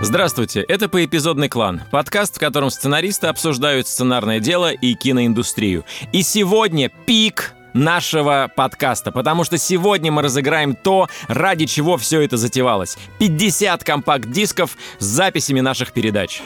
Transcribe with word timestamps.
Здравствуйте, 0.00 0.60
это 0.60 0.88
«Поэпизодный 0.88 1.48
клан», 1.48 1.82
подкаст, 1.90 2.36
в 2.36 2.38
котором 2.38 2.70
сценаристы 2.70 3.26
обсуждают 3.26 3.88
сценарное 3.88 4.38
дело 4.38 4.70
и 4.70 4.94
киноиндустрию. 4.94 5.84
И 6.12 6.22
сегодня 6.22 6.88
пик 7.04 7.52
нашего 7.74 8.48
подкаста, 8.54 9.10
потому 9.10 9.42
что 9.42 9.58
сегодня 9.58 10.12
мы 10.12 10.22
разыграем 10.22 10.76
то, 10.76 11.08
ради 11.26 11.66
чего 11.66 11.96
все 11.96 12.20
это 12.20 12.36
затевалось. 12.36 12.96
50 13.18 13.82
компакт-дисков 13.82 14.76
с 15.00 15.04
записями 15.04 15.60
наших 15.60 15.92
передач. 15.92 16.42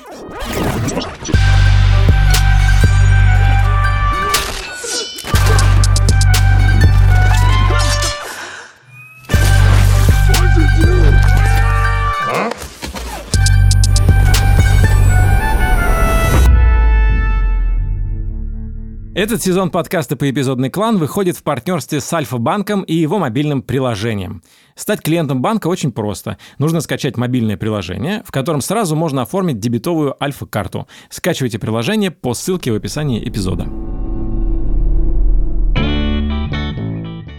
Этот 19.23 19.41
сезон 19.41 19.71
подкаста 19.71 20.17
по 20.17 20.29
эпизодный 20.29 20.69
клан 20.69 20.99
выходит 20.99 21.37
в 21.37 21.45
партнерстве 21.45 22.01
с 22.01 22.13
Альфа-банком 22.13 22.83
и 22.83 22.97
его 22.97 23.21
мобильным 23.21 23.63
приложением. 23.63 24.43
Стать 24.75 25.01
клиентом 25.01 25.41
банка 25.41 25.69
очень 25.69 25.93
просто. 25.93 26.39
Нужно 26.59 26.81
скачать 26.81 27.17
мобильное 27.17 27.57
приложение, 27.57 28.25
в 28.27 28.33
котором 28.33 28.61
сразу 28.61 28.97
можно 28.97 29.23
оформить 29.23 29.61
дебетовую 29.61 30.17
Альфа-карту. 30.21 30.89
Скачивайте 31.09 31.61
приложение 31.61 32.11
по 32.11 32.35
ссылке 32.35 32.73
в 32.73 32.75
описании 32.75 33.23
эпизода. 33.23 33.67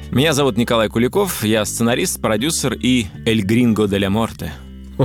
Меня 0.09 0.31
зовут 0.31 0.56
Николай 0.56 0.88
Куликов, 0.88 1.44
я 1.44 1.66
сценарист, 1.66 2.22
продюсер 2.22 2.78
и 2.81 3.08
Эль 3.26 3.42
Гринго 3.42 3.90
де 3.90 3.98
ля 3.98 4.09
Морте. 4.09 4.54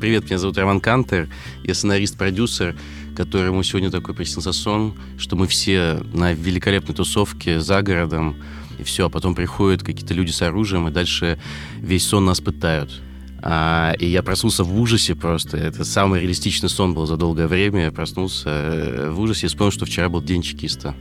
Привет, 0.00 0.24
меня 0.26 0.38
зовут 0.38 0.56
Роман 0.56 0.80
Кантер, 0.80 1.28
я 1.62 1.74
сценарист-продюсер, 1.74 2.76
которому 3.14 3.62
сегодня 3.62 3.90
такой 3.90 4.14
приснился 4.14 4.52
сон, 4.52 4.94
что 5.18 5.36
мы 5.36 5.46
все 5.46 6.02
на 6.12 6.32
великолепной 6.32 6.94
тусовке 6.94 7.60
за 7.60 7.82
городом, 7.82 8.36
и 8.78 8.82
все, 8.82 9.06
а 9.06 9.08
потом 9.08 9.34
приходят 9.34 9.82
какие-то 9.82 10.14
люди 10.14 10.30
с 10.30 10.42
оружием, 10.42 10.88
и 10.88 10.90
дальше 10.90 11.38
весь 11.80 12.06
сон 12.06 12.24
нас 12.24 12.40
пытают. 12.40 13.00
А, 13.46 13.92
и 13.98 14.06
я 14.06 14.22
проснулся 14.22 14.64
в 14.64 14.80
ужасе 14.80 15.14
просто. 15.14 15.58
Это 15.58 15.84
самый 15.84 16.20
реалистичный 16.20 16.70
сон 16.70 16.94
был 16.94 17.06
за 17.06 17.18
долгое 17.18 17.46
время. 17.46 17.84
Я 17.84 17.92
проснулся 17.92 18.48
э, 18.48 19.10
в 19.10 19.20
ужасе 19.20 19.46
и 19.46 19.48
вспомнил, 19.48 19.70
что 19.70 19.84
вчера 19.84 20.08
был 20.08 20.22
день 20.22 20.40
чекиста. 20.40 20.94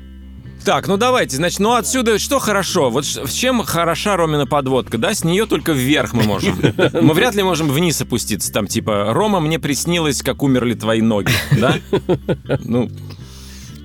Так, 0.66 0.88
ну 0.88 0.96
давайте, 0.96 1.36
значит, 1.36 1.60
ну 1.60 1.74
отсюда 1.74 2.18
что 2.20 2.40
хорошо? 2.40 2.90
Вот 2.90 3.06
в 3.06 3.34
чем 3.34 3.64
хороша 3.64 4.16
Ромина 4.16 4.48
подводка, 4.48 4.98
да? 4.98 5.14
С 5.14 5.26
нее 5.26 5.46
только 5.46 5.74
вверх 5.74 6.14
мы 6.14 6.24
можем. 6.24 6.58
Мы 6.94 7.14
вряд 7.14 7.36
ли 7.36 7.44
можем 7.44 7.70
вниз 7.70 8.02
опуститься, 8.02 8.52
там 8.52 8.68
типа, 8.68 9.14
Рома, 9.14 9.42
мне 9.42 9.60
приснилось, 9.60 10.22
как 10.22 10.42
умерли 10.42 10.74
твои 10.74 11.02
ноги, 11.02 11.32
да? 11.60 11.76
Ну, 12.64 12.90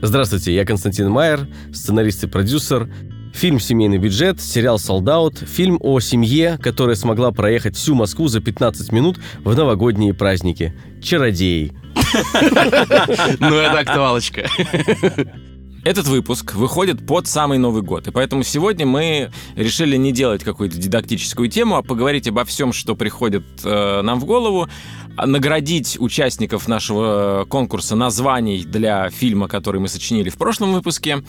Здравствуйте, 0.01 0.55
я 0.55 0.65
Константин 0.65 1.11
Майер, 1.11 1.49
сценарист 1.73 2.23
и 2.23 2.27
продюсер. 2.29 2.89
Фильм 3.35 3.59
«Семейный 3.59 3.99
бюджет», 3.99 4.41
сериал 4.41 4.79
«Солдат», 4.79 5.39
фильм 5.39 5.79
о 5.81 5.99
семье, 5.99 6.59
которая 6.63 6.95
смогла 6.95 7.33
проехать 7.33 7.77
всю 7.77 7.95
Москву 7.95 8.29
за 8.29 8.41
15 8.41 8.93
минут 8.93 9.19
в 9.45 9.57
новогодние 9.57 10.15
праздники. 10.15 10.75
«Чародеи». 11.03 11.73
Ну, 13.41 13.57
это 13.57 13.81
актуалочка. 13.81 14.49
Этот 15.89 16.07
выпуск 16.07 16.55
выходит 16.55 17.07
под 17.07 17.27
самый 17.27 17.57
Новый 17.57 17.81
год, 17.81 18.09
и 18.09 18.11
поэтому 18.11 18.43
сегодня 18.43 18.85
мы 18.85 19.33
решили 19.57 19.97
не 19.97 20.13
делать 20.13 20.45
какую-то 20.45 20.77
дидактическую 20.77 21.49
тему, 21.49 21.77
а 21.77 21.83
поговорить 21.83 22.29
обо 22.29 22.45
всем, 22.45 22.75
что 22.75 22.95
приходит 22.95 23.43
э, 23.65 24.03
нам 24.03 24.21
в 24.21 24.27
голову, 24.27 24.69
а 25.17 25.27
наградить 25.27 25.97
участников 25.99 26.69
нашего 26.69 27.47
конкурса 27.49 27.97
названий 27.97 28.65
для 28.65 29.09
фильма, 29.09 29.49
который 29.49 29.81
мы 29.81 29.89
сочинили 29.89 30.29
в 30.29 30.37
прошлом 30.37 30.75
выпуске, 30.75 31.25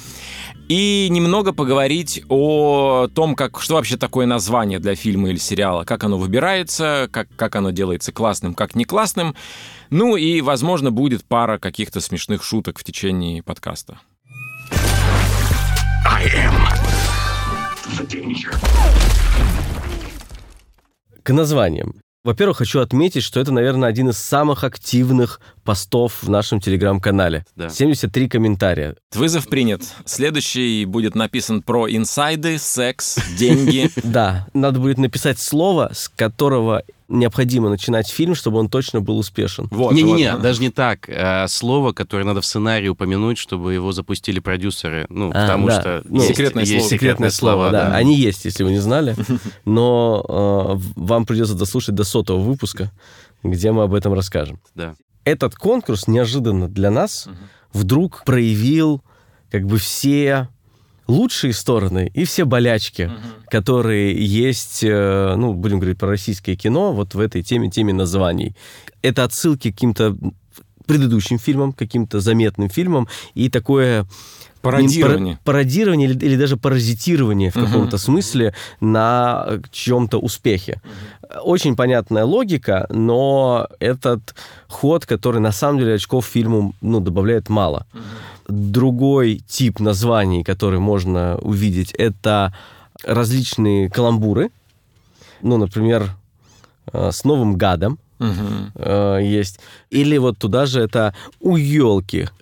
и 0.67 1.07
немного 1.09 1.53
поговорить 1.53 2.21
о 2.27 3.07
том, 3.15 3.35
как, 3.35 3.61
что 3.61 3.75
вообще 3.75 3.95
такое 3.95 4.25
название 4.25 4.79
для 4.79 4.95
фильма 4.95 5.29
или 5.29 5.37
сериала, 5.37 5.85
как 5.85 6.03
оно 6.03 6.17
выбирается, 6.17 7.07
как, 7.09 7.29
как 7.37 7.55
оно 7.55 7.71
делается 7.71 8.11
классным, 8.11 8.53
как 8.55 8.75
не 8.75 8.83
классным. 8.83 9.35
Ну 9.89 10.17
и, 10.17 10.41
возможно, 10.41 10.91
будет 10.91 11.23
пара 11.23 11.59
каких-то 11.59 12.01
смешных 12.01 12.43
шуток 12.43 12.77
в 12.77 12.83
течение 12.83 13.41
подкаста. 13.41 13.99
К 21.23 21.31
названиям. 21.31 22.01
Во-первых, 22.25 22.57
хочу 22.57 22.81
отметить, 22.81 23.23
что 23.23 23.39
это, 23.39 23.53
наверное, 23.53 23.87
один 23.87 24.09
из 24.09 24.17
самых 24.17 24.65
активных 24.65 25.39
постов 25.63 26.21
в 26.21 26.29
нашем 26.29 26.59
телеграм-канале. 26.59 27.45
Да. 27.55 27.69
73 27.69 28.27
комментария. 28.27 28.95
Вызов 29.15 29.47
принят. 29.47 29.81
Следующий 30.05 30.83
будет 30.85 31.15
написан 31.15 31.61
про 31.61 31.89
инсайды, 31.89 32.57
секс, 32.57 33.17
деньги. 33.37 33.89
Да, 34.03 34.47
надо 34.53 34.79
будет 34.79 34.97
написать 34.97 35.39
слово, 35.39 35.91
с 35.93 36.09
которого 36.09 36.83
необходимо 37.09 37.69
начинать 37.69 38.07
фильм, 38.09 38.35
чтобы 38.35 38.59
он 38.59 38.69
точно 38.69 39.01
был 39.01 39.17
успешен. 39.17 39.67
Вот, 39.71 39.93
Не-не-не, 39.93 40.33
вот. 40.33 40.41
даже 40.41 40.61
не 40.61 40.69
так. 40.69 41.09
А 41.09 41.47
слово, 41.47 41.91
которое 41.91 42.23
надо 42.23 42.41
в 42.41 42.45
сценарии 42.45 42.87
упомянуть, 42.87 43.37
чтобы 43.37 43.73
его 43.73 43.91
запустили 43.91 44.39
продюсеры. 44.39 45.05
Ну, 45.09 45.29
А, 45.29 45.41
потому 45.41 45.67
да. 45.67 45.81
что 45.81 46.01
Ну, 46.05 46.17
есть- 46.17 46.27
секретное 46.29 46.63
есть 46.63 46.73
слово. 46.73 46.89
Секретное 46.89 47.29
слово, 47.31 47.71
да. 47.71 47.95
Они 47.95 48.15
есть, 48.15 48.45
если 48.45 48.63
вы 48.63 48.71
не 48.71 48.79
знали. 48.79 49.15
Но 49.65 50.23
э, 50.77 50.89
вам 50.95 51.25
придется 51.25 51.55
дослушать 51.55 51.95
до 51.95 52.03
сотого 52.03 52.39
выпуска, 52.39 52.91
где 53.43 53.71
мы 53.71 53.83
об 53.83 53.93
этом 53.93 54.13
расскажем. 54.13 54.59
Да. 54.75 54.95
Этот 55.25 55.55
конкурс 55.55 56.07
неожиданно 56.07 56.67
для 56.67 56.91
нас 56.91 57.27
вдруг 57.73 58.23
проявил 58.25 59.01
как 59.51 59.65
бы 59.65 59.77
все 59.77 60.47
лучшие 61.09 61.53
стороны 61.53 62.11
и 62.13 62.23
все 62.23 62.45
болячки, 62.45 63.11
которые 63.49 64.13
есть, 64.25 64.83
э, 64.83 65.35
ну, 65.35 65.53
будем 65.53 65.79
говорить 65.79 65.97
про 65.97 66.09
российское 66.09 66.55
кино, 66.55 66.93
вот 66.93 67.15
в 67.15 67.19
этой 67.19 67.43
теме, 67.43 67.69
теме 67.69 67.93
названий. 67.93 68.55
Это 69.01 69.23
отсылки 69.23 69.71
к 69.71 69.73
каким-то 69.73 70.15
предыдущим 70.85 71.39
фильмам, 71.39 71.73
каким-то 71.73 72.19
заметным 72.19 72.69
фильмам, 72.69 73.07
и 73.35 73.49
такое 73.49 74.05
Пародирование. 74.61 75.39
Пародирование 75.45 76.09
или, 76.09 76.25
или 76.25 76.35
даже 76.35 76.57
паразитирование 76.57 77.49
в 77.49 77.53
каком-то 77.53 77.97
смысле 77.97 78.53
на 78.81 79.45
э, 79.47 79.59
чьем-то 79.71 80.17
успехе. 80.17 80.81
Очень 81.43 81.75
понятная 81.77 82.25
логика, 82.25 82.85
но 82.89 83.67
этот 83.79 84.35
ход, 84.67 85.05
который 85.05 85.39
на 85.39 85.53
самом 85.53 85.79
деле 85.79 85.93
очков 85.93 86.25
фильму 86.25 86.73
ну, 86.81 86.99
добавляет 86.99 87.47
мало. 87.47 87.85
Другой 88.49 89.41
тип 89.47 89.79
названий, 89.79 90.43
который 90.43 90.79
можно 90.79 91.37
увидеть, 91.37 91.91
это 91.91 92.53
различные 93.03 93.89
каламбуры. 93.89 94.49
Ну, 95.41 95.57
например, 95.57 96.09
э, 96.91 97.11
с 97.11 97.23
Новым 97.23 97.55
гадом 97.55 97.99
э, 98.19 99.19
есть. 99.21 99.59
Или 99.89 100.17
вот 100.17 100.37
туда 100.37 100.65
же 100.65 100.81
это 100.81 101.13
у 101.39 101.55
елки. 101.55 102.27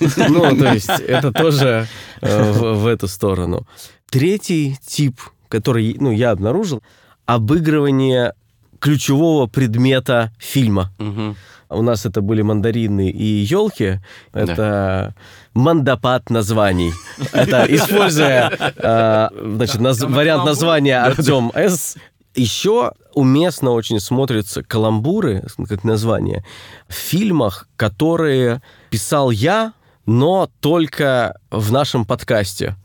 Ну, 0.00 0.56
то 0.56 0.74
есть 0.74 0.88
это 0.88 1.32
тоже 1.32 1.88
э, 2.20 2.52
в, 2.52 2.86
эту 2.86 3.08
сторону. 3.08 3.66
Третий 4.08 4.78
тип, 4.86 5.20
который 5.48 5.96
ну, 5.98 6.12
я 6.12 6.30
обнаружил, 6.30 6.84
обыгрывание 7.26 8.34
ключевого 8.78 9.48
предмета 9.48 10.32
фильма. 10.38 10.92
Мгм. 10.98 11.36
У 11.70 11.82
нас 11.82 12.06
это 12.06 12.20
были 12.20 12.42
мандарины 12.42 13.10
и 13.10 13.24
елки. 13.24 14.00
Это 14.32 15.14
мандапад 15.54 16.30
названий. 16.30 16.92
Это 17.32 17.64
используя 17.68 18.50
э, 18.58 19.28
значит, 19.56 19.80
вариант 20.02 20.44
названия 20.44 20.98
Артем 21.00 21.52
С. 21.54 21.96
Еще 22.34 22.92
уместно 23.14 23.72
очень 23.72 23.98
смотрятся 24.00 24.62
каламбуры, 24.62 25.44
как 25.68 25.82
название, 25.82 26.44
в 26.86 26.94
фильмах, 26.94 27.68
которые 27.76 28.62
писал 28.90 29.30
я, 29.30 29.72
но 30.08 30.48
только 30.60 31.38
в 31.50 31.70
нашем 31.70 32.04
подкасте. 32.06 32.76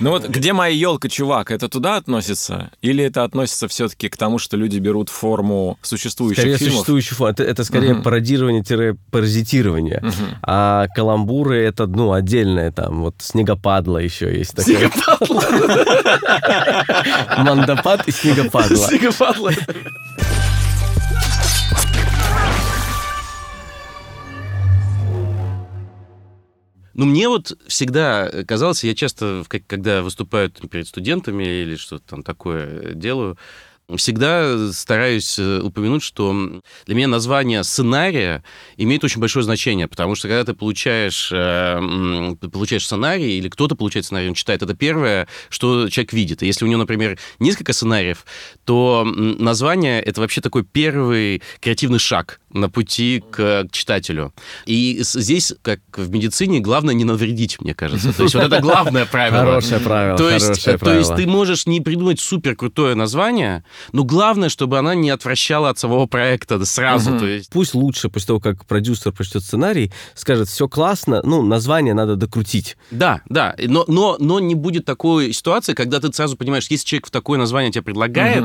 Ну 0.00 0.10
вот 0.10 0.28
где 0.28 0.52
моя 0.52 0.74
елка, 0.74 1.08
чувак, 1.08 1.52
это 1.52 1.68
туда 1.68 1.94
относится? 1.96 2.72
Или 2.82 3.04
это 3.04 3.22
относится 3.22 3.68
все-таки 3.68 4.08
к 4.08 4.16
тому, 4.16 4.40
что 4.40 4.56
люди 4.56 4.80
берут 4.80 5.08
форму 5.08 5.78
существующих 5.82 6.42
Скорее 6.42 6.58
фильмов? 6.58 6.74
существующий 6.74 7.14
фон. 7.14 7.30
Это, 7.30 7.44
это 7.44 7.62
скорее 7.62 7.94
пародирование-паразитирование. 7.94 10.02
А 10.42 10.88
каламбуры 10.96 11.62
это, 11.62 11.86
ну, 11.86 12.12
отдельное 12.12 12.72
там. 12.72 13.02
Вот 13.02 13.14
снегопадло 13.20 13.98
еще 13.98 14.36
есть 14.36 14.56
такое. 14.56 14.90
Мандапад 17.38 18.08
и 18.08 18.10
снегопадло. 18.10 18.76
Снегопадло. 18.76 19.52
Ну, 27.00 27.06
мне 27.06 27.30
вот 27.30 27.58
всегда 27.66 28.30
казалось, 28.46 28.84
я 28.84 28.94
часто, 28.94 29.42
когда 29.66 30.02
выступаю 30.02 30.50
перед 30.50 30.86
студентами 30.86 31.44
или 31.44 31.76
что-то 31.76 32.04
там 32.06 32.22
такое 32.22 32.92
делаю, 32.92 33.38
всегда 33.96 34.70
стараюсь 34.70 35.38
э, 35.38 35.60
упомянуть, 35.62 36.02
что 36.02 36.60
для 36.84 36.94
меня 36.94 37.08
название 37.08 37.64
сценария 37.64 38.44
имеет 38.76 39.02
очень 39.02 39.18
большое 39.18 39.44
значение, 39.44 39.88
потому 39.88 40.14
что 40.14 40.28
когда 40.28 40.44
ты 40.44 40.52
получаешь, 40.52 41.30
э, 41.32 42.36
получаешь 42.52 42.84
сценарий, 42.84 43.38
или 43.38 43.48
кто-то 43.48 43.76
получает 43.76 44.04
сценарий, 44.04 44.28
он 44.28 44.34
читает, 44.34 44.62
это 44.62 44.74
первое, 44.74 45.26
что 45.48 45.88
человек 45.88 46.12
видит. 46.12 46.42
И 46.42 46.46
если 46.46 46.66
у 46.66 46.68
него, 46.68 46.80
например, 46.80 47.18
несколько 47.38 47.72
сценариев, 47.72 48.26
то 48.66 49.04
название— 49.04 50.02
это 50.02 50.20
вообще 50.20 50.42
такой 50.42 50.64
первый 50.64 51.42
креативный 51.60 51.98
шаг 51.98 52.40
на 52.52 52.68
пути 52.68 53.22
к 53.30 53.66
читателю. 53.70 54.32
И 54.66 55.00
здесь, 55.02 55.54
как 55.62 55.80
в 55.96 56.10
медицине, 56.10 56.60
главное 56.60 56.94
не 56.94 57.04
навредить, 57.04 57.60
мне 57.60 57.74
кажется. 57.74 58.12
То 58.12 58.24
есть 58.24 58.34
вот 58.34 58.44
это 58.44 58.60
главное 58.60 59.06
правило. 59.06 59.40
Хорошее 59.40 59.80
правило. 59.80 60.18
То 60.18 60.30
есть, 60.30 60.64
то 60.64 60.94
есть 60.94 61.14
ты 61.14 61.26
можешь 61.26 61.66
не 61.66 61.80
придумать 61.80 62.20
супер 62.20 62.56
крутое 62.56 62.94
название, 62.94 63.64
но 63.92 64.04
главное, 64.04 64.48
чтобы 64.48 64.78
она 64.78 64.94
не 64.94 65.10
отвращала 65.10 65.70
от 65.70 65.78
самого 65.78 66.06
проекта 66.06 66.64
сразу. 66.64 67.18
То 67.18 67.26
есть... 67.26 67.50
Пусть 67.50 67.74
лучше, 67.74 68.08
после 68.08 68.28
того, 68.28 68.40
как 68.40 68.66
продюсер 68.66 69.12
прочтет 69.12 69.42
сценарий, 69.42 69.92
скажет, 70.14 70.48
все 70.48 70.68
классно, 70.68 71.20
ну, 71.24 71.42
название 71.42 71.94
надо 71.94 72.16
докрутить. 72.16 72.76
Да, 72.90 73.22
да, 73.28 73.54
но, 73.58 73.84
но, 73.86 74.16
но 74.18 74.40
не 74.40 74.54
будет 74.54 74.84
такой 74.84 75.32
ситуации, 75.32 75.74
когда 75.74 76.00
ты 76.00 76.12
сразу 76.12 76.36
понимаешь, 76.36 76.66
если 76.70 76.86
человек 76.86 77.06
в 77.06 77.10
такое 77.10 77.38
название 77.38 77.72
тебе 77.72 77.82
предлагает, 77.82 78.44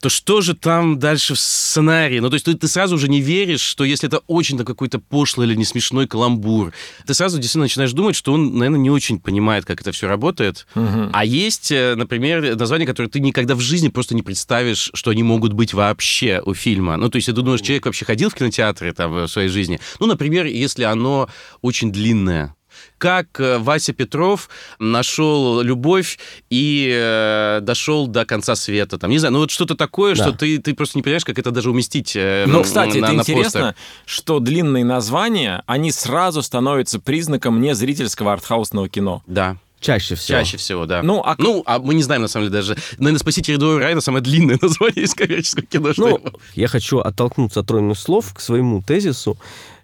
то 0.00 0.08
что 0.08 0.40
же 0.40 0.54
там 0.54 0.98
дальше 0.98 1.34
в 1.34 1.40
сценарии? 1.40 2.18
Ну, 2.18 2.28
то 2.28 2.34
есть 2.34 2.44
ты, 2.44 2.54
ты 2.54 2.68
сразу 2.68 2.96
уже 2.96 3.03
не 3.06 3.20
веришь, 3.20 3.60
что 3.60 3.84
если 3.84 4.08
это 4.08 4.18
очень-то 4.26 4.64
какой-то 4.64 4.98
пошлый 4.98 5.46
или 5.46 5.54
не 5.54 5.64
смешной 5.64 6.06
каламбур, 6.06 6.72
ты 7.06 7.14
сразу 7.14 7.38
действительно 7.38 7.64
начинаешь 7.64 7.92
думать, 7.92 8.16
что 8.16 8.32
он, 8.32 8.56
наверное, 8.56 8.80
не 8.80 8.90
очень 8.90 9.20
понимает, 9.20 9.64
как 9.64 9.80
это 9.80 9.92
все 9.92 10.08
работает. 10.08 10.66
Угу. 10.74 11.10
А 11.12 11.24
есть, 11.24 11.70
э, 11.72 11.94
например, 11.94 12.56
названия, 12.56 12.86
которые 12.86 13.10
ты 13.10 13.20
никогда 13.20 13.54
в 13.54 13.60
жизни 13.60 13.88
просто 13.88 14.14
не 14.14 14.22
представишь, 14.22 14.90
что 14.94 15.10
они 15.10 15.22
могут 15.22 15.52
быть 15.52 15.74
вообще 15.74 16.42
у 16.44 16.54
фильма. 16.54 16.96
Ну, 16.96 17.08
то 17.08 17.16
есть 17.16 17.26
ты 17.26 17.32
думаешь, 17.32 17.60
человек 17.60 17.86
вообще 17.86 18.04
ходил 18.04 18.30
в 18.30 18.34
кинотеатры 18.34 18.92
там 18.92 19.12
в 19.12 19.28
своей 19.28 19.48
жизни. 19.48 19.80
Ну, 20.00 20.06
например, 20.06 20.46
если 20.46 20.84
оно 20.84 21.28
очень 21.62 21.92
длинное 21.92 22.54
как 22.98 23.40
э, 23.40 23.58
Вася 23.58 23.92
Петров 23.92 24.48
нашел 24.78 25.60
любовь 25.60 26.18
и 26.50 26.90
э, 26.92 27.60
дошел 27.62 28.06
до 28.06 28.24
конца 28.24 28.54
света. 28.56 28.98
Там, 28.98 29.10
не 29.10 29.18
знаю, 29.18 29.32
ну 29.32 29.38
вот 29.40 29.50
что-то 29.50 29.74
такое, 29.74 30.14
да. 30.14 30.22
что 30.22 30.32
ты, 30.32 30.58
ты 30.58 30.74
просто 30.74 30.98
не 30.98 31.02
понимаешь, 31.02 31.24
как 31.24 31.38
это 31.38 31.50
даже 31.50 31.70
уместить 31.70 32.14
э, 32.16 32.44
Ну, 32.46 32.62
кстати, 32.62 32.98
на, 32.98 33.06
это 33.06 33.12
на 33.14 33.20
интересно, 33.20 33.60
постер. 33.60 33.74
что 34.06 34.40
длинные 34.40 34.84
названия, 34.84 35.62
они 35.66 35.92
сразу 35.92 36.42
становятся 36.42 37.00
признаком 37.00 37.60
незрительского 37.60 38.32
артхаусного 38.32 38.88
кино. 38.88 39.22
Да. 39.26 39.56
Чаще 39.84 40.14
всего. 40.14 40.38
Чаще 40.38 40.56
всего, 40.56 40.86
да. 40.86 41.02
Ну, 41.02 41.20
а, 41.22 41.34
ну, 41.36 41.62
а 41.66 41.78
мы 41.78 41.92
не 41.92 42.02
знаем, 42.02 42.22
на 42.22 42.28
самом 42.28 42.46
деле, 42.46 42.56
даже. 42.56 42.74
Наверное, 42.96 43.18
«Спаситель 43.18 43.54
рядового 43.54 43.80
Райана» 43.80 44.00
самое 44.00 44.24
длинное 44.24 44.58
название 44.62 45.04
из 45.04 45.12
коммерческого 45.12 45.66
кино. 45.66 45.92
Ну, 45.98 46.20
я 46.54 46.68
хочу 46.68 47.00
оттолкнуться 47.00 47.60
от 47.60 47.66
тройных 47.66 47.98
слов 47.98 48.32
к 48.32 48.40
своему 48.40 48.80
тезису. 48.80 49.36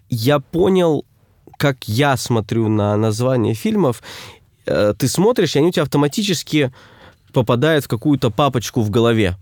Я 0.09 0.39
понял 0.39 1.05
как 1.61 1.87
я 1.87 2.17
смотрю 2.17 2.69
на 2.69 2.97
название 2.97 3.53
фильмов, 3.53 4.01
э, 4.65 4.95
ты 4.97 5.07
смотришь, 5.07 5.55
и 5.55 5.59
они 5.59 5.67
у 5.67 5.71
тебя 5.71 5.83
автоматически 5.83 6.73
попадают 7.33 7.85
в 7.85 7.87
какую-то 7.87 8.31
папочку 8.31 8.81
в 8.81 8.89
голове. 8.89 9.37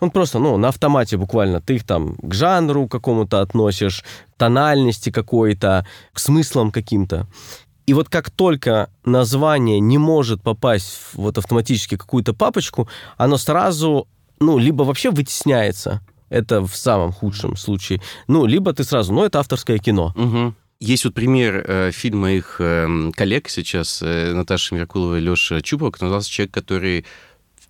Он 0.00 0.10
просто, 0.10 0.38
ну, 0.38 0.58
на 0.58 0.68
автомате 0.68 1.16
буквально. 1.16 1.62
Ты 1.62 1.76
их 1.76 1.84
там 1.84 2.16
к 2.16 2.34
жанру 2.34 2.86
какому-то 2.86 3.40
относишь, 3.40 4.04
тональности 4.36 5.08
какой-то, 5.10 5.86
к 6.12 6.18
смыслам 6.18 6.70
каким-то. 6.70 7.26
И 7.86 7.94
вот 7.94 8.10
как 8.10 8.30
только 8.30 8.90
название 9.06 9.80
не 9.80 9.96
может 9.96 10.42
попасть 10.42 10.88
в 10.88 11.14
вот 11.14 11.38
автоматически 11.38 11.96
какую-то 11.96 12.34
папочку, 12.34 12.88
оно 13.16 13.38
сразу, 13.38 14.06
ну, 14.38 14.58
либо 14.58 14.82
вообще 14.82 15.10
вытесняется, 15.10 16.02
это 16.28 16.60
в 16.60 16.76
самом 16.76 17.10
худшем 17.12 17.56
случае, 17.56 18.02
ну, 18.28 18.44
либо 18.44 18.74
ты 18.74 18.84
сразу, 18.84 19.14
ну, 19.14 19.24
это 19.24 19.38
авторское 19.38 19.78
кино. 19.78 20.12
Угу. 20.14 20.54
Есть 20.80 21.04
вот 21.04 21.14
пример 21.14 21.64
э, 21.66 21.90
фильма 21.92 22.32
их 22.32 22.56
э, 22.58 23.10
коллег 23.14 23.48
сейчас, 23.48 24.02
э, 24.02 24.32
Наташа 24.32 24.74
Меркулова 24.74 25.18
и 25.18 25.20
Леша 25.20 25.60
который 25.62 26.02
назывался 26.02 26.30
«Человек, 26.30 26.52
который 26.52 27.06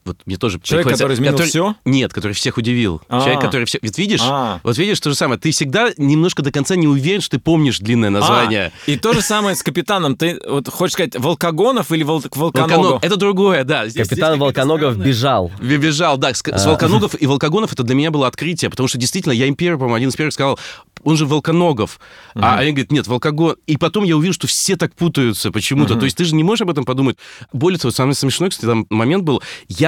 вот 0.05 0.19
мне 0.27 0.37
тоже 0.37 0.61
Человек, 0.61 0.89
который 0.89 1.15
изменил 1.15 1.33
который, 1.33 1.49
все? 1.49 1.75
Нет, 1.85 2.13
который 2.13 2.33
всех 2.33 2.57
удивил. 2.57 3.01
А-а-а. 3.09 3.23
Человек, 3.23 3.41
который 3.43 3.65
всех... 3.65 3.83
Вот 3.83 3.99
видишь, 3.99 4.21
А-а-а. 4.23 4.61
вот 4.63 4.77
видишь 4.79 5.01
то 5.01 5.11
же 5.11 5.17
самое. 5.17 5.41
Ты 5.41 5.51
всегда 5.51 5.91
немножко 5.97 6.43
до 6.43 6.51
конца 6.53 6.77
не 6.77 6.87
уверен, 6.87 7.21
что 7.21 7.37
ты 7.37 7.43
помнишь 7.43 7.79
длинное 7.79 8.11
название. 8.11 8.73
А, 8.87 8.91
и 8.91 8.97
то 8.97 9.13
же 9.13 9.23
самое 9.23 9.57
с 9.57 9.63
капитаном. 9.63 10.17
Ты 10.17 10.41
вот 10.47 10.69
хочешь 10.69 10.95
сказать 10.95 11.17
Волкогонов 11.17 11.91
или 11.93 12.03
Вол... 12.03 12.23
Волконогов? 12.35 12.77
Волконог. 12.77 13.05
Это 13.05 13.17
другое, 13.17 13.65
да. 13.65 13.89
Здесь, 13.89 14.09
Капитан 14.09 14.33
здесь 14.33 14.41
Волконогов 14.41 14.97
бежал. 14.97 15.51
Бежал, 15.61 16.19
да. 16.19 16.35
С, 16.35 16.43
а. 16.51 16.59
с 16.59 16.67
Волконогов 16.67 17.21
и 17.21 17.27
Волкогонов 17.27 17.73
это 17.73 17.83
для 17.83 17.95
меня 17.95 18.11
было 18.11 18.27
открытие, 18.27 18.71
потому 18.71 18.89
что 18.89 18.99
действительно 18.99 19.33
я 19.33 19.47
им 19.47 19.55
первый, 19.55 19.79
по-моему, 19.79 19.97
один 19.97 20.09
из 20.11 20.17
первых 20.17 20.35
сказал, 20.35 20.59
он 21.03 21.17
же 21.17 21.27
Волконогов. 21.27 22.01
А 22.35 22.59
они 22.59 22.73
говорят, 22.73 22.91
нет, 22.91 23.07
Волкогон. 23.07 23.57
И 23.67 23.77
потом 23.77 24.05
я 24.05 24.17
увидел, 24.17 24.35
что 24.35 24.47
все 24.47 24.77
так 24.77 24.95
путаются 24.95 25.51
почему-то. 25.51 25.97
То 25.97 26.05
есть 26.05 26.17
ты 26.17 26.25
же 26.25 26.35
не 26.35 26.43
можешь 26.43 26.63
об 26.63 26.71
этом 26.71 26.85
подумать. 26.85 27.17
Более 27.53 27.79
того, 27.79 27.93
самый 27.93 28.15
смешной, 28.15 28.51
кстати, 28.51 28.67
там 28.67 28.87
момент 28.91 29.25
был, 29.25 29.43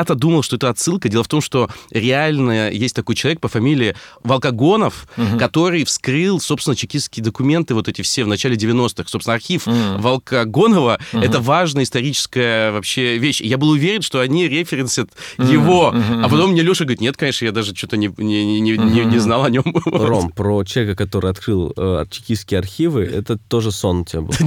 я-то 0.06 0.14
думал, 0.14 0.43
что 0.43 0.56
это 0.56 0.69
отсылка. 0.69 1.08
Дело 1.08 1.25
в 1.25 1.29
том, 1.29 1.41
что 1.41 1.69
реально 1.91 2.70
есть 2.70 2.94
такой 2.94 3.17
человек 3.17 3.41
по 3.41 3.49
фамилии 3.49 3.97
Волкогонов, 4.23 5.08
угу. 5.17 5.38
который 5.38 5.85
вскрыл, 5.85 6.41
собственно, 6.41 6.76
чекистские 6.76 7.25
документы, 7.25 7.75
вот 7.75 7.88
эти 7.88 8.03
все 8.03 8.25
в 8.25 8.29
начале 8.29 8.56
90-х. 8.56 9.08
Собственно, 9.08 9.35
архив 9.35 9.67
угу. 9.67 9.75
Волкогонова 9.99 11.00
угу. 11.12 11.23
это 11.23 11.41
важная 11.41 11.82
историческая 11.82 12.70
вообще 12.70 13.19
вещь. 13.19 13.41
Я 13.41 13.58
был 13.58 13.70
уверен, 13.70 14.03
что 14.03 14.20
они 14.20 14.47
референсят 14.49 15.11
угу. 15.38 15.49
его. 15.49 15.88
Угу. 15.88 16.20
А 16.23 16.29
потом 16.29 16.52
мне 16.52 16.62
Леша 16.62 16.85
говорит, 16.85 17.00
нет, 17.00 17.17
конечно, 17.17 17.44
я 17.44 17.52
даже 17.52 17.75
что-то 17.75 17.97
не, 17.97 18.12
не, 18.17 18.61
не, 18.61 18.76
не, 18.76 19.05
не 19.05 19.19
знал 19.19 19.44
о 19.44 19.50
нем. 19.50 19.64
Ром, 19.87 20.31
про 20.31 20.62
человека, 20.62 20.97
который 20.97 21.31
открыл 21.31 21.73
э, 21.76 22.05
чекистские 22.11 22.61
архивы, 22.61 23.05
это 23.05 23.37
тоже 23.37 23.73
сон 23.73 24.00
у 24.00 24.05
тебя 24.05 24.20
был. 24.20 24.35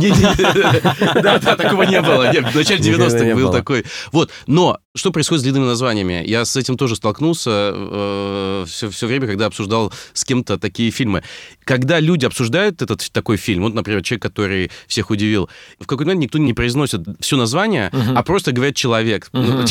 Да, 1.19 1.39
да, 1.39 1.55
такого 1.55 1.83
не 1.83 2.01
было. 2.01 2.31
В 2.31 2.55
начале 2.55 2.79
90-х 2.79 3.35
был 3.35 3.51
такой. 3.51 3.83
Вот, 4.11 4.29
но 4.47 4.79
что 4.99 5.11
происходит 5.11 5.41
с 5.41 5.43
длинными 5.43 5.65
названиями? 5.65 6.23
Я 6.25 6.45
с 6.45 6.55
этим 6.55 6.77
тоже 6.77 6.95
столкнулся 6.95 7.49
э, 7.73 8.65
все, 8.67 8.89
все 8.89 9.07
время, 9.07 9.27
когда 9.27 9.45
обсуждал 9.45 9.91
с 10.13 10.23
кем-то 10.25 10.59
такие 10.59 10.91
фильмы. 10.91 11.23
Когда 11.63 11.99
люди 11.99 12.25
обсуждают 12.25 12.81
этот 12.81 13.11
такой 13.11 13.37
фильм, 13.37 13.63
вот, 13.63 13.73
например, 13.73 14.03
человек, 14.03 14.23
который 14.23 14.71
всех 14.87 15.09
удивил, 15.09 15.49
в 15.79 15.87
какой-то 15.87 16.09
момент 16.09 16.23
никто 16.23 16.37
не 16.37 16.53
произносит 16.53 17.01
все 17.19 17.37
название, 17.37 17.89
uh-huh. 17.91 18.13
а 18.15 18.23
просто 18.23 18.51
говорят 18.51 18.75
человек. 18.75 19.29
Uh-huh. 19.31 19.65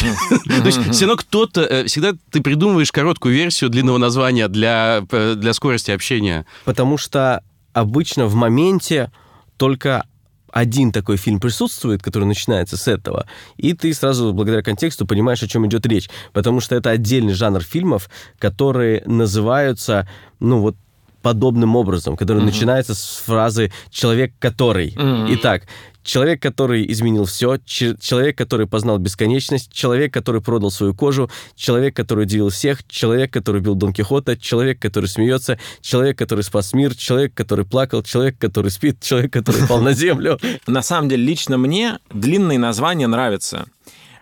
То 0.63 0.67
есть 0.67 0.91
все 0.93 1.07
равно 1.07 1.17
кто-то... 1.17 1.63
Э, 1.63 1.85
всегда 1.85 2.13
ты 2.31 2.41
придумываешь 2.41 2.91
короткую 2.91 3.35
версию 3.35 3.71
длинного 3.71 3.99
названия 3.99 4.49
для, 4.49 5.05
э, 5.11 5.35
для 5.37 5.53
скорости 5.53 5.91
общения. 5.91 6.47
Потому 6.65 6.97
что 6.97 7.43
обычно 7.73 8.27
в 8.27 8.35
моменте 8.35 9.13
только 9.57 10.07
один 10.53 10.93
такой 10.93 11.17
фильм 11.17 11.41
присутствует, 11.41 12.03
который 12.03 12.25
начинается 12.25 12.77
с 12.77 12.89
этого, 12.89 13.27
и 13.57 13.73
ты 13.75 13.93
сразу, 13.95 14.33
благодаря 14.33 14.63
контексту, 14.63 15.07
понимаешь, 15.07 15.43
о 15.43 15.49
чем 15.49 15.67
идет 15.67 15.87
речь. 15.87 16.09
Потому 16.33 16.61
что 16.61 16.75
это 16.75 16.91
отдельный 16.91 17.35
жанр 17.35 17.63
фильмов, 17.63 18.09
которые 18.39 19.03
называются, 19.07 20.09
ну 20.41 20.61
вот, 20.61 20.77
подобным 21.23 21.77
образом, 21.77 22.17
который 22.17 22.43
mm-hmm. 22.43 22.47
начинается 22.47 22.95
с 22.95 23.23
фразы 23.25 23.73
«человек, 23.91 24.33
который». 24.39 24.91
Mm-hmm. 24.91 25.35
Итак, 25.35 25.63
человек, 26.09 26.41
который 26.41 26.91
изменил 26.91 27.27
все, 27.27 27.59
человек, 27.67 28.39
который 28.39 28.67
познал 28.67 28.99
бесконечность, 28.99 29.71
человек, 29.71 30.13
который 30.13 30.41
продал 30.41 30.71
свою 30.71 30.95
кожу, 30.95 31.31
человек, 31.55 31.95
который 31.95 32.23
удивил 32.23 32.49
всех, 32.49 32.87
человек, 32.89 33.31
который 33.31 33.61
бил 33.61 33.75
Дон 33.75 33.93
Кихота, 33.93 34.37
человек, 34.37 34.81
который 34.81 35.07
смеется, 35.07 35.59
человек, 35.83 36.17
который 36.17 36.43
спас 36.43 36.73
мир, 36.73 36.97
человек, 36.97 37.35
который 37.35 37.67
плакал, 37.67 38.03
человек, 38.03 38.39
который 38.39 38.71
спит, 38.71 39.01
человек, 39.03 39.33
который 39.33 39.67
пал 39.69 39.83
на 39.83 39.93
землю. 39.93 40.39
На 40.67 40.83
самом 40.83 41.11
деле, 41.11 41.25
лично 41.25 41.59
мне 41.59 41.99
длинные 42.11 42.59
названия 42.59 43.07
нравятся. 43.07 43.67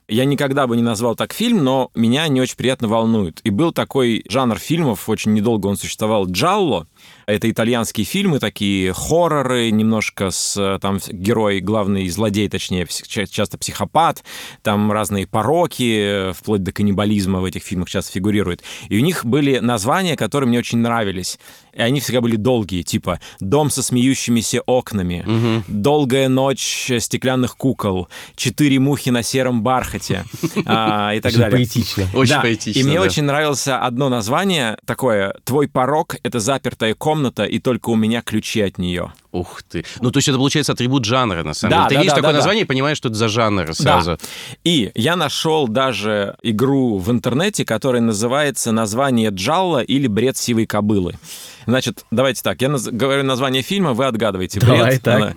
Я 0.09 0.25
никогда 0.25 0.67
бы 0.67 0.77
не 0.77 0.83
назвал 0.83 1.15
так 1.15 1.33
фильм, 1.33 1.63
но 1.63 1.91
меня 1.95 2.27
не 2.29 2.41
очень 2.41 2.57
приятно 2.57 2.89
волнует. 2.89 3.41
И 3.45 3.51
был 3.51 3.73
такой 3.73 4.25
жанр 4.29 4.59
фильмов, 4.59 5.09
очень 5.09 5.35
недолго 5.35 5.67
он 5.67 5.77
существовал, 5.77 6.27
джалло, 6.27 6.87
это 7.27 7.51
итальянские 7.51 8.05
фильмы, 8.05 8.39
такие 8.39 8.93
хорроры, 8.93 9.71
немножко 9.71 10.31
с 10.31 10.79
там 10.81 10.99
герой, 11.09 11.61
главный 11.61 12.09
злодей, 12.09 12.49
точнее, 12.49 12.87
часто 12.87 13.59
психопат, 13.59 14.23
там 14.63 14.93
разные 14.93 15.27
пороки, 15.27 16.33
вплоть 16.33 16.63
до 16.63 16.73
каннибализма 16.73 17.41
в 17.41 17.45
этих 17.45 17.63
фильмах 17.63 17.89
часто 17.89 18.13
фигурируют. 18.13 18.63
И 18.89 18.97
у 18.97 19.01
них 19.01 19.25
были 19.25 19.59
названия, 19.59 20.17
которые 20.17 20.49
мне 20.49 20.59
очень 20.59 20.79
нравились. 20.79 21.39
И 21.77 21.83
они 21.83 22.01
всегда 22.01 22.23
были 22.23 22.37
долгие, 22.37 22.83
типа 22.83 23.21
«Дом 23.39 23.69
со 23.69 23.83
смеющимися 23.83 24.63
окнами», 24.63 25.25
угу. 25.27 25.65
«Долгая 25.69 26.29
ночь 26.29 26.91
стеклянных 26.99 27.57
кукол», 27.57 28.09
«Четыре 28.35 28.79
мухи 28.79 29.11
на 29.11 29.23
сером 29.23 29.63
бархате» 29.63 30.25
а, 30.65 31.13
и 31.15 31.21
так 31.21 31.33
очень 31.33 31.41
далее. 31.41 31.59
поэтично. 31.59 32.09
Очень 32.15 32.41
поэтично, 32.41 32.81
И 32.81 32.83
мне 32.83 33.01
очень 33.01 33.25
нравилось 33.25 33.67
одно 33.69 34.09
название 34.09 34.79
такое 34.87 35.35
«Твой 35.45 35.69
порог— 35.69 36.17
это 36.23 36.41
запертая 36.41 36.95
комната, 36.97 37.45
и 37.45 37.59
только 37.61 37.91
у 37.91 37.95
меня 37.97 38.23
ключи 38.23 38.61
от 38.63 38.79
нее. 38.79 39.13
Ух 39.33 39.63
ты. 39.63 39.85
Ну, 40.01 40.11
то 40.11 40.17
есть 40.19 40.29
это 40.29 40.37
получается 40.39 40.73
атрибут 40.73 41.05
жанра, 41.05 41.43
на 41.45 41.55
самом 41.55 41.71
Да, 41.71 41.77
деле. 41.77 41.89
Ты 41.89 41.95
да, 41.95 42.01
видишь 42.01 42.13
да, 42.13 42.17
такое 42.17 42.33
да, 42.33 42.37
название 42.39 42.65
и 42.65 42.67
понимаешь, 42.67 42.97
что 42.97 43.09
это 43.09 43.17
за 43.17 43.29
жанр 43.29 43.75
сразу. 43.75 44.19
И 44.65 44.91
я 44.95 45.15
нашел 45.17 45.69
даже 45.69 46.37
игру 46.43 46.99
в 46.99 47.11
интернете, 47.11 47.65
которая 47.65 48.03
называется 48.03 48.73
«Название 48.73 49.31
Джалла» 49.31 49.81
или 49.83 50.07
«Бред 50.07 50.37
сивой 50.37 50.67
кобылы». 50.67 51.19
Значит, 51.67 52.05
давайте 52.11 52.43
так, 52.43 52.61
я 52.63 52.69
наз- 52.69 52.91
говорю 52.91 53.23
название 53.25 53.63
фильма, 53.63 53.93
вы 53.93 54.07
отгадываете. 54.07 54.61
Давай 54.61 54.99
так. 54.99 55.17
Она- 55.21 55.35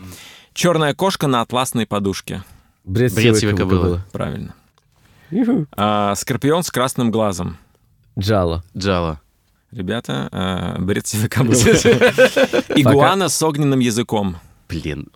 «Черная 0.53 0.93
кошка 0.93 1.27
на 1.27 1.41
атласной 1.41 1.85
подушке». 1.85 2.43
Бред, 2.85 3.13
Бред 3.13 3.25
сивой 3.35 3.39
сивой 3.39 3.55
кобылы. 3.57 3.81
кобылы. 3.81 4.03
Правильно. 4.11 4.55
А, 5.75 6.15
«Скорпион 6.15 6.63
с 6.63 6.71
красным 6.71 7.11
глазом». 7.11 7.57
Джала. 8.17 8.63
Джала. 8.77 9.21
Ребята, 9.71 10.29
а, 10.31 10.75
бред 10.79 11.05
сивой 11.07 11.29
кобылы. 11.29 11.55
Игуана 12.75 13.29
с 13.29 13.41
огненным 13.43 13.79
языком. 13.79 14.37
Блин. 14.67 15.07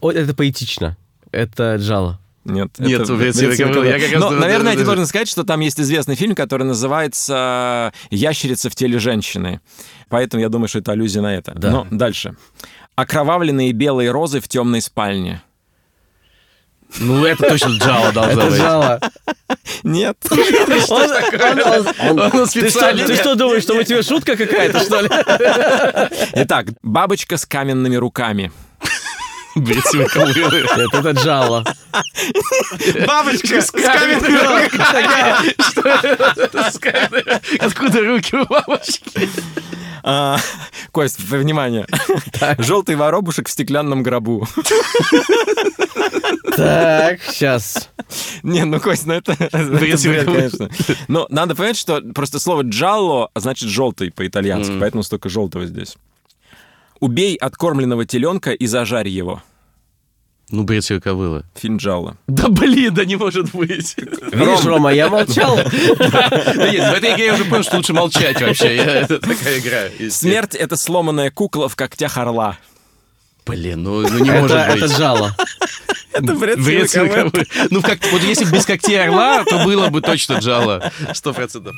Это 0.00 0.34
поэтично. 0.34 0.96
Это 1.32 1.76
Джала. 1.76 2.20
Нет, 2.44 2.78
Нет, 2.78 3.00
это 3.00 3.16
кобылы». 3.56 3.86
Я 3.86 3.98
как 3.98 4.12
раз 4.12 4.20
Но, 4.20 4.30
наверное, 4.30 4.50
я 4.50 4.58
да, 4.64 4.72
тебе 4.72 4.84
да. 4.84 4.86
должен 4.86 5.06
сказать, 5.06 5.28
что 5.28 5.42
там 5.42 5.58
есть 5.60 5.80
известный 5.80 6.14
фильм, 6.14 6.36
который 6.36 6.62
называется 6.62 7.92
«Ящерица 8.10 8.70
в 8.70 8.76
теле 8.76 9.00
женщины». 9.00 9.60
Поэтому 10.08 10.40
я 10.40 10.48
думаю, 10.48 10.68
что 10.68 10.78
это 10.78 10.92
аллюзия 10.92 11.20
на 11.22 11.34
это. 11.34 11.52
Да. 11.56 11.70
Но 11.70 11.86
дальше. 11.90 12.36
Окровавленные 12.94 13.72
белые 13.72 14.12
розы 14.12 14.40
в 14.40 14.46
темной 14.46 14.80
спальне. 14.80 15.42
Ну, 17.00 17.24
это 17.24 17.48
точно 17.48 17.70
Джала 17.70 18.12
должна 18.12 18.32
Это 18.42 18.50
быть. 18.50 18.60
Джала. 18.60 19.00
Нет. 19.82 20.16
Он- 20.30 20.38
Ты 20.70 20.80
что, 20.80 22.46
специально. 22.46 23.06
ты 23.06 23.14
что 23.16 23.34
думаешь, 23.34 23.62
что 23.62 23.74
у 23.74 23.82
тебя 23.82 24.02
шутка 24.02 24.36
какая-то, 24.36 24.80
что 24.80 25.00
ли? 25.00 25.08
Итак, 26.34 26.66
бабочка 26.82 27.36
с 27.36 27.46
каменными 27.46 27.96
руками. 27.96 28.52
Нет, 29.54 30.92
это 30.92 31.10
Джала. 31.12 31.64
Бабочка 33.06 33.60
с 33.62 33.70
каменными 33.70 34.38
руками. 34.38 35.54
Откуда 37.64 38.00
руки 38.04 38.36
у 38.36 38.44
бабочки? 38.44 39.28
А, 40.08 40.38
Кость, 40.92 41.18
внимание. 41.18 41.84
Желтый 42.58 42.94
воробушек 42.94 43.48
в 43.48 43.50
стеклянном 43.50 44.04
гробу. 44.04 44.46
Так, 46.56 47.20
сейчас. 47.22 47.90
Не, 48.44 48.64
ну, 48.64 48.78
Кость, 48.78 49.04
ну 49.04 49.14
это, 49.14 49.36
Бред 49.52 50.24
конечно. 50.24 50.70
Но 51.08 51.26
надо 51.28 51.56
понять, 51.56 51.76
что 51.76 52.00
просто 52.14 52.38
слово 52.38 52.62
«джалло» 52.62 53.30
значит 53.34 53.68
«желтый» 53.68 54.12
по-итальянски, 54.12 54.78
поэтому 54.78 55.02
столько 55.02 55.28
желтого 55.28 55.66
здесь. 55.66 55.96
Убей 57.00 57.34
откормленного 57.36 58.06
теленка 58.06 58.52
и 58.52 58.66
зажарь 58.66 59.08
его. 59.08 59.42
Ну, 60.48 60.62
бред 60.62 60.86
кобылы. 61.02 61.42
Фильм 61.56 61.76
«Джалло». 61.78 62.16
Да 62.28 62.48
блин, 62.48 62.94
да 62.94 63.04
не 63.04 63.16
может 63.16 63.50
быть. 63.52 63.96
Видишь, 63.96 64.64
Рома, 64.64 64.92
я 64.92 65.08
молчал. 65.08 65.56
Да 65.98 66.70
нет, 66.70 66.92
в 66.92 66.94
этой 66.96 67.14
игре 67.14 67.26
я 67.26 67.34
уже 67.34 67.44
понял, 67.44 67.64
что 67.64 67.76
лучше 67.76 67.92
молчать 67.92 68.40
вообще. 68.40 68.76
Я- 68.76 68.84
Это 69.00 69.18
такая 69.18 69.58
игра. 69.58 70.10
Смерть— 70.10 70.54
это 70.56 70.76
сломанная 70.76 71.30
кукла 71.32 71.68
в 71.68 71.74
когтях 71.74 72.16
орла. 72.16 72.58
Блин, 73.44 73.82
ну 73.82 74.00
ну 74.08 74.18
не 74.18 74.30
Это 74.30 74.40
может 74.40 74.56
это 74.56 74.86
быть. 74.86 74.96
Джала. 74.96 75.36
Это 76.12 76.34
бред 76.34 76.62
Бред 76.64 76.90
кобылы. 76.92 77.46
Ну, 77.70 77.82
как, 77.82 77.98
вот 78.12 78.22
если 78.22 78.44
бы 78.44 78.52
без 78.52 78.64
когтей 78.66 79.02
орла, 79.02 79.44
то 79.44 79.64
было 79.64 79.88
бы 79.88 80.00
точно 80.00 80.34
Джала. 80.34 80.92
Сто 81.12 81.32
процентов. 81.34 81.74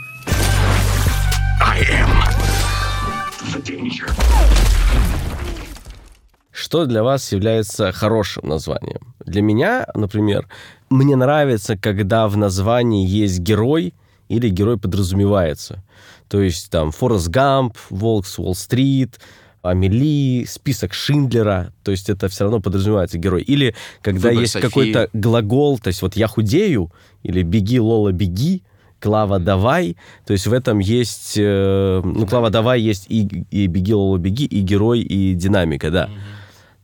Что 6.59 6.87
для 6.87 7.05
вас 7.05 7.31
является 7.31 7.93
хорошим 7.93 8.49
названием? 8.49 9.15
Для 9.25 9.43
меня, 9.43 9.87
например, 9.95 10.49
мне 10.91 11.15
нравится, 11.15 11.77
когда 11.77 12.27
в 12.27 12.37
названии 12.37 13.07
есть 13.07 13.39
герой 13.39 13.95
или 14.29 14.49
герой 14.49 14.77
подразумевается. 14.77 15.85
То 16.29 16.41
есть 16.41 16.69
там 16.71 16.91
Форест 16.91 17.29
Гамп, 17.29 17.77
Волк 17.91 18.27
с 18.27 18.41
Уолл-стрит, 18.41 19.21
Амели, 19.63 20.45
список 20.49 20.95
Шиндлера, 20.95 21.73
то 21.85 21.93
есть 21.93 22.11
это 22.11 22.29
все 22.29 22.45
равно 22.45 22.61
подразумевается 22.61 23.19
герой. 23.19 23.43
Или 23.43 23.77
когда 24.03 24.29
Выбор 24.29 24.41
есть 24.43 24.55
Софии. 24.55 24.67
какой-то 24.67 25.11
глагол, 25.13 25.79
то 25.79 25.89
есть 25.89 26.03
вот 26.03 26.17
я 26.17 26.27
худею, 26.27 26.91
или 27.23 27.43
беги, 27.43 27.79
Лола, 27.79 28.11
беги, 28.11 28.65
Клава, 28.99 29.39
давай. 29.39 29.97
То 30.27 30.33
есть 30.33 30.49
в 30.49 30.53
этом 30.53 30.81
есть... 30.81 31.35
э, 31.37 32.01
ну, 32.05 32.27
Клава, 32.27 32.51
давай 32.51 32.81
есть 32.81 33.07
и, 33.09 33.45
и 33.53 33.69
беги, 33.69 33.95
Лола, 33.95 34.19
беги, 34.19 34.45
и 34.45 34.61
герой, 34.61 35.03
и 35.03 35.35
динамика, 35.35 35.93
да. 35.93 36.11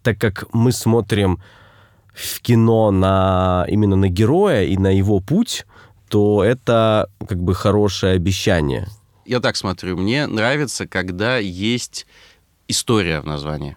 Так 0.04 0.18
как 0.18 0.44
мы 0.52 0.70
смотрим 0.70 1.42
в 2.12 2.40
кино 2.40 2.90
на 2.90 3.66
именно 3.68 3.96
на 3.96 4.08
героя 4.08 4.62
и 4.64 4.76
на 4.76 4.96
его 4.96 5.18
путь, 5.20 5.66
то 6.08 6.44
это 6.44 7.08
как 7.26 7.42
бы 7.42 7.54
хорошее 7.54 8.14
обещание. 8.14 8.86
Я 9.24 9.40
так 9.40 9.56
смотрю, 9.56 9.96
мне 9.96 10.26
нравится, 10.26 10.86
когда 10.86 11.38
есть 11.38 12.06
история 12.68 13.20
в 13.20 13.24
названии. 13.24 13.76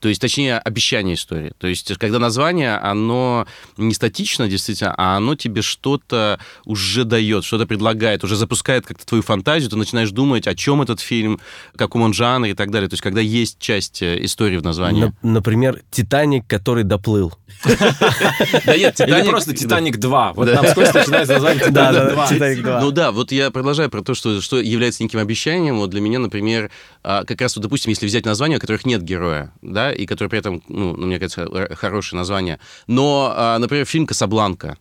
То 0.00 0.08
есть, 0.08 0.20
точнее, 0.20 0.58
обещание 0.58 1.14
истории. 1.14 1.52
То 1.58 1.66
есть, 1.66 1.96
когда 1.98 2.18
название, 2.18 2.76
оно 2.76 3.46
не 3.76 3.94
статично, 3.94 4.48
действительно, 4.48 4.94
а 4.96 5.16
оно 5.16 5.34
тебе 5.34 5.62
что-то 5.62 6.38
уже 6.64 7.04
дает, 7.04 7.44
что-то 7.44 7.66
предлагает, 7.66 8.24
уже 8.24 8.36
запускает 8.36 8.86
как-то 8.86 9.06
твою 9.06 9.22
фантазию, 9.22 9.70
ты 9.70 9.76
начинаешь 9.76 10.10
думать, 10.10 10.46
о 10.46 10.54
чем 10.54 10.82
этот 10.82 11.00
фильм, 11.00 11.40
в 11.74 11.78
каком 11.78 12.02
он 12.02 12.14
жанре 12.14 12.52
и 12.52 12.54
так 12.54 12.70
далее. 12.70 12.88
То 12.88 12.94
есть, 12.94 13.02
когда 13.02 13.20
есть 13.20 13.58
часть 13.58 14.02
э, 14.02 14.24
истории 14.24 14.56
в 14.56 14.62
названии. 14.62 15.06
Нап- 15.06 15.14
например, 15.22 15.82
Титаник, 15.90 16.46
который 16.46 16.84
доплыл. 16.84 17.34
Да 17.64 18.76
нет, 18.76 19.00
Или 19.00 19.28
просто 19.28 19.54
«Титаник 19.54 19.96
2». 19.96 20.32
Вот 20.34 20.52
там 20.52 20.66
с 20.66 20.74
Костей 20.74 21.00
начинается 21.00 21.34
название 21.34 21.64
«Титаник 21.64 22.14
2». 22.14 22.28
Титаник 22.28 22.62
2. 22.62 22.80
Ну 22.80 22.90
да, 22.90 23.12
вот 23.12 23.32
я 23.32 23.50
продолжаю 23.50 23.90
про 23.90 24.02
то, 24.02 24.14
что, 24.14 24.40
что 24.40 24.60
является 24.60 25.02
неким 25.02 25.18
обещанием. 25.18 25.78
Вот 25.78 25.90
для 25.90 26.00
меня, 26.00 26.18
например, 26.18 26.70
а, 27.02 27.24
как 27.24 27.40
раз, 27.40 27.56
вот, 27.56 27.62
допустим, 27.62 27.90
если 27.90 28.06
взять 28.06 28.24
названия, 28.24 28.56
у 28.56 28.60
которых 28.60 28.84
нет 28.86 29.02
героя, 29.02 29.52
да, 29.72 29.92
и 29.92 30.06
которые 30.06 30.30
при 30.30 30.38
этом, 30.38 30.62
ну, 30.68 30.96
ну, 30.96 31.06
мне 31.06 31.18
кажется, 31.18 31.46
хорошее 31.76 32.18
название. 32.18 32.58
Но, 32.86 33.32
а, 33.34 33.58
например, 33.58 33.86
фильм 33.86 34.06
«Касабланка», 34.06 34.76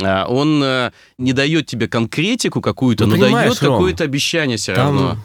а, 0.00 0.26
он 0.26 0.62
э, 0.62 0.90
не 1.18 1.32
дает 1.32 1.66
тебе 1.66 1.86
конкретику 1.86 2.60
какую-то, 2.60 3.06
Ну, 3.06 3.16
но 3.16 3.30
дает 3.30 3.58
какое-то 3.58 4.04
обещание 4.04 4.56
все 4.56 4.74
равно. 4.74 5.18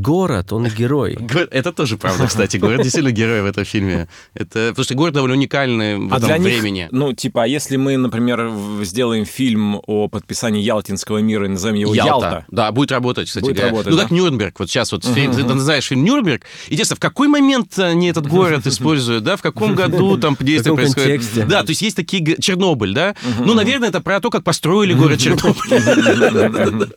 Город, 0.00 0.52
он 0.52 0.66
герой. 0.68 1.18
Это 1.50 1.72
тоже 1.72 1.96
правда, 1.98 2.26
кстати. 2.26 2.56
Город 2.56 2.82
действительно 2.82 3.12
герой 3.12 3.42
в 3.42 3.46
этом 3.46 3.64
фильме. 3.64 4.08
Это, 4.34 4.68
потому 4.70 4.84
что 4.84 4.94
город 4.94 5.14
довольно 5.14 5.34
уникальный 5.36 5.98
в 5.98 6.12
А 6.14 6.16
этом 6.16 6.28
для 6.28 6.38
них, 6.38 6.60
времени. 6.60 6.88
ну, 6.90 7.12
типа, 7.12 7.42
а 7.42 7.46
если 7.46 7.76
мы, 7.76 7.96
например, 7.96 8.50
сделаем 8.82 9.24
фильм 9.26 9.80
о 9.86 10.08
подписании 10.08 10.62
Ялтинского 10.62 11.18
мира 11.18 11.44
и 11.46 11.48
назовем 11.48 11.76
его 11.76 11.94
«Ялта», 11.94 12.46
Да, 12.50 12.72
будет 12.72 12.90
работать, 12.92 13.28
кстати 13.28 13.44
Будет 13.44 13.56
говоря. 13.56 13.70
работать, 13.70 13.90
ну, 13.90 13.96
да? 13.96 14.02
как 14.04 14.12
Нюрнберг. 14.12 14.58
Вот 14.60 14.70
сейчас 14.70 14.92
вот 14.92 15.04
фильм, 15.04 15.34
ты 15.34 15.44
называешь 15.44 15.86
фильм 15.86 16.04
Нюрнберг. 16.04 16.42
Интересно, 16.68 16.96
в 16.96 17.00
какой 17.00 17.28
момент 17.28 17.78
они 17.78 18.08
этот 18.08 18.26
город 18.26 18.66
используют, 18.66 19.24
да? 19.24 19.36
В 19.36 19.42
каком 19.42 19.74
году 19.74 20.16
там 20.16 20.36
действие 20.40 20.74
происходит? 20.74 21.08
контексте? 21.10 21.44
Да, 21.44 21.62
то 21.64 21.70
есть 21.70 21.82
есть 21.82 21.96
такие... 21.96 22.22
Чернобыль, 22.40 22.94
да? 22.94 23.14
Ну, 23.40 23.54
наверное, 23.54 23.88
это 23.90 24.00
про 24.00 24.20
то, 24.20 24.30
как 24.30 24.42
построили 24.44 24.94
город 24.94 25.18
Чернобыль. 25.20 26.88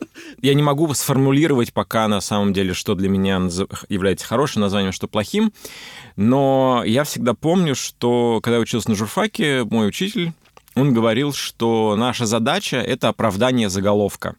Я 0.42 0.54
не 0.54 0.62
могу 0.62 0.92
сформулировать 0.94 1.72
пока 1.72 2.08
на 2.08 2.20
самом 2.20 2.52
деле, 2.52 2.72
что 2.74 2.85
для 2.94 3.08
меня 3.08 3.40
является 3.88 4.26
хорошим 4.26 4.62
названием, 4.62 4.92
что 4.92 5.08
плохим, 5.08 5.52
но 6.16 6.82
я 6.86 7.04
всегда 7.04 7.34
помню, 7.34 7.74
что 7.74 8.40
когда 8.42 8.56
я 8.56 8.62
учился 8.62 8.90
на 8.90 8.96
журфаке, 8.96 9.64
мой 9.64 9.88
учитель, 9.88 10.32
он 10.74 10.92
говорил, 10.92 11.32
что 11.32 11.96
наша 11.96 12.26
задача— 12.26 12.76
это 12.78 13.08
оправдание 13.08 13.70
заголовка. 13.70 14.36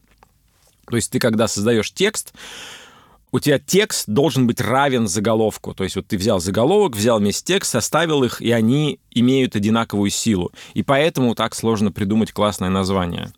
То 0.88 0.96
есть 0.96 1.10
ты, 1.10 1.18
когда 1.18 1.48
создаешь 1.48 1.92
текст, 1.92 2.32
у 3.30 3.40
тебя 3.40 3.58
текст 3.58 4.08
должен 4.08 4.46
быть 4.46 4.60
равен 4.60 5.06
заголовку. 5.06 5.74
То 5.74 5.84
есть 5.84 5.96
вот 5.96 6.06
ты 6.06 6.16
взял 6.16 6.40
заголовок, 6.40 6.96
взял 6.96 7.20
весь 7.20 7.42
текст, 7.42 7.72
составил 7.72 8.24
их, 8.24 8.40
и 8.40 8.50
они 8.52 9.00
имеют 9.10 9.54
одинаковую 9.54 10.10
силу. 10.10 10.52
И 10.74 10.82
поэтому 10.82 11.34
так 11.34 11.54
сложно 11.54 11.92
придумать 11.92 12.32
классное 12.32 12.70
название. 12.70 13.32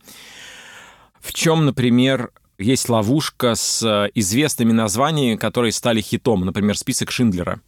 В 1.20 1.32
чем, 1.34 1.66
например, 1.66 2.30
есть 2.60 2.88
ловушка 2.88 3.54
с 3.54 3.82
э, 3.82 4.10
известными 4.14 4.72
названиями, 4.72 5.36
которые 5.36 5.72
стали 5.72 6.00
хитом, 6.00 6.44
например, 6.44 6.76
список 6.76 7.10
Шиндлера. 7.10 7.60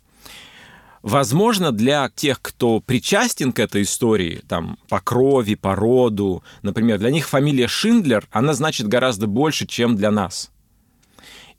Возможно, 1.03 1.73
для 1.73 2.11
тех, 2.15 2.41
кто 2.41 2.79
причастен 2.81 3.53
к 3.53 3.59
этой 3.59 3.83
истории, 3.83 4.43
там, 4.49 4.79
по 4.89 5.01
крови, 5.01 5.57
по 5.57 5.75
роду, 5.75 6.45
например, 6.63 6.99
для 6.99 7.11
них 7.11 7.29
фамилия 7.29 7.67
Шиндлер, 7.67 8.29
она 8.31 8.55
значит 8.55 8.87
гораздо 8.87 9.27
больше, 9.27 9.67
чем 9.67 9.97
для 9.97 10.13
нас. 10.13 10.53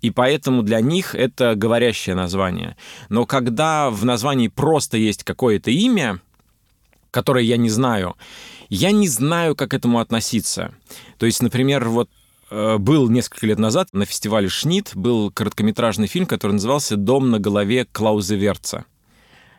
И 0.01 0.11
поэтому 0.11 0.63
для 0.63 0.79
них 0.79 1.15
это 1.15 1.55
говорящее 1.55 2.15
название. 2.15 2.77
Но 3.09 3.25
когда 3.25 3.89
в 3.89 4.05
названии 4.05 4.47
просто 4.47 4.97
есть 4.97 5.23
какое-то 5.23 5.71
имя, 5.71 6.19
которое 7.11 7.43
я 7.43 7.57
не 7.57 7.69
знаю, 7.69 8.15
я 8.69 8.91
не 8.91 9.07
знаю, 9.07 9.55
как 9.55 9.71
к 9.71 9.73
этому 9.73 9.99
относиться. 9.99 10.73
То 11.17 11.25
есть, 11.25 11.41
например, 11.41 11.87
вот 11.87 12.09
был 12.79 13.09
несколько 13.09 13.45
лет 13.47 13.59
назад 13.59 13.89
на 13.93 14.05
фестивале 14.05 14.49
«Шнит», 14.49 14.91
был 14.95 15.31
короткометражный 15.31 16.07
фильм, 16.07 16.25
который 16.25 16.53
назывался 16.53 16.97
«Дом 16.97 17.31
на 17.31 17.39
голове 17.39 17.87
Клаузе 17.91 18.35
Верца». 18.35 18.85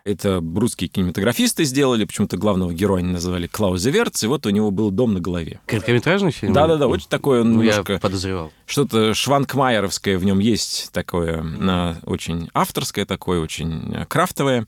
Это 0.04 0.44
русские 0.54 0.88
кинематографисты 0.88 1.64
сделали, 1.64 2.04
почему-то 2.04 2.36
главного 2.36 2.74
героя 2.74 2.98
они 2.98 3.10
называли 3.10 3.46
Клаузе 3.46 3.90
Верц, 3.90 4.22
и 4.22 4.26
вот 4.26 4.44
у 4.44 4.50
него 4.50 4.70
был 4.70 4.90
дом 4.90 5.14
на 5.14 5.20
голове. 5.20 5.60
Короткометражный 5.64 6.30
фильм? 6.30 6.52
Да-да-да, 6.52 6.88
очень 6.88 7.08
такое 7.08 7.42
ну, 7.42 7.62
немножко... 7.62 7.94
Я 7.94 7.98
подозревал. 7.98 8.52
Что-то 8.66 9.14
шванкмайеровское 9.14 10.18
в 10.18 10.24
нем 10.26 10.40
есть, 10.40 10.90
такое 10.92 11.42
очень 12.04 12.50
авторское 12.52 13.06
такое, 13.06 13.40
очень 13.40 13.94
э, 13.94 14.04
крафтовое. 14.04 14.66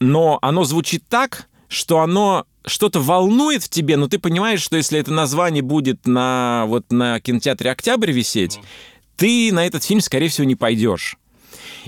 Но 0.00 0.38
оно 0.42 0.64
звучит 0.64 1.04
так, 1.08 1.48
что 1.68 2.00
оно 2.00 2.44
что-то 2.66 3.00
волнует 3.00 3.62
в 3.62 3.68
тебе, 3.68 3.96
но 3.96 4.08
ты 4.08 4.18
понимаешь, 4.18 4.60
что 4.60 4.76
если 4.76 4.98
это 4.98 5.12
название 5.12 5.62
будет 5.62 6.06
на, 6.06 6.64
вот, 6.66 6.90
на 6.90 7.20
кинотеатре 7.20 7.70
«Октябрь» 7.70 8.12
висеть, 8.12 8.60
ты 9.16 9.52
на 9.52 9.66
этот 9.66 9.84
фильм, 9.84 10.00
скорее 10.00 10.28
всего, 10.28 10.46
не 10.46 10.56
пойдешь. 10.56 11.16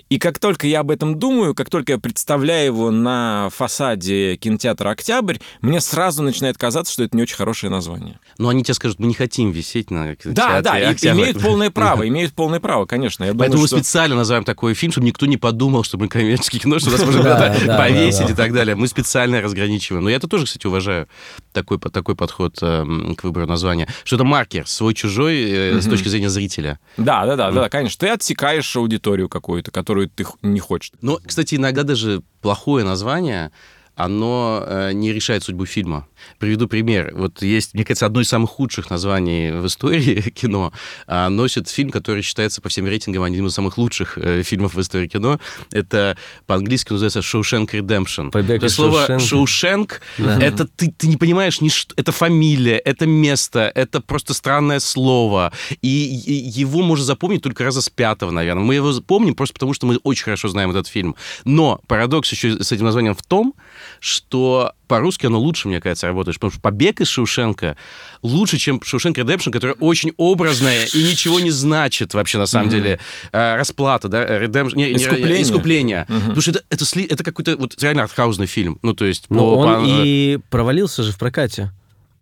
И 0.09 0.19
как 0.19 0.39
только 0.39 0.67
я 0.67 0.81
об 0.81 0.91
этом 0.91 1.19
думаю, 1.19 1.55
как 1.55 1.71
только 1.71 1.93
я 1.93 1.99
представляю 1.99 2.67
его 2.67 2.91
на 2.91 3.49
фасаде 3.51 4.37
кинотеатра 4.37 4.91
«Октябрь», 4.91 5.39
мне 5.61 5.81
сразу 5.81 6.23
начинает 6.23 6.59
казаться, 6.59 6.93
что 6.93 7.05
это 7.05 7.17
не 7.17 7.23
очень 7.23 7.37
хорошее 7.37 7.71
название. 7.71 8.19
Но 8.39 8.49
они 8.49 8.63
тебе 8.63 8.75
скажут, 8.75 8.99
мы 8.99 9.07
не 9.07 9.15
хотим 9.15 9.51
висеть 9.51 9.91
на 9.91 10.17
кинотеатре 10.17 10.33
Да, 10.33 10.61
да, 10.61 10.79
и, 10.79 10.95
имеют 10.95 11.41
полное 11.41 11.71
право, 11.71 12.07
имеют 12.09 12.33
полное 12.35 12.61
право, 12.61 12.87
конечно. 12.87 13.25
Я 13.25 13.33
думаю, 13.33 13.41
Поэтому 13.41 13.63
мы 13.63 13.69
что... 13.69 13.77
специально 13.77 14.17
называем 14.17 14.45
такой 14.45 14.75
фильм, 14.75 14.93
чтобы 14.93 15.07
никто 15.07 15.27
не 15.27 15.37
подумал, 15.37 15.85
что 15.85 15.99
мы 15.99 16.09
коммерческое 16.09 16.61
кино, 16.61 16.79
что 16.79 16.91
нас 16.91 17.01
можно 17.05 17.23
куда-то 17.23 17.77
повесить 17.77 18.31
и 18.31 18.35
так 18.35 18.53
далее. 18.53 18.75
Мы 18.77 18.89
специально 18.89 19.41
разграничиваем. 19.41 20.05
Но 20.05 20.11
я 20.11 20.17
это 20.17 20.29
тоже, 20.29 20.47
кстати, 20.47 20.67
уважаю, 20.67 21.09
такой, 21.53 21.79
такой 21.79 22.17
подход 22.17 22.59
э, 22.63 22.85
к 23.17 23.25
выбору 23.25 23.47
названия. 23.47 23.89
Что 24.05 24.17
это 24.17 24.25
маркер, 24.25 24.67
свой-чужой 24.67 25.43
э, 25.51 25.81
с 25.81 25.87
точки 25.87 26.09
зрения 26.09 26.29
зрителя. 26.29 26.79
Да, 26.97 27.27
да, 27.27 27.37
да, 27.37 27.51
да, 27.51 27.69
конечно. 27.69 28.07
Ты 28.07 28.13
отсекаешь 28.13 28.75
аудиторию 28.77 29.29
какую-то, 29.29 29.71
которую 29.85 30.09
ты 30.09 30.25
не 30.41 30.61
хочешь. 30.61 30.93
Но, 31.03 31.21
кстати, 31.25 31.57
иногда 31.57 31.83
даже 31.83 32.23
плохое 32.41 32.85
название 32.85 33.53
оно 33.97 34.65
э, 34.67 34.93
не 34.93 35.13
решает 35.13 35.45
судьбу 35.45 35.67
фильма. 35.67 36.09
Приведу 36.39 36.69
пример. 36.69 37.13
Вот 37.15 37.43
есть, 37.43 37.75
мне 37.75 37.85
кажется, 37.85 38.07
одно 38.07 38.21
из 38.21 38.29
самых 38.29 38.51
худших 38.51 38.91
названий 38.91 39.51
в 39.51 39.67
истории 39.67 40.21
кино 40.35 40.73
а, 41.07 41.29
носит 41.29 41.69
фильм, 41.69 41.91
который 41.91 42.23
считается 42.23 42.61
по 42.61 42.69
всем 42.69 42.87
рейтингам 42.87 43.23
одним 43.23 43.47
из 43.47 43.55
самых 43.55 43.79
лучших 43.79 44.19
э, 44.19 44.43
фильмов 44.43 44.75
в 44.75 44.81
истории 44.81 45.09
кино. 45.09 45.39
Это 45.71 46.17
по-английски 46.47 46.93
называется 46.93 47.21
«Shawshank 47.21 47.71
Redemption». 47.71 48.31
Побег 48.31 48.61
То 48.61 48.69
слово. 48.69 49.19
«Шоушенк» 49.19 50.01
Да. 50.19 50.41
это 50.41 50.67
ты, 50.67 50.91
ты 50.91 51.07
не 51.07 51.17
понимаешь, 51.17 51.61
ни 51.61 51.69
что, 51.69 51.95
это 51.97 52.13
фамилия, 52.13 52.79
это 52.79 53.07
место, 53.07 53.71
это 53.75 54.01
просто 54.01 54.35
странное 54.35 54.81
слово. 54.81 55.53
И 55.83 55.89
его 55.89 56.83
можно 56.83 57.05
запомнить 57.05 57.43
только 57.43 57.65
раза 57.65 57.81
с 57.81 57.89
пятого, 57.89 58.31
наверное. 58.31 58.65
Мы 58.65 58.75
его 58.75 58.93
помним 59.01 59.35
просто 59.35 59.55
потому, 59.55 59.75
что 59.75 59.87
мы 59.87 59.99
очень 60.03 60.25
хорошо 60.25 60.49
знаем 60.49 60.71
этот 60.71 60.89
фильм. 60.89 61.17
Но 61.45 61.81
парадокс 61.87 62.31
еще 62.33 62.63
с 62.63 62.73
этим 62.73 62.85
названием 62.85 63.15
в 63.15 63.23
том, 63.23 63.55
что 64.01 64.73
по-русски 64.95 65.27
оно 65.27 65.39
лучше, 65.41 65.67
мне 65.69 65.81
кажется, 65.81 66.07
работает. 66.07 66.37
Потому 66.37 66.53
что 66.53 66.61
«Побег 66.61 67.01
из 67.01 67.09
Шоушенка» 67.09 67.77
лучше, 68.23 68.59
чем 68.59 68.81
«Шоушенк 68.83 69.19
Редемпшн», 69.19 69.51
которая 69.51 69.77
очень 69.81 70.13
образная 70.17 70.85
и 70.87 71.03
ничего 71.03 71.41
не 71.41 71.51
значит 71.51 72.15
вообще 72.15 72.39
на 72.39 72.47
самом 72.47 72.69
деле. 72.71 72.99
А, 73.33 73.57
Расплата, 73.57 74.09
да, 74.09 74.25
Redemption, 74.25 74.77
не, 74.77 74.85
не, 74.91 74.97
Искупление. 74.97 75.43
искупление. 75.43 76.07
Потому 76.09 76.41
что 76.41 76.51
это, 76.53 76.63
это, 76.71 76.85
сли- 76.85 77.07
это 77.11 77.25
какой-то 77.25 77.57
вот 77.57 77.83
реально 77.83 78.03
артхаузный 78.05 78.47
фильм. 78.47 78.79
Ну, 78.83 78.95
то 78.95 79.05
есть... 79.05 79.27
Но 79.31 79.39
по- 79.39 79.57
он 79.59 79.75
по- 79.85 79.89
и 80.05 80.39
провалился 80.51 81.03
же 81.03 81.11
в 81.13 81.19
прокате. 81.19 81.73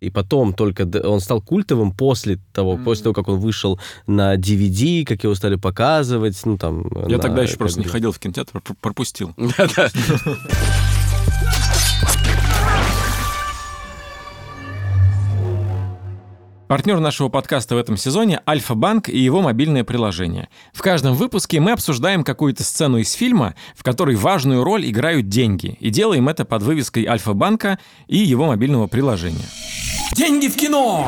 И 0.01 0.09
потом 0.09 0.51
только 0.53 0.83
он 1.07 1.21
стал 1.21 1.39
культовым 1.41 1.91
после 1.93 2.37
того, 2.51 2.75
после 2.75 3.03
того, 3.03 3.13
как 3.13 3.29
он 3.29 3.39
вышел 3.39 3.79
на 4.05 4.35
DVD, 4.35 5.05
как 5.05 5.23
его 5.23 5.33
стали 5.35 5.55
показывать, 5.55 6.37
ну 6.43 6.57
там. 6.57 6.87
Я 7.07 7.15
на- 7.17 7.23
тогда 7.23 7.43
еще 7.43 7.55
просто 7.55 7.79
не 7.79 7.85
бы- 7.85 7.91
ходил 7.91 8.11
в 8.11 8.19
кинотеатр, 8.19 8.59
пр- 8.59 8.75
пропустил. 8.81 9.33
Партнер 16.73 16.99
нашего 16.99 17.29
подкаста 17.29 17.75
в 17.75 17.77
этом 17.77 17.97
сезоне— 17.97 18.41
Альфа-Банк 18.49 19.07
и 19.07 19.19
его 19.19 19.43
мобильное 19.43 19.83
приложение. 19.83 20.49
В 20.73 20.81
каждом 20.81 21.13
выпуске 21.13 21.59
мы 21.59 21.71
обсуждаем 21.71 22.23
какую-то 22.23 22.63
сцену 22.63 22.97
из 22.97 23.11
фильма, 23.11 23.53
в 23.75 23.83
которой 23.83 24.15
важную 24.15 24.63
роль 24.63 24.89
играют 24.89 25.29
деньги, 25.29 25.77
и 25.79 25.91
делаем 25.91 26.29
это 26.29 26.45
под 26.45 26.63
вывеской 26.63 27.05
Альфа-Банка 27.05 27.77
и 28.07 28.17
его 28.17 28.47
мобильного 28.47 28.87
приложения. 28.87 29.45
Деньги 30.15 30.47
в 30.47 30.55
кино! 30.55 31.07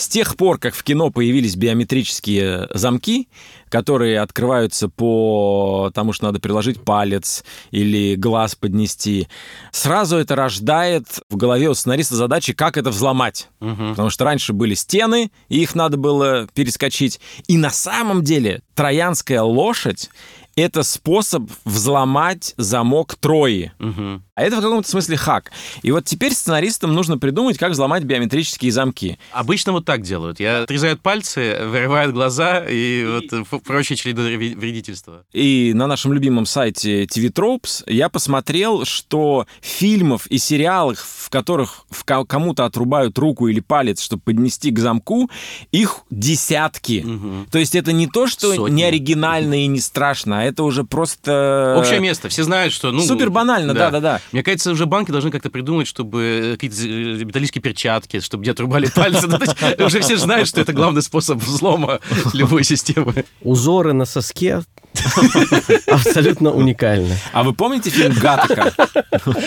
С 0.00 0.08
тех 0.08 0.34
пор, 0.38 0.56
как 0.56 0.74
в 0.74 0.82
кино 0.82 1.10
появились 1.10 1.56
биометрические 1.56 2.68
замки, 2.72 3.28
которые 3.68 4.20
открываются 4.20 4.88
по 4.88 5.90
тому, 5.94 6.14
что 6.14 6.24
надо 6.24 6.40
приложить 6.40 6.82
палец 6.82 7.44
или 7.70 8.14
глаз 8.14 8.54
поднести, 8.54 9.28
сразу 9.72 10.16
это 10.16 10.36
рождает 10.36 11.04
в 11.28 11.36
голове 11.36 11.68
у 11.68 11.74
сценариста 11.74 12.14
задачи, 12.14 12.54
как 12.54 12.78
это 12.78 12.88
взломать. 12.88 13.50
Потому 13.90 14.08
что 14.08 14.24
раньше 14.24 14.54
были 14.54 14.72
стены, 14.72 15.30
и 15.50 15.60
их 15.60 15.74
надо 15.74 15.98
было 15.98 16.48
перескочить. 16.54 17.20
И 17.46 17.58
на 17.58 17.68
самом 17.68 18.24
деле 18.24 18.62
троянская 18.74 19.42
лошадь— 19.42 20.08
это 20.56 20.82
способ 20.82 21.50
взломать 21.64 22.54
замок 22.56 23.14
Трои. 23.16 23.72
Мгм. 23.78 24.22
А 24.34 24.42
это 24.42 24.56
в 24.56 24.60
каком-то 24.62 24.88
смысле 24.88 25.16
хак. 25.16 25.50
И 25.82 25.90
вот 25.92 26.04
теперь 26.06 26.32
сценаристам 26.32 26.94
нужно 26.94 27.18
придумать, 27.18 27.58
как 27.58 27.72
взломать 27.72 28.04
биометрические 28.04 28.72
замки. 28.72 29.18
Обычно 29.32 29.72
вот 29.72 29.84
так 29.84 30.02
делают. 30.02 30.40
Я 30.40 30.62
отрезают 30.62 31.00
пальцы, 31.02 31.58
вырывают 31.66 32.12
глаза 32.14 32.64
и 32.68 33.04
вот 33.06 33.32
э, 33.32 33.58
прочие 33.64 33.98
вреди- 34.02 34.54
вредительства. 34.54 35.24
И 35.32 35.72
на 35.74 35.86
нашем 35.86 36.12
любимом 36.14 36.46
сайте 36.46 37.04
TV 37.04 37.30
Tropes 37.32 37.82
я 37.86 38.08
посмотрел, 38.08 38.84
что 38.86 39.46
фильмов 39.60 40.26
и 40.28 40.38
сериалов, 40.38 40.98
в 41.00 41.28
которых 41.30 41.84
кому-то 42.26 42.64
отрубают 42.64 43.18
руку 43.18 43.48
или 43.48 43.60
палец, 43.60 44.00
чтобы 44.00 44.22
поднести 44.22 44.70
к 44.70 44.78
замку, 44.78 45.30
их 45.70 46.00
десятки. 46.10 47.02
Мгм. 47.04 47.46
То 47.50 47.58
есть 47.58 47.74
это 47.74 47.92
не 47.92 48.06
то, 48.06 48.26
что 48.26 48.54
Сотни. 48.54 48.74
не 48.74 48.84
оригинально 48.84 49.64
и 49.64 49.66
не 49.66 49.80
страшно, 49.80 50.39
а 50.40 50.44
это 50.44 50.64
уже 50.64 50.84
просто... 50.84 51.74
Общее 51.76 52.00
место. 52.00 52.30
Все 52.30 52.44
знают, 52.44 52.72
что... 52.72 52.92
Ну, 52.92 53.02
Супер 53.02 53.28
банально, 53.28 53.74
да-да-да. 53.74 54.22
Мне 54.32 54.42
кажется, 54.42 54.70
уже 54.70 54.86
банки 54.86 55.10
должны 55.10 55.30
как-то 55.30 55.50
придумать, 55.50 55.86
чтобы 55.86 56.22
э, 56.22 56.52
какие-то 56.52 56.76
э, 56.82 57.24
металлические 57.24 57.60
перчатки, 57.60 58.20
чтобы 58.20 58.44
не 58.44 58.50
отрубали 58.50 58.86
пальцы. 58.94 59.26
Ну, 59.26 59.38
Уже 59.84 60.00
все 60.00 60.16
знают, 60.16 60.48
что 60.48 60.62
это 60.62 60.72
главный 60.72 61.02
способ 61.02 61.38
взлома 61.38 62.00
любой 62.32 62.64
системы. 62.64 63.26
Узоры 63.42 63.92
на 63.92 64.06
соске 64.06 64.62
абсолютно 65.86 66.50
уникальны. 66.52 67.16
А 67.32 67.42
вы 67.42 67.52
помните 67.52 67.90
фильм 67.90 68.12
«Гаттака»? 68.12 68.72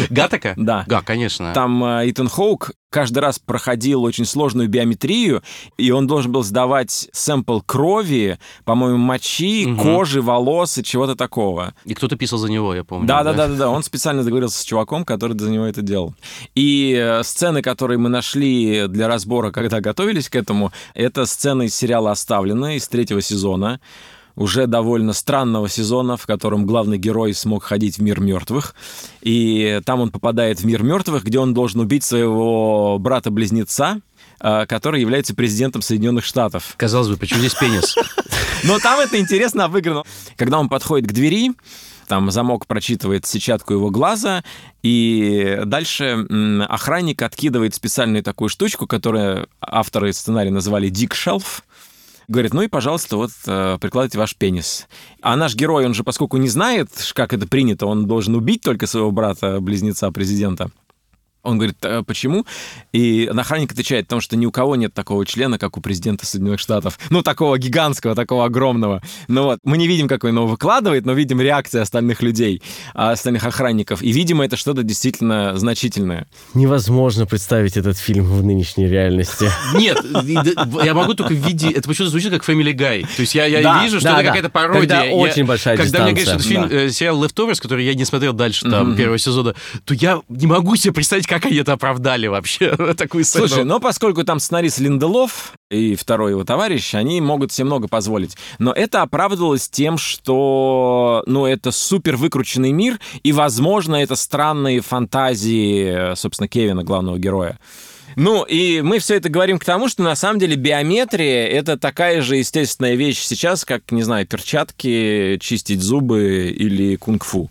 Гатака? 0.09 0.53
Да. 0.57 0.85
Да, 0.87 1.01
конечно. 1.01 1.53
Там 1.53 1.83
э, 1.83 2.09
Итан 2.09 2.29
Хоук 2.29 2.71
каждый 2.89 3.19
раз 3.19 3.39
проходил 3.39 4.03
очень 4.03 4.25
сложную 4.25 4.69
биометрию, 4.69 5.41
и 5.77 5.89
он 5.91 6.05
должен 6.05 6.31
был 6.31 6.43
сдавать 6.43 7.09
сэмпл 7.11 7.61
крови, 7.61 8.37
по-моему, 8.65 8.97
мочи, 8.99 9.65
Мгм. 9.65 9.79
кожи, 9.79 10.21
волос 10.21 10.77
и 10.77 10.83
чего-то 10.83 11.15
такого. 11.15 11.73
И 11.85 11.93
кто-то 11.95 12.15
писал 12.15 12.37
за 12.39 12.51
него, 12.51 12.73
я 12.75 12.83
помню. 12.83 13.07
Да, 13.07 13.23
да, 13.23 13.33
да, 13.33 13.47
да, 13.47 13.55
да. 13.55 13.69
Он 13.69 13.83
специально 13.83 14.23
договорился 14.23 14.59
с 14.59 14.63
чуваком, 14.63 15.05
который 15.05 15.37
за 15.37 15.49
него 15.49 15.65
это 15.65 15.81
делал. 15.81 16.13
И 16.55 16.95
э, 16.95 17.23
сцены, 17.23 17.61
которые 17.61 17.97
мы 17.97 18.09
нашли 18.09 18.87
для 18.87 19.07
разбора, 19.07 19.51
когда 19.51 19.81
готовились 19.81 20.29
к 20.29 20.35
этому, 20.35 20.71
это 20.93 21.25
сцены 21.25 21.65
из 21.65 21.75
сериала 21.75 22.11
«Оставленные» 22.11 22.77
из 22.77 22.87
третьего 22.87 23.21
сезона 23.21 23.79
уже 24.35 24.67
довольно 24.67 25.13
странного 25.13 25.69
сезона, 25.69 26.17
в 26.17 26.25
котором 26.25 26.65
главный 26.65 26.97
герой 26.97 27.33
смог 27.33 27.63
ходить 27.63 27.97
в 27.97 28.01
мир 28.01 28.19
мертвых. 28.19 28.75
И 29.21 29.81
там 29.85 30.01
он 30.01 30.11
попадает 30.11 30.59
в 30.59 30.65
мир 30.65 30.83
мертвых, 30.83 31.23
где 31.23 31.39
он 31.39 31.53
должен 31.53 31.81
убить 31.81 32.03
своего 32.03 32.97
брата-близнеца, 32.99 33.99
э, 34.39 34.65
который 34.65 35.01
является 35.01 35.35
президентом 35.35 35.81
Соединенных 35.81 36.25
Штатов. 36.25 36.73
Казалось 36.77 37.09
бы, 37.09 37.17
почему 37.17 37.39
здесь 37.39 37.55
пенис? 37.55 37.95
Но 38.63 38.79
там 38.79 38.99
это 38.99 39.19
интересно 39.19 39.65
обыграно. 39.65 40.03
Когда 40.35 40.59
он 40.59 40.69
подходит 40.69 41.09
к 41.09 41.13
двери, 41.13 41.51
там 42.07 42.31
замок 42.31 42.67
прочитывает 42.67 43.25
сетчатку 43.25 43.73
его 43.73 43.89
глаза, 43.89 44.43
и 44.81 45.61
дальше 45.65 46.25
охранник 46.67 47.21
откидывает 47.21 47.75
специальную 47.75 48.23
такую 48.23 48.49
штучку, 48.49 48.87
которую 48.87 49.47
авторы 49.61 50.11
сценария 50.13 50.51
назвали 50.51 50.89
«Дик 50.89 51.13
Шелф», 51.13 51.63
Говорит, 52.27 52.53
ну 52.53 52.61
и, 52.61 52.67
пожалуйста, 52.67 53.17
вот 53.17 53.31
э, 53.45 53.77
прикладывайте 53.79 54.17
ваш 54.17 54.35
пенис. 54.35 54.87
А 55.21 55.35
наш 55.35 55.55
герой, 55.55 55.85
он 55.85 55.93
же, 55.93 56.03
поскольку 56.03 56.37
не 56.37 56.49
знает, 56.49 56.89
как 57.13 57.33
это 57.33 57.47
принято, 57.47 57.85
он 57.85 58.05
должен 58.05 58.35
убить 58.35 58.61
только 58.61 58.87
своего 58.87 59.11
брата-близнеца 59.11 60.11
президента. 60.11 60.71
Он 61.43 61.57
говорит, 61.57 61.77
«А 61.83 62.03
почему? 62.03 62.45
И 62.93 63.25
охранник 63.25 63.71
отвечает, 63.71 64.05
потому 64.05 64.21
что 64.21 64.35
ни 64.37 64.45
у 64.45 64.51
кого 64.51 64.75
нет 64.75 64.93
такого 64.93 65.25
члена, 65.25 65.59
как 65.59 65.77
у 65.77 65.81
президента 65.81 66.25
Соединенных 66.25 66.59
Штатов. 66.59 66.97
Ну, 67.09 67.21
такого 67.21 67.57
гигантского, 67.57 68.15
такого 68.15 68.45
огромного. 68.45 69.01
Ну 69.27 69.43
вот, 69.43 69.59
мы 69.63 69.77
не 69.77 69.87
видим, 69.87 70.07
как 70.07 70.23
он 70.23 70.35
его 70.35 70.47
выкладывает, 70.47 71.05
но 71.05 71.13
видим 71.13 71.41
реакции 71.41 71.79
остальных 71.79 72.21
людей, 72.21 72.61
а, 72.93 73.11
остальных 73.11 73.43
охранников. 73.43 74.01
И, 74.01 74.11
видимо, 74.11 74.45
это 74.45 74.55
что-то 74.55 74.83
действительно 74.83 75.57
значительное. 75.57 76.27
Невозможно 76.53 77.25
представить 77.25 77.75
этот 77.75 77.97
фильм 77.97 78.25
в 78.25 78.43
нынешней 78.43 78.87
реальности. 78.87 79.49
Нет, 79.75 79.97
я 80.83 80.93
могу 80.93 81.13
только 81.13 81.33
в 81.33 81.37
виде... 81.45 81.71
Это 81.71 81.87
почему-то 81.87 82.11
звучит 82.11 82.31
как 82.31 82.47
Family 82.47 82.73
Guy. 82.73 83.01
То 83.01 83.21
есть 83.21 83.35
я, 83.35 83.45
я 83.45 83.61
да, 83.61 83.83
вижу, 83.83 83.99
что 83.99 84.09
да, 84.09 84.15
это 84.15 84.23
да. 84.23 84.27
какая-то 84.29 84.49
пародия. 84.49 84.81
Когда 84.81 85.03
я, 85.03 85.13
очень 85.13 85.45
большая 85.45 85.75
Когда 85.75 86.03
мне 86.03 86.13
говорят, 86.13 86.27
что 86.27 86.35
это 86.37 86.47
фильм, 86.47 86.69
да. 86.69 86.75
э, 86.75 86.89
сериал 86.89 87.23
Leftovers, 87.23 87.61
который 87.61 87.85
я 87.85 87.93
не 87.95 88.05
смотрел 88.05 88.31
дальше 88.31 88.69
там 88.69 88.91
mm-hmm. 88.91 88.97
первого 88.97 89.17
сезона, 89.17 89.55
то 89.83 89.93
я 89.93 90.21
не 90.29 90.47
могу 90.47 90.75
себе 90.75 90.93
представить, 90.93 91.27
как 91.33 91.45
они 91.45 91.57
это 91.57 91.73
оправдали 91.73 92.27
вообще, 92.27 92.75
такую 92.97 93.23
сцену. 93.23 93.47
Слушай, 93.47 93.63
но 93.63 93.79
поскольку 93.79 94.23
там 94.23 94.39
сценарист 94.39 94.79
Линделов 94.79 95.53
и 95.71 95.95
второй 95.95 96.31
его 96.31 96.43
товарищ, 96.43 96.93
они 96.93 97.21
могут 97.21 97.51
себе 97.51 97.65
много 97.65 97.87
позволить. 97.87 98.37
Но 98.59 98.71
это 98.71 99.01
оправдывалось 99.01 99.67
тем, 99.67 99.97
что, 99.97 101.23
ну, 101.25 101.47
это 101.47 101.71
супер 101.71 102.17
выкрученный 102.17 102.71
мир, 102.71 102.99
и, 103.23 103.31
возможно, 103.31 103.95
это 103.95 104.15
странные 104.15 104.81
фантазии, 104.81 106.13
собственно, 106.15 106.47
Кевина, 106.47 106.83
главного 106.83 107.17
героя. 107.17 107.59
Ну, 108.15 108.43
и 108.43 108.81
мы 108.81 108.99
все 108.99 109.15
это 109.15 109.29
говорим 109.29 109.57
к 109.57 109.65
тому, 109.65 109.89
что 109.89 110.03
на 110.03 110.15
самом 110.15 110.37
деле 110.37 110.55
биометрия— 110.55 111.47
это 111.47 111.79
такая 111.79 112.21
же 112.21 112.35
естественная 112.35 112.93
вещь 112.93 113.19
сейчас, 113.23 113.65
как, 113.65 113.91
не 113.91 114.03
знаю, 114.03 114.27
перчатки, 114.27 115.39
чистить 115.41 115.81
зубы 115.81 116.53
или 116.55 116.95
кунг-фу. 116.95 117.49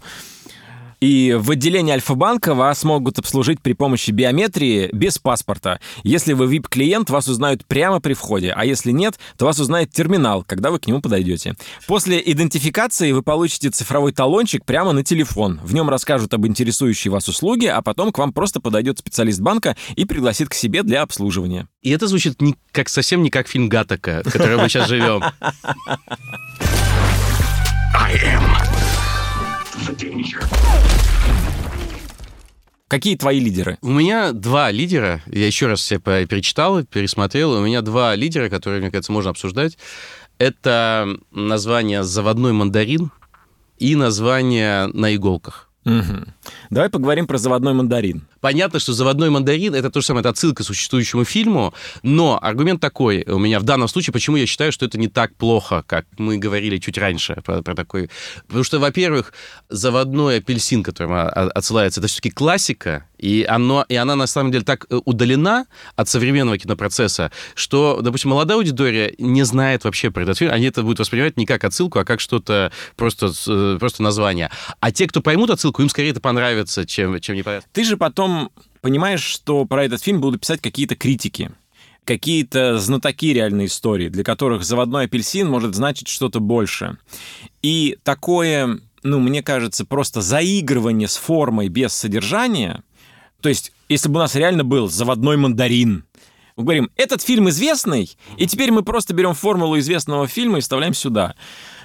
И 1.03 1.37
в 1.37 1.51
отделении 1.51 1.93
Альфа-банка 1.93 2.55
вас 2.55 2.85
могут 2.85 3.19
обслужить 3.19 3.61
при 3.61 3.73
помощи 3.73 4.12
биометрии 4.12 4.88
без 4.93 5.19
паспорта. 5.19 5.81
Если 6.05 6.33
вы 6.33 6.47
VIP-клиент, 6.47 7.11
вас 7.11 7.27
узнают 7.27 7.67
прямо 7.67 8.01
при 8.01 8.12
входе, 8.12 8.53
а 8.57 8.65
если 8.65 8.93
нет, 8.93 9.19
то 9.37 9.47
вас 9.47 9.59
узнает 9.59 9.91
терминал, 9.91 10.45
когда 10.45 10.71
вы 10.71 10.79
к 10.79 10.87
нему 10.87 11.01
подойдете. 11.01 11.57
После 11.88 12.23
идентификации 12.25 13.11
вы 13.11 13.23
получите 13.23 13.71
цифровой 13.71 14.12
талончик 14.12 14.65
прямо 14.65 14.93
на 14.93 15.03
телефон. 15.03 15.59
В 15.65 15.75
нем 15.75 15.91
расскажут 15.91 16.35
об 16.35 16.47
интересующей 16.47 17.11
вас 17.11 17.27
услуге, 17.27 17.73
а 17.73 17.83
потом 17.83 18.12
к 18.12 18.19
вам 18.19 18.33
просто 18.33 18.61
подойдет 18.61 19.01
специалист 19.01 19.41
банка 19.41 19.77
и 19.97 20.05
пригласит 20.05 20.51
к 20.51 20.55
себе 20.55 20.85
для 20.85 21.03
обслуживания. 21.03 21.67
И 21.83 21.91
это 21.91 22.07
звучит 22.07 22.41
не 22.41 22.55
как, 22.71 22.88
совсем 22.88 23.25
не 23.25 23.31
как 23.31 23.49
фильм 23.49 23.69
Гатака, 23.69 24.23
в 24.25 24.31
котором 24.31 24.61
мы 24.61 24.69
сейчас 24.69 24.87
живем. 24.87 25.21
I 27.93 28.15
am 28.15 28.91
Какие 32.88 33.16
твои 33.16 33.40
лидеры? 33.40 33.79
У 33.81 33.90
меня 33.90 34.33
два 34.33 34.71
лидера. 34.71 35.23
Я 35.27 35.47
еще 35.47 35.66
раз 35.66 35.81
все 35.81 35.99
перечитал, 35.99 36.85
пересмотрел. 36.85 37.53
У 37.53 37.64
меня 37.64 37.81
два 37.81 38.14
лидера, 38.14 38.51
которые, 38.51 38.83
мне 38.83 38.90
кажется, 38.90 39.12
можно 39.12 39.31
обсуждать. 39.31 39.79
Это 40.37 41.09
название 41.31 42.03
«Заводной 42.03 42.53
мандарин» 42.53 43.11
и 43.79 43.97
название 43.97 44.88
«На 44.88 45.14
иголках». 45.14 45.71
Угу. 45.85 46.27
Давай 46.70 46.90
поговорим 46.90 47.26
про 47.26 47.38
заводной 47.38 47.74
мандарин. 47.74 48.26
Понятно, 48.40 48.81
что 48.81 48.92
заводной 48.92 49.31
мандарин 49.31 49.74
это 49.74 49.90
то 49.90 50.00
же 50.00 50.07
самое, 50.07 50.22
это 50.22 50.31
отсылка 50.31 50.62
к 50.62 50.66
существующему 50.66 51.24
фильму, 51.24 51.74
но 52.02 52.38
аргумент 52.40 52.81
такой 52.81 53.24
у 53.26 53.38
меня 53.38 53.61
в 53.61 53.62
данном 53.62 53.88
случае, 53.88 54.12
почему 54.12 54.37
я 54.37 54.46
считаю, 54.46 54.72
что 54.72 54.87
это 54.87 54.98
не 54.98 55.09
так 55.09 55.35
плохо, 55.37 55.85
как 55.87 56.07
мы 56.18 56.38
говорили 56.38 56.78
чуть 56.78 56.98
раньше 56.98 57.37
про, 57.44 57.62
про 57.62 57.74
такой. 57.74 58.11
Потому 58.46 58.64
что, 58.64 58.78
во-первых, 58.78 59.33
заводной 59.68 60.38
апельсин, 60.38 60.83
которым 60.83 61.12
отсылается, 61.14 62.00
это 62.00 62.09
все-таки 62.09 62.31
классика, 62.31 63.07
и, 63.22 63.46
оно, 63.48 63.87
и 63.88 63.94
она 63.94 64.16
на 64.16 64.26
самом 64.26 64.50
деле 64.50 64.64
так 64.64 64.87
э, 64.90 65.00
удалена 65.05 65.66
от 65.94 66.09
современного 66.09 66.59
кинопроцесса, 66.59 67.31
что, 67.55 68.00
допустим, 68.02 68.31
молодая 68.31 68.59
аудитория 68.59 69.14
не 69.18 69.44
знает 69.44 69.85
вообще 69.85 70.11
про 70.11 70.24
этот 70.24 70.38
фильм, 70.38 70.50
они 70.52 70.66
это 70.66 70.83
будут 70.83 70.98
воспринимать 70.98 71.37
не 71.37 71.46
как 71.46 71.62
отсылку, 71.62 72.00
а 72.00 72.05
как 72.05 72.18
что-то 72.18 72.72
просто, 72.96 73.31
э, 73.46 73.76
просто 73.78 74.02
название. 74.02 74.50
А 74.81 74.90
те, 74.90 75.07
кто 75.07 75.20
поймут 75.20 75.50
отсылку, 75.50 75.83
им 75.83 75.88
скорее 75.88 76.11
это 76.11 76.20
понравится, 76.20 76.32
чем, 76.87 77.21
чем 77.21 77.37
не 77.37 77.42
понравится. 77.42 77.68
Ты 77.73 77.85
же 77.85 77.97
потом 77.97 78.51
понимаешь, 78.81 79.23
что 79.23 79.64
про 79.64 79.85
этот 79.85 80.03
фильм 80.03 80.21
будут 80.21 80.40
писать 80.40 80.61
какие-то 80.61 80.97
критики 80.97 81.53
какие-то 82.05 82.79
знатоки 82.79 83.33
реальной 83.33 83.66
истории, 83.66 84.09
для 84.09 84.25
которых 84.25 84.64
заводной 84.64 85.05
апельсин 85.05 85.49
может 85.49 85.75
значить 85.75 86.09
что-то 86.09 86.40
больше. 86.40 86.99
И 87.62 87.97
такое, 88.03 88.81
ну, 89.03 89.21
мне 89.21 89.42
кажется, 89.42 89.85
просто 89.85 90.21
заигрывание 90.21 91.07
с 91.07 91.16
формой 91.16 91.68
без 91.68 91.92
содержания, 91.92 92.83
то 93.40 93.49
есть, 93.49 93.73
если 93.88 94.09
бы 94.09 94.16
у 94.16 94.18
нас 94.18 94.35
реально 94.35 94.64
был 94.64 94.88
заводной 94.88 95.37
мандарин, 95.37 96.05
мы 96.57 96.64
говорим, 96.64 96.90
этот 96.97 97.23
фильм 97.23 97.49
известный, 97.49 98.11
и 98.37 98.47
теперь 98.47 98.71
мы 98.71 98.83
просто 98.83 99.14
берем 99.14 99.35
формулу 99.35 99.79
известного 99.79 100.27
фильма 100.29 100.59
и 100.59 100.61
вставляем 100.61 100.95
сюда. 100.95 101.35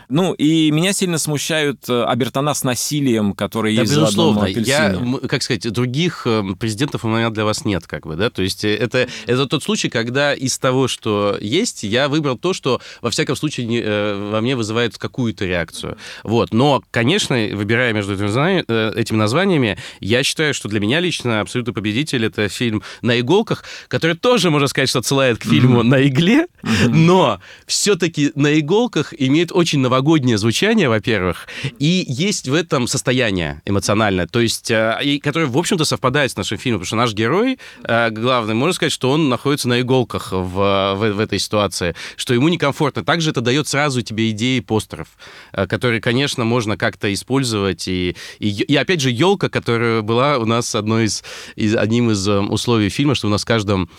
Ну, 0.09 0.33
и 0.33 0.71
меня 0.71 0.93
сильно 0.93 1.17
смущают 1.17 1.89
э, 1.89 2.03
обертона 2.03 2.53
с 2.53 2.63
насилием, 2.63 3.33
которые 3.33 3.75
да, 3.75 3.81
есть 3.81 3.93
безусловно. 3.93 4.41
за 4.41 4.59
Я, 4.61 4.97
как 5.27 5.43
сказать, 5.43 5.69
других 5.71 6.23
э, 6.25 6.43
президентов 6.57 7.03
у 7.03 7.09
меня 7.09 7.29
для 7.29 7.43
вас 7.43 7.65
нет, 7.65 7.87
как 7.87 8.07
бы, 8.07 8.15
да, 8.15 8.29
то 8.29 8.41
есть 8.41 8.63
э, 8.63 8.73
это, 8.73 9.07
это 9.25 9.45
тот 9.47 9.63
случай, 9.63 9.89
когда 9.89 10.33
из 10.33 10.57
того, 10.59 10.87
что 10.87 11.37
есть, 11.41 11.83
я 11.83 12.07
выбрал 12.07 12.37
то, 12.37 12.53
что, 12.53 12.79
во 13.01 13.09
всяком 13.09 13.35
случае, 13.35 13.67
не, 13.67 13.81
во 13.81 14.39
мне 14.39 14.55
вызывает 14.55 14.97
какую-то 14.97 15.45
реакцию. 15.45 15.97
Вот, 16.23 16.53
но, 16.53 16.81
конечно, 16.91 17.35
выбирая 17.35 17.91
между 17.91 18.13
этими 18.13 19.17
названиями, 19.17 19.77
я 19.99 20.23
считаю, 20.23 20.53
что 20.53 20.69
для 20.69 20.79
меня 20.79 21.01
лично 21.01 21.41
абсолютно 21.41 21.73
победитель 21.73 22.25
это 22.25 22.47
фильм 22.47 22.81
«На 23.01 23.19
иголках», 23.19 23.65
который 23.89 24.15
тоже, 24.15 24.51
можно 24.51 24.67
сказать, 24.67 24.89
что 24.89 24.99
отсылает 24.99 25.37
к 25.39 25.43
фильму 25.43 25.83
«На 25.83 26.07
игле», 26.07 26.47
но 26.87 27.41
все-таки 27.65 28.31
«На 28.35 28.57
иголках» 28.57 29.13
имеет 29.17 29.51
очень 29.51 29.79
новогодний 29.79 29.96
новогоднее 29.97 30.37
звучание, 30.37 30.89
во-первых, 30.89 31.47
и 31.79 32.05
есть 32.07 32.47
в 32.47 32.53
этом 32.53 32.87
состояние 32.87 33.61
эмоциональное, 33.65 34.27
то 34.27 34.39
есть, 34.39 34.69
э, 34.69 34.99
и, 35.03 35.19
которое, 35.19 35.47
в 35.47 35.57
общем-то, 35.57 35.85
совпадает 35.85 36.31
с 36.31 36.37
нашим 36.37 36.59
фильмом, 36.59 36.81
потому 36.81 36.87
что 36.87 36.95
наш 36.97 37.13
герой, 37.13 37.57
э, 37.83 38.09
главный, 38.11 38.53
можно 38.53 38.73
сказать, 38.73 38.91
что 38.93 39.09
он 39.09 39.29
находится 39.29 39.67
на 39.67 39.81
иголках 39.81 40.31
в, 40.31 40.95
в, 40.95 41.13
в 41.13 41.19
этой 41.19 41.39
ситуации, 41.39 41.95
что 42.15 42.33
ему 42.35 42.49
некомфортно. 42.49 43.03
Также 43.03 43.31
это 43.31 43.41
дает 43.41 43.67
сразу 43.67 44.01
тебе 44.03 44.29
идеи 44.29 44.59
постеров, 44.59 45.07
э, 45.51 45.65
которые, 45.65 45.99
конечно, 45.99 46.45
можно 46.45 46.77
как-то 46.77 47.11
использовать. 47.11 47.87
И, 47.87 48.15
и, 48.37 48.49
и 48.49 48.75
опять 48.75 49.01
же, 49.01 49.09
елка, 49.09 49.49
которая 49.49 50.01
была 50.03 50.37
у 50.37 50.45
нас 50.45 50.75
одной 50.75 51.05
из, 51.05 51.23
из, 51.55 51.75
одним 51.75 52.11
из 52.11 52.27
условий 52.27 52.89
фильма, 52.89 53.15
что 53.15 53.27
у 53.27 53.31
нас 53.31 53.41
в 53.41 53.45
каждом 53.45 53.89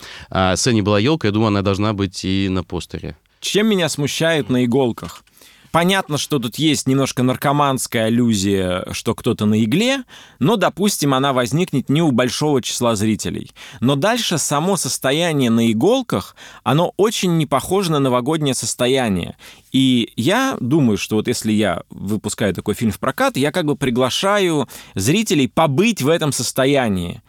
сцене 0.55 0.81
была 0.81 0.99
елка, 0.99 1.27
я 1.27 1.33
думаю, 1.33 1.47
она 1.49 1.61
должна 1.61 1.93
быть 1.93 2.23
и 2.23 2.47
на 2.49 2.63
постере. 2.63 3.17
Чем 3.41 3.67
меня 3.67 3.89
смущает 3.89 4.49
на 4.49 4.65
иголках? 4.65 5.23
Понятно, 5.71 6.17
что 6.17 6.39
тут 6.39 6.55
есть 6.55 6.87
немножко 6.87 7.21
наркоманская 7.21 8.05
аллюзия, 8.05 8.87
что 8.91 9.13
кто-то 9.13 9.45
на 9.45 9.63
игле, 9.63 10.03
но, 10.39 10.55
допустим, 10.55 11.13
она 11.13 11.31
возникнет 11.31 11.89
не 11.89 12.01
у 12.01 12.11
большого 12.11 12.61
числа 12.61 12.95
зрителей. 12.95 13.51
Но 13.79 13.95
дальше 13.95 14.39
само 14.39 14.77
состояние 14.77 15.51
на 15.51 15.71
иголках, 15.71 16.35
оно 16.63 16.93
очень 16.97 17.37
не 17.37 17.45
похоже 17.45 17.91
на 17.91 17.99
новогоднее 17.99 18.55
состояние. 18.55 19.37
И 19.71 20.11
я 20.15 20.57
думаю, 20.59 20.97
что 20.97 21.17
вот 21.17 21.27
если 21.27 21.51
я 21.51 21.83
выпускаю 21.89 22.55
такой 22.55 22.73
фильм 22.73 22.91
в 22.91 22.99
прокат, 22.99 23.37
я 23.37 23.51
как 23.51 23.65
бы 23.65 23.75
приглашаю 23.75 24.67
зрителей 24.95 25.47
побыть 25.47 26.01
в 26.01 26.07
этом 26.07 26.31
состоянии. 26.31 27.21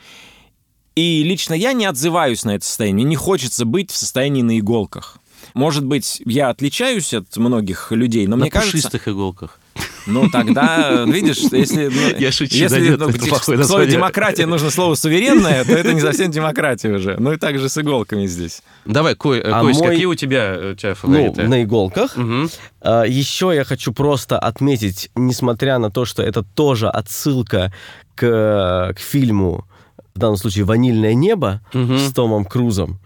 И 0.97 1.23
лично 1.23 1.55
я 1.55 1.73
не 1.73 1.85
отзываюсь 1.85 2.45
на 2.45 2.57
это 2.57 2.65
состояние. 2.65 3.05
Не 3.05 3.17
хочется 3.17 3.65
быть 3.65 3.91
в 3.91 3.97
состоянии 3.97 4.43
на 4.43 4.59
иголках. 4.59 5.20
Может 5.55 5.85
быть, 5.85 6.23
я 6.25 6.49
отличаюсь 6.49 7.15
от 7.15 7.37
многих 7.37 7.93
людей, 7.93 8.27
но 8.27 8.37
На 8.37 8.43
мне 8.43 8.51
кажется... 8.51 8.77
На 8.77 8.83
пушистых 8.83 9.09
иголках. 9.09 9.59
Ну, 10.07 10.29
тогда, 10.31 11.05
видишь, 11.07 11.39
если... 11.53 11.89
Ну, 11.89 12.19
я 12.19 12.33
шучу, 12.33 12.57
если 12.57 12.97
да, 12.97 13.07
нет, 13.07 13.21
ну, 13.21 13.57
в 13.59 13.65
слове 13.65 13.91
демократия 13.91 14.47
нужно 14.47 14.71
слово 14.71 14.95
суверенное, 14.95 15.65
то 15.65 15.73
это 15.73 15.93
не 15.93 16.01
совсем 16.01 16.31
демократия 16.31 16.93
уже. 16.93 17.17
Ну 17.19 17.33
и 17.33 17.37
так 17.37 17.59
же 17.59 17.69
с 17.69 17.79
иголками 17.79 18.27
здесь. 18.27 18.63
Давай, 18.85 19.15
Кой, 19.15 19.41
а 19.41 19.61
Кость, 19.61 19.81
мой... 19.81 19.91
какие 19.91 20.07
у 20.07 20.15
тебя, 20.15 20.59
у 20.73 20.75
тебя 20.75 20.95
фавориты? 20.95 21.43
Ну, 21.43 21.49
на 21.49 21.63
иголках. 21.63 22.17
Угу. 22.17 22.49
А, 22.81 23.05
еще 23.05 23.53
я 23.55 23.65
хочу 23.65 23.93
просто 23.93 24.39
отметить, 24.39 25.11
несмотря 25.15 25.79
на 25.79 25.91
то, 25.91 26.05
что 26.05 26.23
это 26.23 26.43
тоже 26.43 26.89
отсылка 26.89 27.73
к, 28.15 28.95
к 28.97 28.99
фильму, 28.99 29.67
в 30.15 30.19
данном 30.19 30.37
случае 30.37 30.65
«Ванильное 30.65 31.15
небо» 31.15 31.63
угу. 31.73 31.97
с 31.97 32.13
Томом 32.13 32.45
Крузом, 32.45 32.99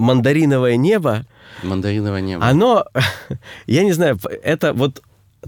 «Мандариновое 0.00 0.76
небо», 0.76 1.24
Мандариновое 1.62 2.20
небо. 2.20 2.44
Оно, 2.44 2.86
я 3.66 3.84
не 3.84 3.92
знаю, 3.92 4.18
это 4.42 4.72
вот 4.72 5.02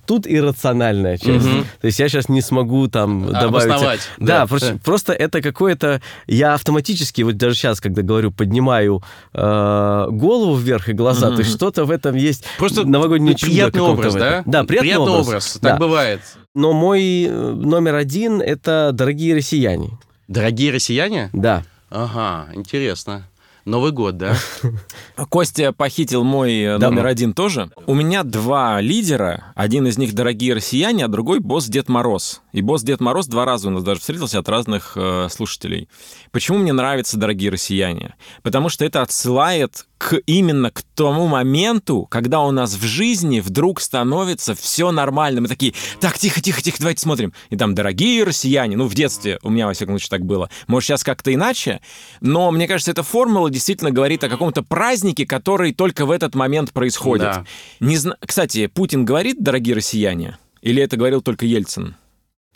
тут 0.06 0.26
иррациональная 0.26 1.18
часть. 1.18 1.46
Угу. 1.46 1.64
То 1.80 1.86
есть 1.86 1.98
я 1.98 2.08
сейчас 2.08 2.28
не 2.28 2.40
смогу 2.40 2.88
там 2.88 3.28
а, 3.28 3.42
добавить... 3.42 3.66
Обосновать. 3.66 4.00
Да, 4.18 4.40
да. 4.40 4.46
Просто, 4.46 4.78
просто 4.82 5.12
это 5.12 5.42
какое-то... 5.42 6.00
Я 6.26 6.54
автоматически, 6.54 7.22
вот 7.22 7.36
даже 7.36 7.56
сейчас, 7.56 7.80
когда 7.80 8.02
говорю, 8.02 8.30
поднимаю 8.30 9.02
э, 9.34 10.06
голову 10.10 10.56
вверх 10.56 10.88
и 10.88 10.92
глаза, 10.92 11.28
угу. 11.28 11.36
то 11.36 11.42
есть 11.42 11.54
что-то 11.54 11.84
в 11.84 11.90
этом 11.90 12.16
есть 12.16 12.44
Просто 12.58 12.84
новогоднее 12.86 13.34
чудо. 13.34 13.52
Приятный 13.52 13.82
образ, 13.82 14.14
да? 14.14 14.42
Да, 14.46 14.64
приятный, 14.64 14.78
приятный 14.78 15.12
образ. 15.12 15.26
образ. 15.26 15.52
Так 15.60 15.72
да. 15.72 15.76
бывает. 15.76 16.20
Но 16.54 16.72
мой 16.72 17.24
э, 17.24 17.30
номер 17.30 17.96
один— 17.96 18.40
это 18.42 18.90
«Дорогие 18.92 19.34
россияне». 19.34 19.90
«Дорогие 20.26 20.72
россияне»? 20.72 21.28
Да. 21.32 21.64
Ага, 21.90 22.48
интересно. 22.54 23.28
Новый 23.64 23.92
год, 23.92 24.16
да? 24.16 24.36
Костя 25.28 25.72
похитил 25.72 26.24
мой 26.24 26.52
э, 26.62 26.78
Да. 26.78 26.90
номер 26.90 27.06
один 27.06 27.32
тоже. 27.32 27.70
У 27.86 27.94
меня 27.94 28.24
два 28.24 28.80
лидера. 28.80 29.52
Один 29.54 29.86
из 29.86 29.98
них 29.98 30.14
дорогие 30.14 30.54
россияне, 30.54 31.04
а 31.04 31.08
другой 31.08 31.38
босс 31.38 31.66
Дед 31.66 31.88
Мороз. 31.88 32.42
И 32.52 32.60
босс 32.60 32.82
Дед 32.82 33.00
Мороз 33.00 33.26
два 33.28 33.44
раза 33.44 33.68
у 33.68 33.70
нас 33.70 33.84
даже 33.84 34.00
встретился 34.00 34.40
от 34.40 34.48
разных 34.48 34.92
э, 34.96 35.28
слушателей. 35.30 35.88
Почему 36.32 36.58
мне 36.58 36.72
нравятся 36.72 37.16
дорогие 37.16 37.50
россияне? 37.50 38.14
Потому 38.42 38.68
что 38.68 38.84
это 38.84 39.00
отсылает 39.02 39.86
к 40.02 40.16
именно 40.26 40.70
к 40.72 40.82
тому 40.96 41.28
моменту, 41.28 42.06
когда 42.10 42.40
у 42.40 42.50
нас 42.50 42.74
в 42.74 42.82
жизни 42.84 43.38
вдруг 43.38 43.80
становится 43.80 44.54
все 44.56 44.90
нормально. 44.90 45.42
Мы 45.42 45.48
такие, 45.48 45.74
так, 46.00 46.18
тихо, 46.18 46.40
тихо, 46.40 46.60
тихо, 46.60 46.78
давайте 46.80 47.00
смотрим. 47.02 47.32
И 47.50 47.56
там, 47.56 47.74
дорогие 47.76 48.24
россияне, 48.24 48.76
ну, 48.76 48.86
в 48.88 48.94
детстве 48.94 49.38
у 49.42 49.50
меня, 49.50 49.66
во 49.68 49.74
всяком 49.74 49.94
случае, 49.94 50.10
так 50.10 50.24
было. 50.26 50.50
Может, 50.66 50.88
сейчас 50.88 51.04
как-то 51.04 51.32
иначе, 51.32 51.80
но 52.20 52.50
мне 52.50 52.66
кажется, 52.66 52.90
эта 52.90 53.04
формула 53.04 53.48
действительно 53.48 53.92
говорит 53.92 54.24
о 54.24 54.28
каком-то 54.28 54.62
празднике, 54.62 55.24
который 55.24 55.72
только 55.72 56.04
в 56.04 56.10
этот 56.10 56.34
момент 56.34 56.72
происходит. 56.72 57.22
Да. 57.26 57.44
Не 57.78 57.96
зна- 57.96 58.16
Кстати, 58.26 58.66
Путин 58.66 59.04
говорит, 59.04 59.36
дорогие 59.40 59.76
россияне? 59.76 60.36
Или 60.62 60.82
это 60.82 60.96
говорил 60.96 61.22
только 61.22 61.46
Ельцин? 61.46 61.94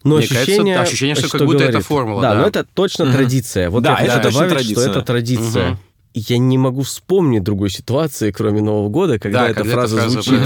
Но 0.02 0.16
Мне 0.16 0.26
кажется, 0.26 0.42
ощущение, 0.42 0.78
ощущение, 0.78 1.14
что 1.16 1.28
как 1.28 1.46
будто 1.46 1.64
это 1.64 1.80
формула, 1.80 2.22
Да, 2.22 2.35
да. 2.35 2.40
но 2.42 2.46
это 2.48 2.64
точно 2.64 3.11
традиция. 3.12 3.70
Вот 3.70 3.82
Да, 3.82 3.90
я 3.90 3.96
хочу 3.96 4.11
это 4.12 4.22
точно 4.22 4.32
добавить, 4.40 4.52
традиция. 4.54 4.82
что 4.82 4.90
это 4.90 5.02
традиция. 5.02 5.68
Мгм. 5.70 5.78
Я 6.18 6.38
не 6.38 6.57
могу 6.57 6.81
вспомнить 6.81 7.42
другой 7.42 7.68
ситуации, 7.68 8.31
кроме 8.31 8.62
Нового 8.62 8.88
года, 8.88 9.18
когда 9.18 9.40
Да, 9.40 9.50
эта 9.50 9.55
когда 9.57 9.70
эта 9.70 9.79
фраза 9.81 9.96
фраза 9.98 10.22
звучит. 10.22 10.40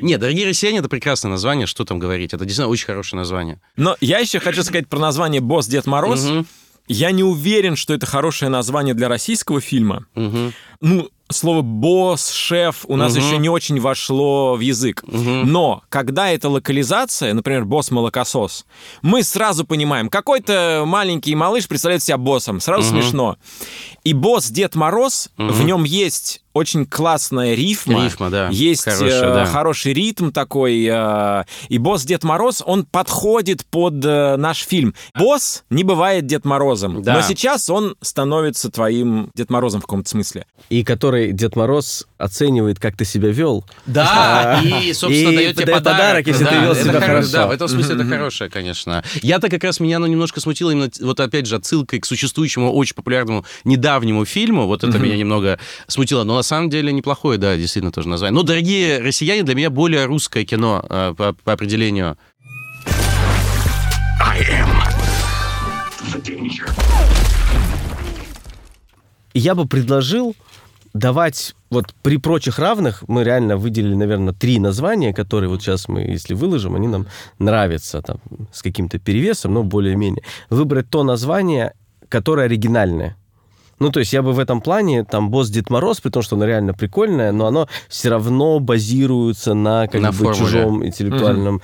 Нет, 0.00 0.20
«Дорогие 0.20 0.46
россияне»— 0.46 0.78
это 0.78 0.88
прекрасное 0.88 1.28
название, 1.28 1.66
что 1.66 1.84
там 1.84 1.98
говорить. 1.98 2.32
Это 2.32 2.44
действительно 2.44 2.68
очень 2.68 2.86
хорошее 2.86 3.18
название. 3.18 3.60
Но 3.76 3.96
я 4.00 4.20
еще 4.20 4.38
хочу 4.38 4.62
сказать 4.62 4.86
про 4.86 5.00
название 5.00 5.40
«Босс 5.40 5.66
Дед 5.66 5.86
Мороз». 5.86 6.24
Я 6.86 7.10
не 7.10 7.24
уверен, 7.24 7.74
что 7.74 7.94
это 7.94 8.06
хорошее 8.06 8.48
название 8.48 8.94
для 8.94 9.08
российского 9.08 9.60
фильма. 9.60 10.06
Ну, 10.80 11.10
слово 11.30 11.62
«босс», 11.62 12.30
«шеф» 12.30 12.84
у 12.88 12.96
нас 12.96 13.14
Мгм. 13.14 13.22
еще 13.24 13.38
не 13.38 13.48
очень 13.48 13.80
вошло 13.80 14.54
в 14.54 14.60
язык. 14.60 15.02
мгм. 15.06 15.50
Но 15.50 15.82
когда 15.88 16.30
это 16.30 16.48
локализация, 16.48 17.34
например, 17.34 17.64
босс-молокосос, 17.64 18.64
мы 19.02 19.22
сразу 19.22 19.64
понимаем, 19.64 20.08
какой-то 20.08 20.84
маленький 20.86 21.34
малыш 21.34 21.68
представляет 21.68 22.02
себя 22.02 22.18
боссом, 22.18 22.60
сразу 22.60 22.92
Мгм. 22.92 23.02
смешно. 23.02 23.36
И 24.04 24.14
босс 24.14 24.48
Дед 24.48 24.74
Мороз, 24.74 25.28
Мгм. 25.36 25.52
в 25.52 25.64
нем 25.64 25.84
есть 25.84 26.42
очень 26.54 26.86
классная 26.86 27.54
рифма, 27.54 28.04
Рифма, 28.04 28.30
да. 28.30 28.48
есть 28.50 28.82
Хорошая, 28.84 29.10
э, 29.30 29.34
да. 29.34 29.46
хороший 29.46 29.92
ритм 29.92 30.30
такой, 30.30 30.88
э, 30.90 31.44
и 31.68 31.78
босс 31.78 32.04
Дед 32.04 32.24
Мороз, 32.24 32.62
он 32.66 32.84
подходит 32.84 33.64
под 33.66 34.04
э, 34.04 34.36
наш 34.36 34.58
фильм. 34.66 34.94
Босс 35.16 35.64
не 35.70 35.84
бывает 35.84 36.26
Дед 36.26 36.44
Морозом, 36.44 37.02
Да. 37.02 37.14
но 37.14 37.22
сейчас 37.22 37.68
он 37.70 37.94
становится 38.00 38.70
твоим 38.70 39.30
Дед 39.34 39.50
Морозом 39.50 39.80
в 39.80 39.84
каком-то 39.84 40.08
смысле. 40.08 40.46
И 40.68 40.82
который 40.82 41.17
Дед 41.26 41.56
Мороз 41.56 42.06
оценивает, 42.16 42.78
как 42.78 42.96
ты 42.96 43.04
себя 43.04 43.28
вел. 43.30 43.64
Да, 43.86 44.58
А, 44.58 44.62
и, 44.62 44.92
собственно, 44.92 45.30
и 45.30 45.36
дает 45.36 45.56
тебе 45.56 45.72
подарок. 45.74 45.98
подарок, 45.98 46.26
если 46.26 46.44
да, 46.44 46.50
ты 46.50 46.56
вел 46.60 46.72
это 46.72 46.82
себя 46.82 46.92
хоро- 46.94 47.00
хорошо. 47.06 47.32
Да, 47.32 47.46
в 47.46 47.50
этом 47.50 47.68
смысле 47.68 47.94
это 47.96 48.04
хорошее, 48.04 48.50
конечно. 48.50 49.04
Я-то 49.22 49.48
как 49.48 49.64
раз, 49.64 49.80
меня 49.80 49.96
оно 49.96 50.06
немножко 50.06 50.40
смутило 50.40 50.70
именно, 50.70 50.90
вот 51.00 51.20
опять 51.20 51.46
же, 51.46 51.56
отсылкой 51.56 52.00
к 52.00 52.06
существующему, 52.06 52.72
очень 52.72 52.94
популярному 52.94 53.44
недавнему 53.64 54.24
фильму. 54.24 54.66
Вот 54.66 54.84
это 54.84 54.98
меня 54.98 55.16
немного 55.16 55.58
смутило. 55.86 56.24
Но 56.24 56.36
на 56.36 56.42
самом 56.42 56.70
деле 56.70 56.92
неплохое, 56.92 57.38
да, 57.38 57.56
действительно 57.56 57.92
тоже 57.92 58.08
название. 58.08 58.34
Но 58.34 58.42
«Дорогие 58.42 58.98
россияне» 59.00 59.42
для 59.42 59.54
меня 59.54 59.70
более 59.70 60.04
русское 60.06 60.44
кино 60.44 60.84
э, 60.88 61.14
по, 61.16 61.32
по 61.32 61.52
определению. 61.52 62.16
И 69.34 69.40
я 69.40 69.54
бы 69.54 69.66
предложил 69.66 70.34
давать 70.98 71.54
вот 71.70 71.86
при 72.02 72.16
прочих 72.18 72.58
равных, 72.58 73.04
мы 73.08 73.24
реально 73.24 73.56
выделили, 73.56 73.94
наверное, 73.94 74.32
три 74.32 74.58
названия, 74.58 75.12
которые 75.14 75.48
вот 75.50 75.62
сейчас 75.62 75.88
мы, 75.88 76.00
если 76.00 76.34
выложим, 76.34 76.74
они 76.74 76.88
нам 76.88 77.06
нравятся 77.38 78.02
там 78.02 78.18
с 78.52 78.62
каким-то 78.62 78.98
перевесом, 78.98 79.54
но 79.54 79.62
более-менее. 79.62 80.22
Выбрать 80.50 80.88
то 80.90 81.02
название, 81.04 81.72
которое 82.08 82.46
оригинальное. 82.46 83.16
Ну, 83.80 83.90
то 83.90 84.00
есть 84.00 84.12
я 84.12 84.22
бы 84.22 84.32
в 84.32 84.38
этом 84.40 84.60
плане, 84.60 85.04
там, 85.04 85.30
босс 85.30 85.50
Дед 85.50 85.70
Мороз, 85.70 86.00
при 86.00 86.10
том, 86.10 86.22
что 86.22 86.34
оно 86.36 86.46
реально 86.46 86.74
прикольное, 86.74 87.30
но 87.32 87.46
оно 87.46 87.68
все 87.88 88.08
равно 88.08 88.58
базируется 88.58 89.54
на, 89.54 89.86
как 89.86 90.00
На 90.00 90.10
бы, 90.10 90.16
формуле. 90.16 90.36
чужом 90.38 90.84
интеллектуальном 90.86 91.60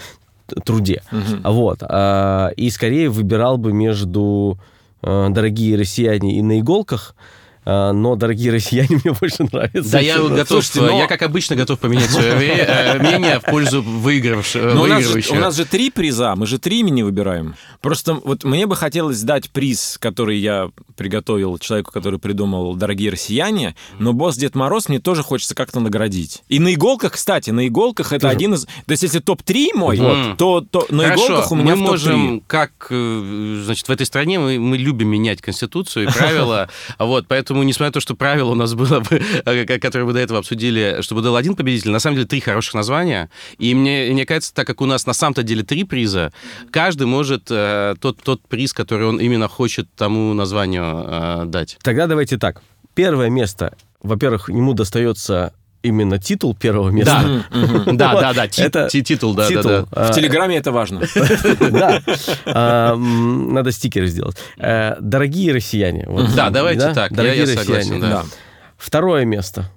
т- 0.47 0.57
труде. 0.61 1.03
А 1.42 1.51
Вот. 1.51 1.79
а, 1.83 2.51
И 2.57 2.70
скорее 2.70 3.09
выбирал 3.09 3.59
бы 3.59 3.73
между 3.73 4.59
э, 5.03 5.27
«Дорогие 5.31 5.77
россияне» 5.77 6.38
и 6.38 6.42
«На 6.42 6.61
иголках», 6.61 7.16
но 7.64 8.14
«Дорогие 8.16 8.53
россияне» 8.53 9.00
мне 9.05 9.14
больше 9.18 9.44
нравятся. 9.50 9.92
Да, 9.92 10.00
я 10.00 10.18
готов, 10.18 10.48
Слушайте, 10.48 10.81
но- 10.83 10.98
я 10.98 11.07
как 11.07 11.22
обычно 11.22 11.57
готов 11.57 11.79
поменять 11.79 12.11
свое 12.11 12.31
э, 12.33 12.98
мнение 12.98 13.40
в 13.40 13.44
пользу 13.44 13.83
выигравшего. 13.83 14.74
Но 14.74 14.83
у 14.83 14.87
нас, 14.87 15.03
же, 15.03 15.09
выигрывающего. 15.09 15.37
у 15.37 15.40
нас 15.40 15.57
же 15.57 15.64
три 15.64 15.90
приза, 15.90 16.35
мы 16.37 16.46
же 16.46 16.59
три 16.59 16.81
имени 16.81 17.03
выбираем. 17.03 17.55
Просто 17.81 18.14
вот 18.14 18.44
мне 18.44 18.66
бы 18.66 18.77
хотелось 18.77 19.20
дать 19.22 19.50
приз, 19.50 19.96
который 20.00 20.38
я 20.38 20.70
приготовил 20.96 21.59
человеку, 21.59 21.90
который 21.92 22.18
придумал 22.18 22.74
«Дорогие 22.74 23.11
россияне», 23.11 23.74
но 23.98 24.12
босс 24.12 24.37
Дед 24.37 24.55
Мороз 24.55 24.88
мне 24.88 24.98
тоже 25.00 25.22
хочется 25.22 25.55
как-то 25.55 25.81
наградить. 25.81 26.42
И 26.48 26.59
на 26.59 26.72
иголках, 26.74 27.12
кстати, 27.12 27.50
на 27.50 27.66
иголках 27.66 28.12
это 28.12 28.22
Тоже. 28.22 28.35
один 28.37 28.55
из... 28.55 28.64
То 28.64 28.90
есть 28.90 29.03
если 29.03 29.18
топ-3 29.20 29.68
мой, 29.74 29.96
Вот. 29.98 30.37
то, 30.38 30.61
то 30.61 30.87
на 30.90 31.05
Хорошо, 31.05 31.27
иголках 31.27 31.53
у 31.53 31.55
меня 31.57 31.77
мы 31.77 31.83
в 31.83 31.87
топ-3. 31.87 31.90
можем, 31.90 32.40
как, 32.46 32.72
э, 32.90 33.62
значит, 33.64 33.88
в 33.88 33.90
этой 33.90 34.07
стране 34.07 34.38
мы, 34.38 34.59
мы 34.59 34.77
любим 34.77 35.09
менять 35.09 35.40
конституцию 35.42 36.09
и 36.09 36.12
правила, 36.12 36.68
вот, 36.98 37.27
поэтому, 37.29 37.54
несмотря 37.62 37.88
на 37.88 37.93
то, 37.93 38.01
что 38.01 38.14
правило 38.14 38.51
у 38.51 38.55
нас 38.55 38.75
было 38.75 39.01
бы, 39.01 39.23
э, 39.45 39.64
ко- 39.64 39.79
которое 39.79 40.05
мы 40.05 40.12
до 40.12 40.21
этого 40.21 40.38
обсудили, 40.38 40.99
чтобы 41.01 41.23
был 41.23 41.37
один 41.37 41.55
победитель, 41.55 41.90
на 41.90 41.99
самом 41.99 42.17
деле 42.17 42.27
три 42.27 42.40
хороших 42.40 42.75
названия, 42.75 43.31
и 43.59 43.75
мне, 43.75 44.09
мне 44.12 44.27
кажется, 44.27 44.53
так 44.55 44.67
как 44.67 44.81
у 44.81 44.87
нас 44.87 45.07
на 45.07 45.12
самом-то 45.12 45.43
деле 45.43 45.62
три 45.62 45.85
приза, 45.85 46.33
каждый 46.71 47.07
может 47.07 47.47
э, 47.51 47.95
тот, 48.01 48.23
тот 48.23 48.43
приз, 48.49 48.73
который 48.73 49.07
он 49.07 49.19
именно 49.19 49.49
хочет 49.49 49.88
тому 49.95 50.35
названию 50.35 50.85
э, 51.07 51.43
дать. 51.47 51.79
Тогда 51.83 52.07
давайте 52.07 52.38
так. 52.38 52.62
Первое 52.95 53.29
место, 53.29 53.77
во-первых, 54.03 54.49
ему 54.49 54.75
достается 54.75 55.53
именно 55.85 56.18
титул 56.18 56.55
первого 56.55 56.90
места. 56.90 57.44
Да, 57.87 58.14
да, 58.20 58.33
да, 58.33 58.44
Это 58.59 58.88
ти- 58.90 59.03
титул, 59.03 59.35
да, 59.35 59.49
да. 59.51 59.87
А, 59.92 60.11
В 60.12 60.14
Телеграме 60.14 60.57
это 60.57 60.73
важно. 60.73 61.01
Да. 61.70 62.01
А, 62.47 62.97
Надо 62.97 63.70
стикеры 63.73 64.07
сделать. 64.07 64.37
Э, 64.59 64.97
Дорогие 65.01 65.53
россияне. 65.53 66.09
Да, 66.35 66.51
давайте 66.51 66.92
так, 66.92 67.11
я- 67.11 67.16
Дорогие 67.16 67.47
согласен, 67.47 68.03
россияне. 68.03 68.29
Второе 68.77 69.25
место. 69.25 69.70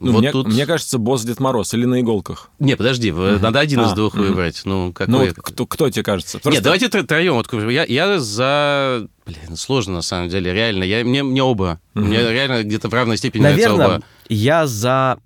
Ну, 0.00 0.12
Вот 0.12 0.20
мне, 0.20 0.30
тут- 0.30 0.46
мне 0.46 0.64
кажется, 0.64 0.96
босс 0.98 1.24
Дед 1.24 1.40
Мороз 1.40 1.74
или 1.74 1.84
на 1.84 2.00
иголках. 2.00 2.50
Не, 2.60 2.76
подожди, 2.76 3.10
в- 3.10 3.42
надо 3.42 3.58
один 3.58 3.80
из 3.80 3.92
А, 3.92 3.94
двух 3.96 4.14
мгм. 4.14 4.28
выбрать. 4.28 4.62
Ну, 4.64 4.92
какой? 4.92 5.12
Ну, 5.12 5.18
вот 5.26 5.34
кто, 5.42 5.66
кто 5.66 5.90
тебе 5.90 6.04
кажется? 6.04 6.36
Нет, 6.36 6.42
Просто- 6.44 6.62
давайте 6.62 6.86
тро- 6.86 7.02
троем. 7.02 7.34
Вот, 7.34 7.52
я, 7.68 7.84
я 7.84 8.20
за... 8.20 9.08
Блин, 9.26 9.56
сложно 9.56 9.94
на 9.94 10.02
самом 10.02 10.28
деле, 10.28 10.52
реально. 10.54 10.84
Я, 10.84 11.04
мне, 11.04 11.24
мне 11.24 11.42
оба. 11.42 11.80
Мгм. 11.94 12.06
Мне 12.06 12.18
реально 12.30 12.62
где-то 12.62 12.88
в 12.88 12.94
равной 12.94 13.16
степени 13.16 13.42
нравятся 13.42 13.68
Наверное, 13.70 13.96
оба. 13.96 14.04
я 14.28 14.68
за 14.68 15.18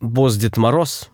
босс 0.00 0.36
Дед 0.36 0.56
Мороз. 0.56 1.08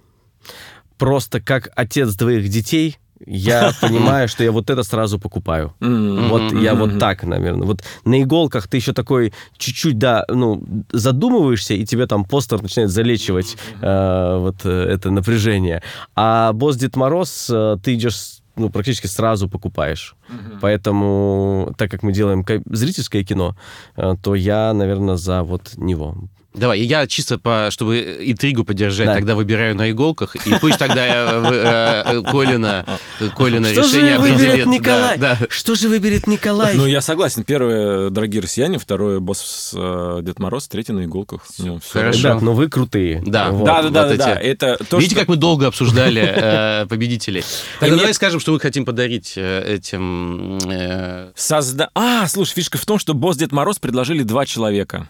Просто 0.99 1.41
как 1.41 1.71
отец 1.77 2.15
двоих 2.15 2.49
детей, 2.49 2.99
я 3.25 3.73
понимаю, 3.81 4.29
что 4.29 4.45
я 4.45 4.53
вот 4.53 4.71
это 4.71 4.83
сразу 4.83 5.19
покупаю. 5.19 5.75
Вот 5.81 6.53
я 6.53 6.75
вот 6.75 6.99
так, 6.99 7.23
наверное. 7.23 7.67
Вот 7.67 7.83
на 8.05 8.23
иголках 8.23 8.69
ты 8.69 8.77
еще 8.77 8.93
такой 8.93 9.33
чуть-чуть, 9.57 9.99
да, 9.99 10.25
ну, 10.29 10.63
задумываешься, 10.93 11.75
и 11.75 11.85
тебе 11.85 12.07
там 12.07 12.25
постер 12.25 12.63
начинает 12.63 12.91
залечивать 12.91 13.57
э, 13.81 14.39
вот 14.39 14.57
э, 14.65 14.71
это 14.71 15.11
напряжение. 15.11 15.83
А 16.15 16.53
босс 16.53 16.77
Дед 16.77 16.97
Мороз, 16.97 17.49
э, 17.51 17.77
ты 17.83 17.95
идешь 17.95 18.39
ну, 18.59 18.71
практически 18.71 19.07
сразу 19.07 19.51
покупаешь. 19.51 20.17
Поэтому, 20.63 21.75
так 21.77 21.91
как 21.91 22.03
мы 22.03 22.13
делаем 22.13 22.43
зрительское 22.65 23.23
кино, 23.23 23.55
то 24.23 24.35
я, 24.35 24.73
наверное, 24.73 25.17
за 25.17 25.43
вот 25.43 25.77
него. 25.77 26.17
Давай, 26.57 26.81
я 26.81 27.07
чисто, 27.07 27.39
по, 27.39 27.69
чтобы 27.71 28.17
интригу 28.21 28.65
поддержать, 28.65 29.07
Да. 29.07 29.15
тогда 29.15 29.35
выбираю 29.35 29.75
на 29.77 29.91
иголках, 29.91 30.35
и 30.47 30.55
пусть 30.59 30.79
тогда 30.79 31.07
я, 31.07 31.43
э, 31.45 32.13
э, 32.17 32.23
Колина, 32.31 32.87
Колина 33.37 33.69
Что 33.69 33.83
же 33.83 33.99
решение 33.99 34.19
выберет 34.19 34.41
определит. 34.41 34.67
Николай? 34.67 35.19
Да, 35.19 35.37
да. 35.39 35.47
Что 35.51 35.75
же 35.75 35.89
выберет 35.91 36.27
Николай? 36.27 36.75
Ну, 36.75 36.87
я 36.87 37.03
согласен. 37.03 37.45
Первое, 37.45 38.09
дорогие 38.09 38.41
россияне, 38.41 38.79
второе, 38.79 39.21
босс 39.21 39.73
э, 39.77 40.21
Дед 40.23 40.39
Мороз, 40.39 40.67
третье 40.69 40.95
на 40.95 41.05
иголках. 41.05 41.43
Ну. 41.59 41.79
Хорошо. 41.91 42.19
Ребят, 42.19 42.43
ну 42.43 42.53
вы 42.55 42.69
крутые. 42.69 43.23
Да. 43.27 43.51
Вот. 43.51 43.67
Да, 43.67 43.83
да, 43.83 43.91
да, 43.91 44.07
вот 44.09 44.17
да, 44.17 44.25
да. 44.25 44.35
эти. 44.41 44.47
Это 44.47 44.79
то, 44.89 44.97
Видите, 44.97 45.15
что- 45.17 45.21
как 45.21 45.29
мы 45.29 45.37
долго 45.37 45.67
обсуждали 45.67 46.23
э, 46.83 46.87
победителей. 46.87 47.45
Тогда 47.81 47.95
мне- 47.95 48.01
давай 48.01 48.15
скажем, 48.15 48.41
что 48.41 48.53
мы 48.53 48.61
хотим 48.61 48.87
подарить 48.87 49.35
этим... 49.37 50.59
э, 50.67 51.33
Созда... 51.35 51.91
А, 51.95 52.27
слушай, 52.29 52.55
фишка 52.55 52.79
в 52.79 52.87
том, 52.87 52.99
что 52.99 53.13
босс 53.15 53.37
Дед 53.37 53.53
Мороз 53.53 53.79
предложили 53.79 54.23
два 54.23 54.47
человека. 54.47 55.09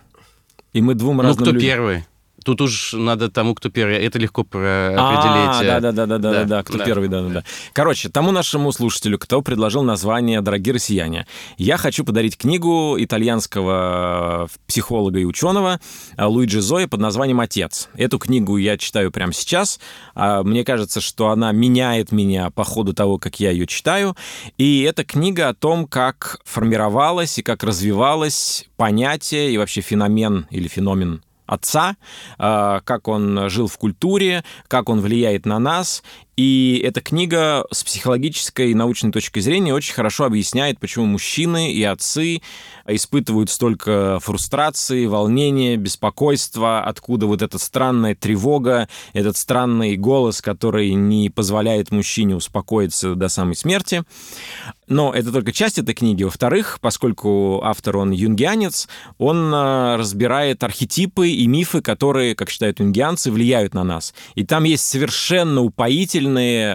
И 0.76 0.82
мы 0.82 0.94
двум 0.94 1.16
ну, 1.16 1.22
разным 1.22 1.42
кто 1.42 1.52
людям- 1.52 1.70
первый? 1.70 2.04
Тут 2.46 2.60
уж 2.60 2.92
надо 2.92 3.28
тому, 3.28 3.56
кто 3.56 3.70
первый. 3.70 3.96
Это 3.96 4.20
легко 4.20 4.46
А, 4.52 4.94
определить. 4.94 5.66
да, 5.68 5.80
да, 5.80 5.90
да, 5.90 6.06
да, 6.06 6.18
да, 6.18 6.32
Да, 6.32 6.44
да, 6.44 6.62
кто 6.62 6.78
да. 6.78 6.84
первый, 6.84 7.08
да, 7.08 7.22
да, 7.22 7.28
да. 7.28 7.44
Короче, 7.72 8.08
тому 8.08 8.30
нашему 8.30 8.70
слушателю, 8.70 9.18
кто 9.18 9.42
предложил 9.42 9.82
название 9.82 10.40
«Дорогие 10.42 10.74
россияне», 10.74 11.26
я 11.58 11.76
хочу 11.76 12.04
подарить 12.04 12.36
книгу 12.38 12.94
итальянского 13.00 14.46
психолога 14.68 15.18
и 15.18 15.24
ученого 15.24 15.80
Луиджи 16.16 16.60
Зои 16.60 16.84
под 16.84 17.00
названием 17.00 17.40
«Отец». 17.40 17.88
Эту 17.94 18.20
книгу 18.20 18.56
я 18.58 18.78
читаю 18.78 19.10
прямо 19.10 19.32
сейчас. 19.32 19.80
А, 20.14 20.44
Мне 20.44 20.62
кажется, 20.62 21.00
что 21.00 21.30
она 21.30 21.50
меняет 21.50 22.12
меня 22.12 22.50
по 22.50 22.62
ходу 22.62 22.94
того, 22.94 23.18
как 23.18 23.40
я 23.40 23.50
ее 23.50 23.66
читаю. 23.66 24.16
И 24.56 24.82
это 24.82 25.04
книга 25.04 25.48
о 25.48 25.54
том, 25.54 25.88
как 25.88 26.38
формировалось 26.44 27.38
и 27.38 27.42
как 27.42 27.64
развивалось 27.64 28.66
понятие 28.76 29.50
и 29.50 29.58
вообще 29.58 29.80
феномен 29.80 30.46
или 30.50 30.68
феномен 30.68 31.22
отца, 31.46 31.96
э, 32.38 32.80
как 32.84 33.08
он 33.08 33.48
жил 33.48 33.68
в 33.68 33.78
культуре, 33.78 34.44
как 34.68 34.88
он 34.88 35.00
влияет 35.00 35.46
на 35.46 35.58
нас. 35.58 36.02
И 36.36 36.82
эта 36.84 37.00
книга 37.00 37.64
с 37.70 37.82
психологической 37.82 38.70
и 38.70 38.74
научной 38.74 39.10
точки 39.10 39.40
зрения 39.40 39.72
очень 39.72 39.94
хорошо 39.94 40.24
объясняет, 40.24 40.78
почему 40.78 41.06
мужчины 41.06 41.72
и 41.72 41.82
отцы 41.82 42.42
испытывают 42.86 43.48
столько 43.48 44.18
фрустрации, 44.20 45.06
волнения, 45.06 45.78
беспокойства, 45.78 46.82
откуда 46.82 47.26
вот 47.26 47.40
эта 47.40 47.56
странная 47.58 48.14
тревога, 48.14 48.86
этот 49.14 49.38
странный 49.38 49.96
голос, 49.96 50.42
который 50.42 50.92
не 50.92 51.30
позволяет 51.30 51.90
мужчине 51.90 52.36
успокоиться 52.36 53.14
до 53.14 53.28
самой 53.28 53.56
смерти. 53.56 54.04
Но 54.88 55.12
это 55.12 55.32
только 55.32 55.52
часть 55.52 55.78
этой 55.78 55.94
книги. 55.94 56.22
Во-вторых, 56.22 56.78
поскольку 56.80 57.60
автор, 57.64 57.96
он 57.96 58.12
юнгианец, 58.12 58.88
он 59.18 59.52
э, 59.52 59.96
разбирает 59.96 60.62
архетипы 60.62 61.28
и 61.28 61.46
мифы, 61.48 61.80
которые, 61.80 62.36
как 62.36 62.50
считают 62.50 62.78
юнгианцы, 62.78 63.32
влияют 63.32 63.74
на 63.74 63.82
нас. 63.82 64.14
И 64.36 64.44
там 64.44 64.62
есть 64.62 64.86
совершенно 64.86 65.62
упоительные 65.62 66.25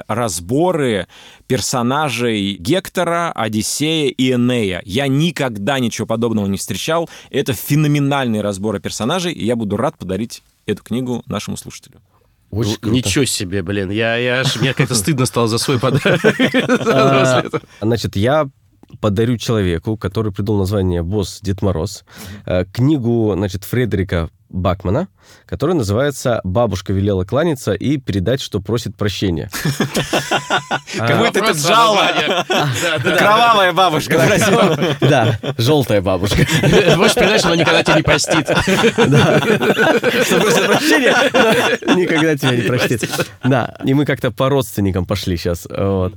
разборы 0.07 1.07
персонажей 1.47 2.53
Гектора, 2.53 3.31
Одиссея 3.33 4.09
и 4.09 4.31
Энея. 4.31 4.81
Я 4.85 5.07
никогда 5.07 5.79
ничего 5.79 6.07
подобного 6.07 6.47
не 6.47 6.57
встречал. 6.57 7.09
Это 7.29 7.53
феноменальные 7.53 8.41
разборы 8.41 8.79
персонажей, 8.79 9.33
и 9.33 9.45
я 9.45 9.55
буду 9.55 9.77
рад 9.77 9.97
подарить 9.97 10.43
эту 10.65 10.83
книгу 10.83 11.23
нашему 11.25 11.57
слушателю. 11.57 11.99
Очень 12.51 12.71
Ну, 12.71 12.77
круто. 12.79 12.95
Ничего 12.95 13.25
себе, 13.25 13.63
блин. 13.63 13.89
Я, 13.91 14.17
я 14.17 14.41
аж, 14.41 14.59
мне 14.59 14.73
как-то 14.73 14.95
стыдно 14.95 15.25
стало 15.25 15.47
за 15.47 15.57
свой 15.57 15.79
подарок. 15.79 16.21
А, 16.87 17.43
Значит, 17.81 18.15
я 18.15 18.49
подарю 18.99 19.37
человеку, 19.37 19.97
который 19.97 20.31
придумал 20.31 20.59
название 20.59 21.01
«Босс 21.01 21.39
Дед 21.41 21.61
Мороз», 21.61 22.03
э, 22.45 22.65
книгу, 22.65 23.33
значит, 23.35 23.63
Фредерика 23.63 24.29
Бакмана, 24.51 25.07
которая 25.45 25.75
называется 25.75 26.41
«Бабушка 26.43 26.93
велела 26.93 27.23
кланяться 27.23 27.73
и 27.73 27.97
передать, 27.97 28.41
что 28.41 28.59
просит 28.59 28.95
прощения». 28.95 29.49
Как 30.97 31.17
будто 31.17 31.39
это. 31.39 31.51
Да, 32.81 32.97
да. 33.03 33.15
Кровавая 33.15 33.73
бабушка. 33.73 34.21
Да, 35.01 35.39
желтая 35.57 36.01
бабушка. 36.01 36.45
Можешь 36.95 37.15
передать, 37.15 37.39
что 37.39 37.49
она 37.49 37.57
никогда 37.57 37.83
тебя 37.83 37.95
не 37.95 38.03
простит. 38.03 38.45
Что 38.45 40.39
просит 40.39 40.65
прощения, 40.65 41.15
никогда 41.95 42.35
тебя 42.35 42.55
не 42.55 42.61
простит. 42.63 43.09
Да, 43.43 43.75
и 43.83 43.93
мы 43.93 44.05
как-то 44.05 44.31
по 44.31 44.49
родственникам 44.49 45.05
пошли 45.05 45.37
сейчас. 45.37 45.67
Вот. 45.69 46.13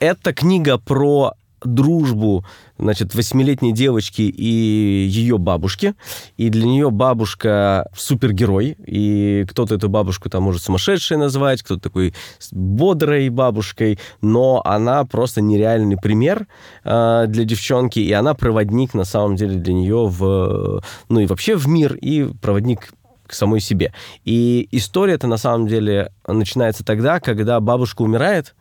Это 0.00 0.32
книга 0.32 0.78
про 0.78 1.34
дружбу, 1.64 2.44
значит, 2.78 3.14
восьмилетней 3.14 3.72
девочки 3.72 4.22
и 4.22 5.06
ее 5.08 5.38
бабушки. 5.38 5.94
И 6.36 6.48
для 6.48 6.64
нее 6.64 6.90
бабушка 6.90 7.90
супергерой. 7.96 8.76
И 8.86 9.44
кто-то 9.48 9.74
эту 9.74 9.88
бабушку 9.88 10.30
там 10.30 10.44
может 10.44 10.62
сумасшедшей 10.62 11.16
назвать, 11.16 11.62
кто-то 11.62 11.80
такой 11.80 12.14
бодрой 12.52 13.28
бабушкой. 13.28 13.98
Но 14.20 14.62
она 14.64 15.04
просто 15.04 15.40
нереальный 15.40 15.96
пример 15.96 16.46
э, 16.84 17.24
для 17.28 17.44
девчонки. 17.44 17.98
И 17.98 18.12
она 18.12 18.34
проводник, 18.34 18.94
на 18.94 19.04
самом 19.04 19.36
деле, 19.36 19.56
для 19.56 19.74
нее 19.74 20.06
в... 20.06 20.82
Ну 21.08 21.20
и 21.20 21.26
вообще 21.26 21.56
в 21.56 21.66
мир, 21.68 21.94
и 21.94 22.28
проводник 22.40 22.92
к 23.28 23.34
самой 23.34 23.60
себе. 23.60 23.92
И 24.24 24.68
история-то 24.72 25.26
на 25.26 25.36
самом 25.36 25.68
деле 25.68 26.12
начинается 26.26 26.84
тогда, 26.84 27.20
когда 27.20 27.60
бабушка 27.60 28.02
умирает, 28.02 28.56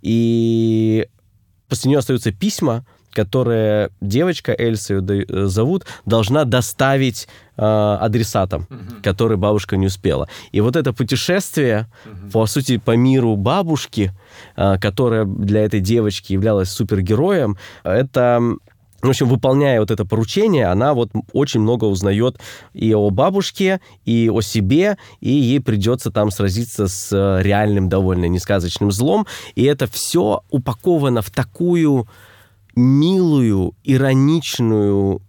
и 0.00 1.08
после 1.72 1.88
нее 1.88 2.00
остаются 2.00 2.32
письма, 2.32 2.84
которые 3.14 3.88
девочка, 4.02 4.54
Эльса 4.58 4.94
ее 4.94 5.00
да- 5.00 5.46
зовут, 5.46 5.86
должна 6.04 6.44
доставить 6.44 7.28
э, 7.56 7.62
адресатам, 7.62 8.66
которые 9.02 9.38
бабушка 9.38 9.78
не 9.78 9.86
успела. 9.86 10.28
И 10.52 10.60
вот 10.60 10.76
это 10.76 10.92
путешествие, 10.92 11.86
по 12.30 12.44
сути, 12.44 12.76
по 12.76 12.94
миру 12.94 13.36
бабушки, 13.36 14.12
э, 14.54 14.76
которая 14.78 15.24
для 15.24 15.64
этой 15.64 15.80
девочки 15.80 16.34
являлась 16.34 16.70
супергероем, 16.70 17.56
это 17.84 18.42
в 19.02 19.08
общем, 19.08 19.28
выполняя 19.28 19.80
вот 19.80 19.90
это 19.90 20.04
поручение, 20.04 20.66
она 20.66 20.94
вот 20.94 21.10
очень 21.32 21.60
много 21.60 21.86
узнает 21.86 22.38
и 22.72 22.94
о 22.94 23.10
бабушке, 23.10 23.80
и 24.04 24.30
о 24.32 24.40
себе, 24.40 24.96
и 25.20 25.30
ей 25.30 25.60
придется 25.60 26.10
там 26.10 26.30
сразиться 26.30 26.86
с 26.86 27.12
э, 27.12 27.42
реальным 27.42 27.88
довольно 27.88 28.26
несказочным 28.26 28.92
злом. 28.92 29.26
И 29.56 29.64
это 29.64 29.88
все 29.88 30.42
упаковано 30.50 31.20
в 31.20 31.30
такую 31.30 32.08
милую, 32.76 33.74
ироничную 33.82 35.20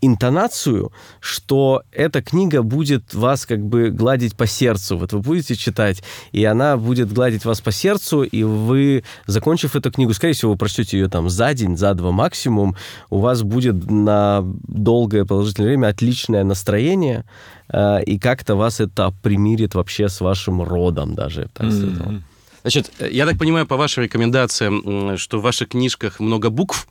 интонацию, 0.00 0.92
что 1.20 1.82
эта 1.92 2.22
книга 2.22 2.62
будет 2.62 3.14
вас 3.14 3.46
как 3.46 3.64
бы 3.64 3.90
гладить 3.90 4.36
по 4.36 4.46
сердцу. 4.46 4.96
Вот 4.96 5.12
вы 5.12 5.20
будете 5.20 5.54
читать, 5.54 6.02
и 6.32 6.44
она 6.44 6.76
будет 6.76 7.12
гладить 7.12 7.44
вас 7.44 7.60
по 7.60 7.72
сердцу, 7.72 8.22
и 8.22 8.42
вы, 8.42 9.04
закончив 9.26 9.74
эту 9.76 9.90
книгу, 9.90 10.14
скорее 10.14 10.34
всего, 10.34 10.52
вы 10.52 10.58
прочтете 10.58 10.98
ее 10.98 11.08
там 11.08 11.28
за 11.28 11.54
день, 11.54 11.76
за 11.76 11.94
два 11.94 12.12
максимум, 12.12 12.76
у 13.10 13.18
вас 13.18 13.42
будет 13.42 13.90
на 13.90 14.44
долгое 14.66 15.24
продолжительное 15.24 15.68
время 15.68 15.88
отличное 15.88 16.44
настроение, 16.44 17.24
э, 17.68 18.02
и 18.04 18.18
как-то 18.18 18.54
вас 18.54 18.80
это 18.80 19.12
примирит 19.22 19.74
вообще 19.74 20.08
с 20.08 20.20
вашим 20.20 20.62
родом 20.62 21.14
даже. 21.14 21.48
так. 21.52 21.66
Мгм. 21.66 22.24
Значит, 22.62 22.90
я 23.10 23.24
так 23.24 23.38
понимаю, 23.38 23.66
по 23.66 23.76
вашим 23.76 24.04
рекомендациям, 24.04 25.16
что 25.16 25.38
в 25.38 25.42
ваших 25.42 25.68
книжках 25.68 26.20
много 26.20 26.50
букв. 26.50 26.86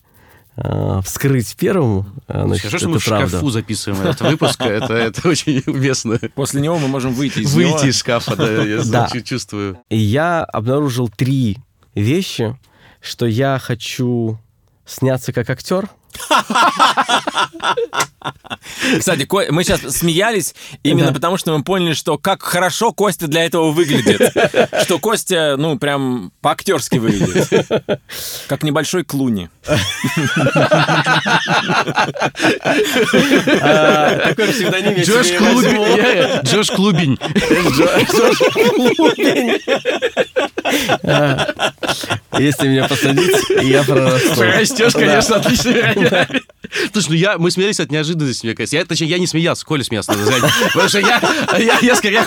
э, 0.56 1.01
вскрыть 1.04 1.56
первому. 1.56 2.06
э, 2.28 2.43
Значит, 2.45 2.64
Хорошо, 2.66 2.78
что 2.80 2.89
мы 2.89 2.99
в 2.99 3.06
правда. 3.06 3.28
шкафу 3.30 3.49
записываем 3.49 4.01
этот 4.08 4.22
выпуск. 4.22 4.62
Это, 4.66 4.93
это 4.93 5.28
очень 5.30 5.64
уместно. 5.66 6.20
После 6.36 6.62
него 6.62 6.78
мы 6.78 6.88
можем 6.88 7.14
выйти 7.14 7.39
из 7.39 7.54
Выйти 7.54 7.70
него. 7.70 7.84
из 7.89 7.97
шкафа, 7.99 8.36
да, 8.36 8.64
я 8.64 8.84
Да. 8.86 9.08
чу- 9.12 9.22
чувствую. 9.22 9.80
И 9.89 9.97
я 9.97 10.43
обнаружил 10.43 11.10
три 11.10 11.58
вещи, 11.95 12.56
что 13.01 13.26
я 13.26 13.58
хочу 13.60 14.38
сняться 14.86 15.34
как 15.34 15.49
актер. 15.49 15.89
Кстати, 18.99 19.28
мы 19.51 19.64
сейчас 19.64 19.82
смеялись 19.97 20.53
именно 20.84 21.07
Да. 21.07 21.14
потому, 21.14 21.38
что 21.38 21.55
мы 21.57 21.64
поняли, 21.64 21.93
что 21.93 22.18
как 22.18 22.41
хорошо 22.43 22.91
Костя 22.91 23.28
для 23.28 23.45
этого 23.45 23.72
выглядит. 23.72 24.22
Что 24.84 24.99
Костя, 24.99 25.55
ну, 25.57 25.78
прям 25.80 26.32
по-актерски 26.41 26.97
выглядит. 26.97 27.47
Как 28.47 28.64
небольшой 28.64 29.03
Клуни. 29.03 29.49
Такой 33.20 34.47
псевдоним 34.49 34.95
я 34.97 35.03
Джош 35.03 35.28
себе 35.28 35.39
возьму. 35.39 35.86
Клубень. 35.86 36.43
Джош 36.43 36.70
Клубень. 36.70 37.18
Если 42.38 42.68
меня 42.68 42.88
посадить, 42.88 43.36
я 43.64 43.84
прорасту. 43.84 44.36
Прорастешь, 44.36 44.93
Да. 44.93 44.99
конечно, 44.99 45.36
отлично. 45.38 45.70
Вероятно. 46.04 46.39
Слушай, 46.93 47.08
ну 47.10 47.16
я, 47.16 47.38
мы 47.38 47.52
смеялись 47.52 47.80
от 47.80 47.91
неожиданности, 47.91 48.45
мне 48.45 48.56
кажется. 48.56 48.78
Я, 48.78 48.86
точнее, 48.86 49.08
я 49.08 49.20
не 49.20 49.28
смеялся, 49.28 49.66
Коля 49.66 49.84
смеялся, 49.84 50.12
надо 50.12 50.26
сказать. 50.26 50.52
Потому 50.74 50.89
что 50.89 51.00
я, 51.00 51.22
я, 51.58 51.80
я 51.82 51.95
скорее... 51.95 52.26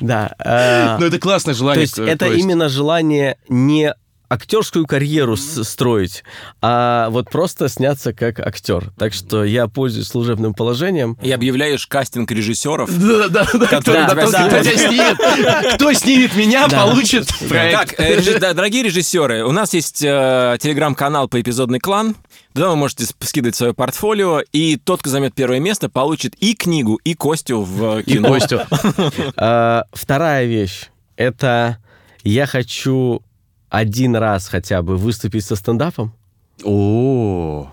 Да. 0.00 0.34
э, 0.38 0.96
Ну, 0.98 1.06
это 1.06 1.18
классное 1.18 1.54
То 1.54 1.58
желание. 1.58 1.82
есть 1.82 1.98
это 1.98 2.26
именно 2.28 2.68
желание 2.68 3.36
не 3.48 3.94
актерскую 4.30 4.86
карьеру 4.86 5.36
строить, 5.36 6.22
а 6.62 7.10
вот 7.10 7.28
просто 7.30 7.68
сняться 7.68 8.12
как 8.12 8.38
актер. 8.38 8.92
Так 8.96 9.12
что 9.12 9.44
я 9.44 9.66
пользуюсь 9.66 10.06
служебным 10.06 10.54
положением. 10.54 11.18
И 11.20 11.30
объявляешь 11.32 11.86
кастинг 11.86 12.30
режиссеров. 12.30 12.88
Да, 12.96 13.28
да, 13.28 13.48
да. 13.52 13.66
Которые 13.66 14.06
тебя 14.06 14.62
снимет? 14.62 15.74
Кто 15.74 15.92
снимет 15.92 16.36
меня, 16.36 16.68
Да. 16.68 16.84
получит 16.86 17.26
проект. 17.48 17.96
Так, 17.96 18.00
э, 18.00 18.38
да, 18.38 18.54
дорогие 18.54 18.84
режиссеры, 18.84 19.44
у 19.44 19.52
нас 19.52 19.74
есть 19.74 20.02
э, 20.02 20.56
телеграм-канал 20.60 21.28
по 21.28 21.40
эпизодный 21.40 21.80
клан. 21.80 22.14
Туда 22.54 22.70
вы 22.70 22.76
можете 22.76 23.06
скидывать 23.20 23.56
свое 23.56 23.74
портфолио, 23.74 24.42
и 24.52 24.76
тот, 24.76 25.00
кто 25.00 25.10
займет 25.10 25.34
первое 25.34 25.58
место, 25.60 25.88
получит 25.88 26.34
и 26.36 26.54
книгу, 26.54 27.00
и 27.04 27.14
Костю 27.14 27.62
в 27.62 27.98
э, 27.98 28.02
И 28.02 28.12
кино. 28.14 28.28
Костю. 28.28 28.60
А, 29.36 29.84
Вторая 29.92 30.46
вещь— 30.46 30.90
это 31.16 31.78
я 32.22 32.46
хочу 32.46 33.22
один 33.70 34.16
раз 34.16 34.48
хотя 34.48 34.82
бы 34.82 34.96
выступить 34.96 35.44
со 35.44 35.56
стендапом. 35.56 36.12
О, 36.64 37.70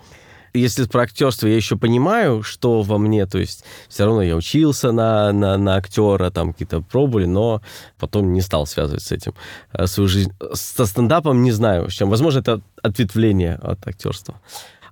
Если 0.53 0.85
про 0.85 1.01
актерство 1.01 1.47
я 1.47 1.55
еще 1.55 1.75
понимаю, 1.75 2.43
что 2.43 2.83
во 2.83 2.97
мне, 2.97 3.25
то 3.25 3.37
есть 3.37 3.65
все 3.89 4.05
равно 4.05 4.21
я 4.21 4.35
учился 4.35 4.91
на, 4.91 5.33
на, 5.33 5.57
на 5.57 5.75
актера, 5.75 6.29
там 6.29 6.53
какие-то 6.53 6.81
пробовали, 6.81 7.25
но 7.25 7.61
потом 7.99 8.31
не 8.31 8.41
стал 8.41 8.65
связывать 8.65 9.03
с 9.03 9.11
этим 9.11 9.33
э, 9.73 9.87
свою 9.87 10.07
жизнь. 10.07 10.31
Со 10.53 10.85
стендапом 10.85 11.43
не 11.43 11.51
знаю, 11.51 11.89
с 11.89 11.93
чем. 11.93 12.09
Возможно, 12.09 12.39
это 12.39 12.61
ответвление 12.81 13.55
от 13.55 13.85
актерства. 13.85 14.39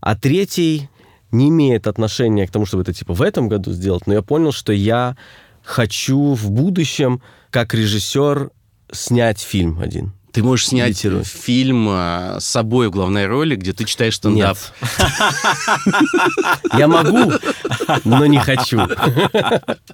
А 0.02 0.16
третий 0.16 0.90
не 1.32 1.50
имеет 1.50 1.88
отношения 1.88 2.48
к 2.48 2.52
тому, 2.52 2.66
чтобы 2.66 2.84
это 2.84 2.94
типа 2.94 3.14
в 3.14 3.22
этом 3.22 3.48
году 3.48 3.72
сделать, 3.72 4.08
но 4.08 4.14
я 4.14 4.22
понял, 4.22 4.52
что 4.52 4.74
я 4.74 5.16
хочу 5.64 6.34
в 6.34 6.52
будущем 6.52 7.22
как 7.50 7.74
режиссер 7.74 8.52
снять 8.92 9.40
фильм 9.40 9.80
один. 9.80 10.14
Ты 10.36 10.44
можешь 10.44 10.68
снять 10.68 10.90
Имитирую. 10.90 11.24
фильм 11.24 11.88
а, 11.90 12.40
с 12.42 12.46
собой 12.46 12.90
в 12.90 12.92
главной 12.92 13.26
роли, 13.26 13.56
где 13.56 13.72
ты 13.72 13.86
читаешь 13.86 14.16
стендап. 14.18 14.58
Я 16.78 16.90
могу, 16.90 17.32
но 18.04 18.26
не 18.26 18.38
хочу. 18.40 18.82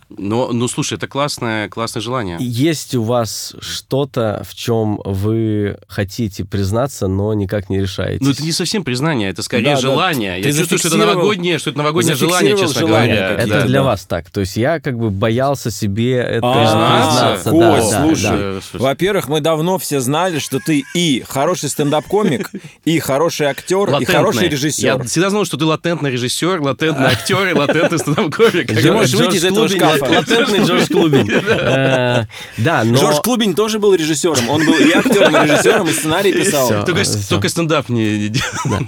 Но, 0.10 0.52
ну, 0.52 0.68
слушай, 0.68 0.96
это 0.98 1.08
классное, 1.08 1.70
классное 1.70 2.02
желание. 2.02 2.38
Есть 2.40 2.96
у 2.96 3.04
вас 3.04 3.54
что-то, 3.62 4.44
в 4.50 4.56
чем 4.56 5.00
вы 5.06 5.78
хотите 5.88 6.44
признаться, 6.44 7.08
но 7.08 7.36
никак 7.36 7.70
не 7.70 7.80
решаете? 7.80 8.24
Ну, 8.26 8.32
это 8.32 8.42
не 8.42 8.52
совсем 8.52 8.84
признание, 8.84 9.30
это 9.30 9.44
скорее 9.44 9.64
Да, 9.66 9.76
да. 9.76 9.82
желание. 9.82 10.42
Ты 10.42 10.50
Я 10.50 10.56
чувствую, 10.56 10.80
что 10.80 10.88
это 10.88 10.98
новогоднее, 10.98 11.60
что 11.60 11.70
это 11.70 11.78
новогоднее 11.78 12.16
желание, 12.16 12.58
честно 12.58 12.80
желание, 12.80 13.16
говоря. 13.16 13.36
Это 13.36 13.48
Да, 13.48 13.66
для 13.68 13.80
да. 13.80 13.86
вас 13.86 14.06
так. 14.06 14.32
То 14.32 14.40
есть 14.40 14.58
я 14.58 14.80
как 14.80 14.98
бы 14.98 15.12
боялся 15.12 15.70
себе 15.70 16.16
это 16.16 16.42
А, 16.44 17.34
признаться. 17.44 17.52
Да, 17.52 17.82
слушай. 17.82 18.62
Во-первых, 18.74 19.28
мы 19.28 19.40
давно 19.40 19.78
все 19.78 20.00
знали, 20.00 20.31
что 20.40 20.60
ты 20.60 20.84
и 20.94 21.24
хороший 21.28 21.70
стендап-комик, 21.70 22.50
и 22.86 23.00
хороший 23.00 23.48
актер, 23.48 23.88
и 23.90 23.92
Латентное. 23.92 24.18
хороший 24.18 24.44
Я 24.44 24.50
режиссер. 24.50 25.04
всегда 25.04 25.30
знал, 25.30 25.46
что 25.46 25.58
ты 25.58 25.66
латентный 25.66 26.12
режиссер, 26.12 26.62
латентный 26.62 27.06
актер 27.12 27.48
и 27.50 27.54
латентный 27.54 28.00
стендап-комик. 28.00 28.68
Ты 28.68 28.74
Джордж 28.82 28.92
можешь 28.94 29.14
выйти 29.16 29.36
из 29.38 29.44
этого 29.46 29.68
шкафа. 29.68 30.06
лат- 30.06 30.12
Латентный 30.30 30.60
Джордж 30.66 30.88
Клубень. 30.88 31.30
Э, 31.32 32.26
Да, 32.58 32.84
но... 32.84 32.98
Жорж 32.98 33.22
Клубень 33.22 33.54
тоже 33.56 33.80
был 33.80 33.94
режиссером. 33.96 34.50
Он 34.50 34.66
был 34.66 34.74
и 34.76 34.92
актером, 34.92 35.36
и 35.44 35.48
режиссером, 35.48 35.88
и 35.88 35.92
сценарий 35.92 36.34
писал. 36.34 36.86
Только, 37.30 37.50
стендап 37.50 37.90
не, 37.90 38.30
делал. 38.30 38.80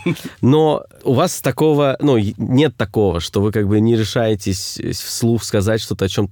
Но 0.42 0.84
у 1.04 1.14
вас 1.14 1.42
такого, 1.42 1.98
ну, 2.00 2.18
и- 2.18 2.34
нет 2.38 2.76
такого, 2.78 3.20
что 3.20 3.42
вы 3.42 3.52
как 3.52 3.68
бы 3.68 3.80
не 3.80 3.96
решаетесь 3.96 4.80
вслух 4.94 5.44
сказать 5.44 5.82
что-то 5.82 6.06
о 6.06 6.10
чем 6.10 6.30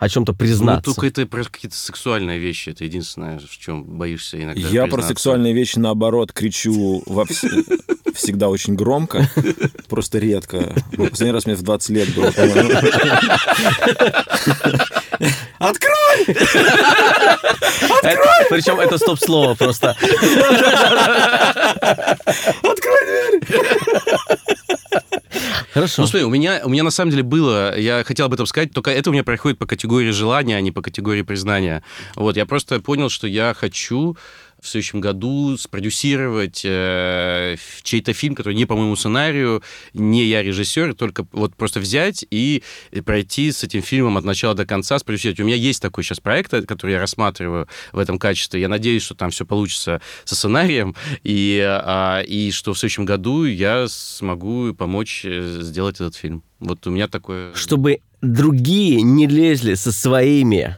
о 0.00 0.08
чем-то 0.08 0.32
Ну, 0.32 0.38
признаться. 0.38 0.92
только 0.94 1.06
это 1.06 1.26
про 1.26 1.44
какие-то 1.44 1.76
сексуальные 1.76 2.38
вещи. 2.38 2.70
Это 2.70 2.84
единственное, 2.84 3.38
в 3.38 3.58
чем 3.58 3.84
боишься 3.84 4.42
иногда 4.42 4.60
Я 4.60 4.82
про 4.82 4.86
признаться. 4.96 5.08
сексуальные 5.08 5.52
вещи, 5.52 5.78
наоборот, 5.78 6.32
кричу 6.32 7.02
во 7.06 7.24
вс- 7.24 8.12
всегда 8.14 8.48
очень 8.48 8.74
громко, 8.74 9.30
просто 9.88 10.18
редко. 10.18 10.74
Ну, 10.96 11.06
Последний 11.06 11.32
раз 11.34 11.44
мне 11.46 11.54
в 11.54 11.62
20 11.62 11.90
лет 11.90 12.14
было. 12.14 12.32
По-моему. 15.20 15.36
Открой! 18.00 18.48
Причем 18.48 18.80
это 18.80 18.98
стоп-слово 18.98 19.54
просто. 19.54 19.96
Открой 22.62 23.04
дверь! 23.06 23.40
Хорошо. 25.72 26.02
Ну, 26.02 26.08
смотри, 26.08 26.24
у 26.24 26.30
меня, 26.30 26.62
у 26.64 26.68
меня 26.68 26.82
на 26.82 26.90
самом 26.90 27.12
деле 27.12 27.22
было, 27.22 27.78
я 27.78 28.02
хотел 28.04 28.26
об 28.26 28.34
этом 28.34 28.44
сказать, 28.46 28.72
только 28.72 28.90
это 28.90 29.10
у 29.10 29.12
меня 29.12 29.22
проходит 29.22 29.58
по 29.58 29.66
категории 29.66 30.10
желания, 30.10 30.56
а 30.56 30.60
не 30.60 30.72
по 30.72 30.82
категории 30.82 31.22
признания. 31.22 31.84
Вот, 32.16 32.36
я 32.36 32.44
просто 32.44 32.80
понял, 32.80 33.08
что 33.08 33.28
я 33.28 33.54
хочу 33.56 34.16
в 34.62 34.68
следующем 34.68 35.00
году 35.00 35.56
спродюсировать 35.56 36.62
э, 36.64 37.56
чей-то 37.82 38.12
фильм, 38.12 38.34
который 38.34 38.54
не 38.54 38.66
по 38.66 38.76
моему 38.76 38.96
сценарию, 38.96 39.62
не 39.92 40.24
я 40.24 40.42
режиссер, 40.42 40.94
только 40.94 41.26
вот 41.32 41.54
просто 41.56 41.80
взять 41.80 42.24
и 42.30 42.62
пройти 43.04 43.52
с 43.52 43.64
этим 43.64 43.82
фильмом 43.82 44.16
от 44.16 44.24
начала 44.24 44.54
до 44.54 44.66
конца, 44.66 44.98
спродюсировать. 44.98 45.40
У 45.40 45.44
меня 45.44 45.56
есть 45.56 45.82
такой 45.82 46.04
сейчас 46.04 46.20
проект, 46.20 46.52
э, 46.54 46.62
который 46.62 46.92
я 46.92 47.00
рассматриваю 47.00 47.68
в 47.92 47.98
этом 47.98 48.18
качестве. 48.18 48.60
Я 48.60 48.68
надеюсь, 48.68 49.02
что 49.02 49.14
там 49.14 49.30
все 49.30 49.44
получится 49.44 50.00
со 50.24 50.34
сценарием, 50.34 50.94
и, 51.22 51.60
а, 51.66 52.20
и 52.20 52.50
что 52.50 52.74
в 52.74 52.78
следующем 52.78 53.04
году 53.04 53.44
я 53.44 53.86
смогу 53.88 54.74
помочь 54.74 55.22
э, 55.24 55.58
сделать 55.60 55.96
этот 55.96 56.16
фильм. 56.16 56.42
Вот 56.58 56.86
у 56.86 56.90
меня 56.90 57.08
такое... 57.08 57.54
Чтобы 57.54 58.00
другие 58.20 59.00
не 59.02 59.26
лезли 59.26 59.74
со 59.74 59.92
своими 59.92 60.76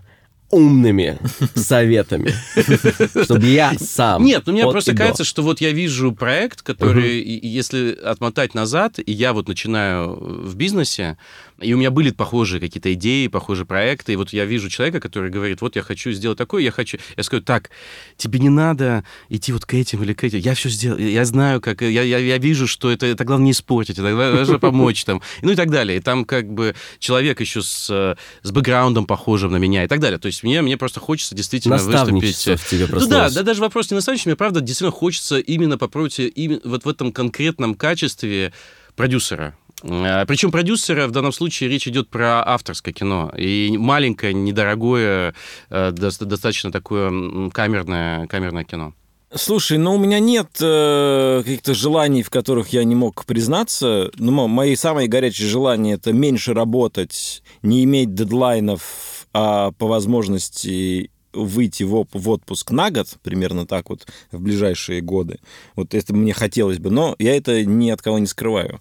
умными 0.53 1.19
советами. 1.57 2.33
Чтобы 3.25 3.47
я 3.47 3.73
сам. 3.81 4.25
Нет, 4.25 4.45
ну 4.47 4.53
мне 4.53 4.63
просто 4.63 4.95
кажется, 4.95 5.25
что 5.25 5.43
вот 5.43 5.61
я 5.61 5.73
вижу 5.73 6.13
проект, 6.13 6.63
который, 6.63 7.21
если 7.21 7.93
отмотать 7.93 8.55
назад, 8.55 9.01
и 9.05 9.11
я 9.11 9.33
вот 9.33 9.49
начинаю 9.49 10.15
в 10.15 10.55
бизнесе, 10.55 11.19
и 11.63 11.73
у 11.73 11.79
меня 11.79 11.91
были 11.91 12.11
похожие 12.11 12.61
какие-то 12.61 12.93
идеи, 12.95 13.27
похожие 13.29 13.67
проекты, 13.67 14.13
и 14.13 14.17
вот 14.17 14.33
я 14.33 14.45
вижу 14.45 14.69
человека, 14.69 15.01
который 15.01 15.31
говорит, 15.31 15.61
вот 15.61 15.77
я 15.77 15.83
хочу 15.83 16.13
сделать 16.13 16.39
такое, 16.39 16.63
я 16.63 16.71
хочу... 16.71 16.99
Я 17.17 17.23
скажу, 17.23 17.43
так, 17.43 17.71
тебе 18.17 18.39
не 18.39 18.49
надо 18.49 19.05
идти 19.29 19.53
вот 19.53 19.65
к 19.65 19.75
этим 19.75 20.03
или 20.03 20.13
к 20.13 20.25
этим, 20.25 20.39
я 20.39 20.55
все 20.55 20.69
сделаю, 20.69 21.11
я 21.11 21.25
знаю, 21.25 21.61
как... 21.61 21.83
Я, 21.83 22.03
я, 22.03 22.19
я 22.19 22.39
вижу, 22.39 22.67
что 22.67 22.91
это, 22.91 23.07
это 23.07 23.25
главное 23.25 23.47
не 23.47 23.51
испортить, 23.53 23.99
это 23.99 24.15
важно 24.15 24.59
помочь 24.59 25.05
там, 25.05 25.23
ну 25.43 25.53
и 25.53 25.57
так 25.57 25.71
далее. 25.71 25.99
И 25.99 26.01
там 26.01 26.25
как 26.25 26.53
бы 26.53 26.75
человек 26.99 27.41
еще 27.41 27.63
с, 27.63 27.89
э, 27.91 28.17
с 28.43 28.51
бэкграундом 28.51 29.07
похожим 29.07 29.53
на 29.53 29.57
меня 29.57 29.85
и 29.85 29.89
так 29.89 30.01
далее. 30.01 30.19
То 30.19 30.27
есть 30.27 30.43
мне, 30.43 30.63
мне 30.63 30.77
просто 30.77 31.01
хочется 31.01 31.35
действительно 31.35 31.77
Наставничество 31.77 32.53
выступить... 32.53 32.67
в 32.67 32.91
тебе 32.91 33.01
Ну 33.01 33.07
да, 33.07 33.31
да, 33.31 33.43
даже 33.43 33.61
вопрос 33.61 33.91
не 33.91 33.95
наставничества, 33.95 34.31
мне 34.31 34.37
правда 34.37 34.61
действительно 34.61 34.91
хочется 34.91 35.39
именно 35.39 35.79
попробовать 35.79 36.19
именно 36.19 36.61
вот 36.65 36.85
в 36.85 36.89
этом 36.89 37.13
конкретном 37.13 37.75
качестве 37.75 38.53
продюсера. 38.97 39.57
А, 39.83 40.25
Причем 40.27 40.51
продюсера 40.51 41.07
в 41.07 41.11
данном 41.11 41.33
случае 41.33 41.69
речь 41.69 41.89
идет 41.89 42.09
про 42.09 42.47
авторское 42.47 42.95
кино. 42.95 43.33
И 43.37 43.75
маленькое, 43.79 44.33
недорогое, 44.33 45.35
э, 45.71 45.91
доста- 45.93 46.25
достаточно 46.25 46.71
такое 46.71 47.51
камерное, 47.51 48.27
камерное 48.27 48.65
кино. 48.65 48.95
Слушай, 49.35 49.79
ну 49.79 49.95
у 49.95 49.99
меня 49.99 50.19
нет 50.19 50.49
э, 50.61 51.43
каких-то 51.43 51.73
желаний, 51.73 52.23
в 52.23 52.29
которых 52.29 52.69
я 52.69 52.85
не 52.85 52.95
мог 52.95 53.25
признаться. 53.25 54.11
Ну, 54.19 54.31
мо- 54.31 54.47
мои 54.47 54.77
самые 54.77 55.09
горячие 55.09 55.49
желания 55.49 55.95
это 55.95 56.13
меньше 56.13 56.53
работать, 56.53 57.43
не 57.63 57.83
иметь 57.85 58.15
дедлайнов, 58.15 59.27
а 59.33 59.71
по 59.73 59.87
возможности 59.87 61.11
выйти 61.33 61.83
в, 61.83 62.07
в 62.13 62.29
отпуск 62.29 62.73
на 62.73 62.91
год, 62.91 63.09
примерно 63.23 63.67
так 63.67 63.89
вот, 63.89 64.07
в 64.33 64.41
ближайшие 64.41 65.01
годы. 65.01 65.41
Вот 65.77 65.95
это 65.95 66.15
мне 66.15 66.35
хотелось 66.35 66.79
бы, 66.79 66.91
но 66.91 67.17
я 67.19 67.35
это 67.35 67.65
ни 67.65 67.89
от 67.89 68.03
кого 68.03 68.19
не 68.19 68.27
скрываю. 68.27 68.81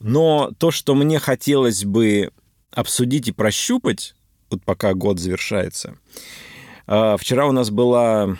Но 0.00 0.50
то, 0.58 0.70
что 0.70 0.94
мне 0.94 1.18
хотелось 1.18 1.84
бы 1.84 2.30
обсудить 2.72 3.28
и 3.28 3.32
прощупать, 3.32 4.14
вот 4.50 4.62
пока 4.64 4.94
год 4.94 5.18
завершается. 5.18 5.96
А, 6.86 7.16
вчера 7.16 7.46
у 7.46 7.52
нас 7.52 7.70
была 7.70 8.36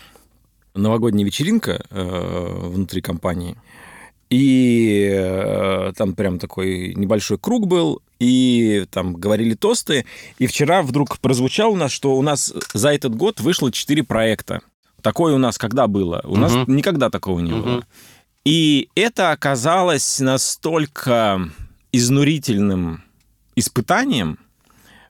новогодняя 0.75 1.27
вечеринка 1.27 1.85
э, 1.91 2.69
внутри 2.69 3.01
компании. 3.03 3.57
И 4.31 5.11
э, 5.13 5.93
там 5.97 6.15
прям 6.15 6.39
такой 6.39 6.95
небольшой 6.95 7.37
круг 7.37 7.67
был, 7.67 8.01
и 8.21 8.87
там 8.91 9.15
говорили 9.15 9.55
тосты. 9.55 10.07
И 10.39 10.47
вчера 10.47 10.83
вдруг 10.83 11.19
прозвучало 11.19 11.73
у 11.73 11.77
нас, 11.77 11.91
что 11.91 12.17
у 12.17 12.23
нас 12.23 12.55
за 12.73 12.93
этот 12.93 13.17
год 13.17 13.41
вышло 13.41 13.73
четыре 13.73 14.05
проекта. 14.05 14.61
Такое 15.03 15.35
у 15.35 15.39
нас 15.39 15.59
когда 15.59 15.89
было? 15.89 16.21
У 16.25 16.37
uh 16.37 16.39
нас 16.39 16.69
никогда 16.69 17.11
такого 17.11 17.41
не 17.41 17.51
uh 17.51 17.63
было. 17.63 17.87
И 18.45 18.89
это 18.95 19.33
оказалось 19.33 20.19
настолько 20.19 21.51
изнурительным 21.93 23.05
испытанием, 23.55 24.39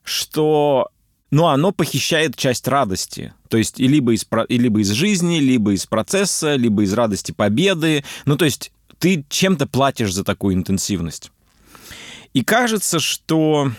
что 0.02 0.88
ну, 1.30 1.46
оно 1.46 1.70
похищает 1.70 2.34
часть 2.36 2.66
радости. 2.66 3.32
То 3.48 3.56
есть 3.56 3.78
либо 3.78 4.14
из, 4.14 4.26
либо 4.48 4.80
из 4.80 4.90
жизни, 4.90 5.38
либо 5.38 5.72
из 5.72 5.86
процесса, 5.86 6.56
либо 6.56 6.82
из 6.82 6.92
радости 6.92 7.30
победы. 7.30 8.04
Ну, 8.24 8.36
то 8.36 8.44
есть 8.44 8.72
ты 8.98 9.24
чем-то 9.28 9.66
платишь 9.68 10.12
за 10.12 10.24
такую 10.24 10.56
интенсивность. 10.56 11.30
И 12.32 12.42
кажется, 12.42 12.98
что 12.98 13.70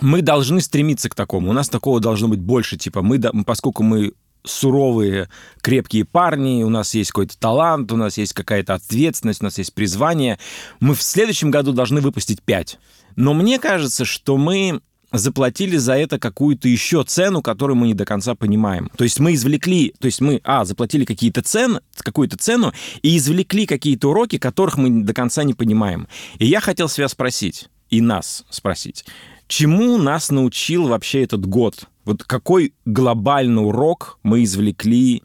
мы 0.00 0.22
должны 0.22 0.60
стремиться 0.60 1.08
к 1.08 1.14
такому. 1.14 1.50
У 1.50 1.52
нас 1.52 1.68
такого 1.68 2.00
должно 2.00 2.28
быть 2.28 2.40
больше. 2.40 2.76
Типа 2.76 3.02
мы, 3.02 3.20
поскольку 3.44 3.82
мы 3.82 4.12
суровые, 4.50 5.28
крепкие 5.62 6.04
парни, 6.04 6.62
у 6.62 6.70
нас 6.70 6.94
есть 6.94 7.10
какой-то 7.10 7.38
талант, 7.38 7.92
у 7.92 7.96
нас 7.96 8.18
есть 8.18 8.32
какая-то 8.32 8.74
ответственность, 8.74 9.40
у 9.40 9.44
нас 9.44 9.58
есть 9.58 9.74
призвание, 9.74 10.38
мы 10.80 10.94
в 10.94 11.02
следующем 11.02 11.50
году 11.50 11.72
должны 11.72 12.00
выпустить 12.00 12.42
5. 12.42 12.78
Но 13.16 13.34
мне 13.34 13.58
кажется, 13.58 14.04
что 14.04 14.36
мы 14.36 14.80
заплатили 15.12 15.76
за 15.76 15.94
это 15.94 16.18
какую-то 16.18 16.68
еще 16.68 17.02
цену, 17.04 17.42
которую 17.42 17.76
мы 17.76 17.86
не 17.88 17.94
до 17.94 18.04
конца 18.04 18.34
понимаем. 18.34 18.90
То 18.96 19.04
есть 19.04 19.20
мы 19.20 19.34
извлекли, 19.34 19.94
то 19.98 20.06
есть 20.06 20.20
мы, 20.20 20.40
а, 20.44 20.64
заплатили 20.64 21.04
какие-то 21.04 21.42
цены, 21.42 21.80
какую-то 21.96 22.36
цену 22.36 22.72
и 23.02 23.16
извлекли 23.16 23.66
какие-то 23.66 24.10
уроки, 24.10 24.38
которых 24.38 24.76
мы 24.76 25.02
до 25.02 25.14
конца 25.14 25.44
не 25.44 25.54
понимаем. 25.54 26.08
И 26.38 26.46
я 26.46 26.60
хотел 26.60 26.88
себя 26.88 27.08
спросить, 27.08 27.68
и 27.90 28.00
нас 28.00 28.44
спросить, 28.50 29.06
чему 29.46 29.96
нас 29.96 30.30
научил 30.30 30.88
вообще 30.88 31.24
этот 31.24 31.46
год? 31.46 31.86
Вот 32.08 32.24
какой 32.24 32.72
глобальный 32.86 33.62
урок 33.66 34.18
мы 34.22 34.42
извлекли 34.42 35.22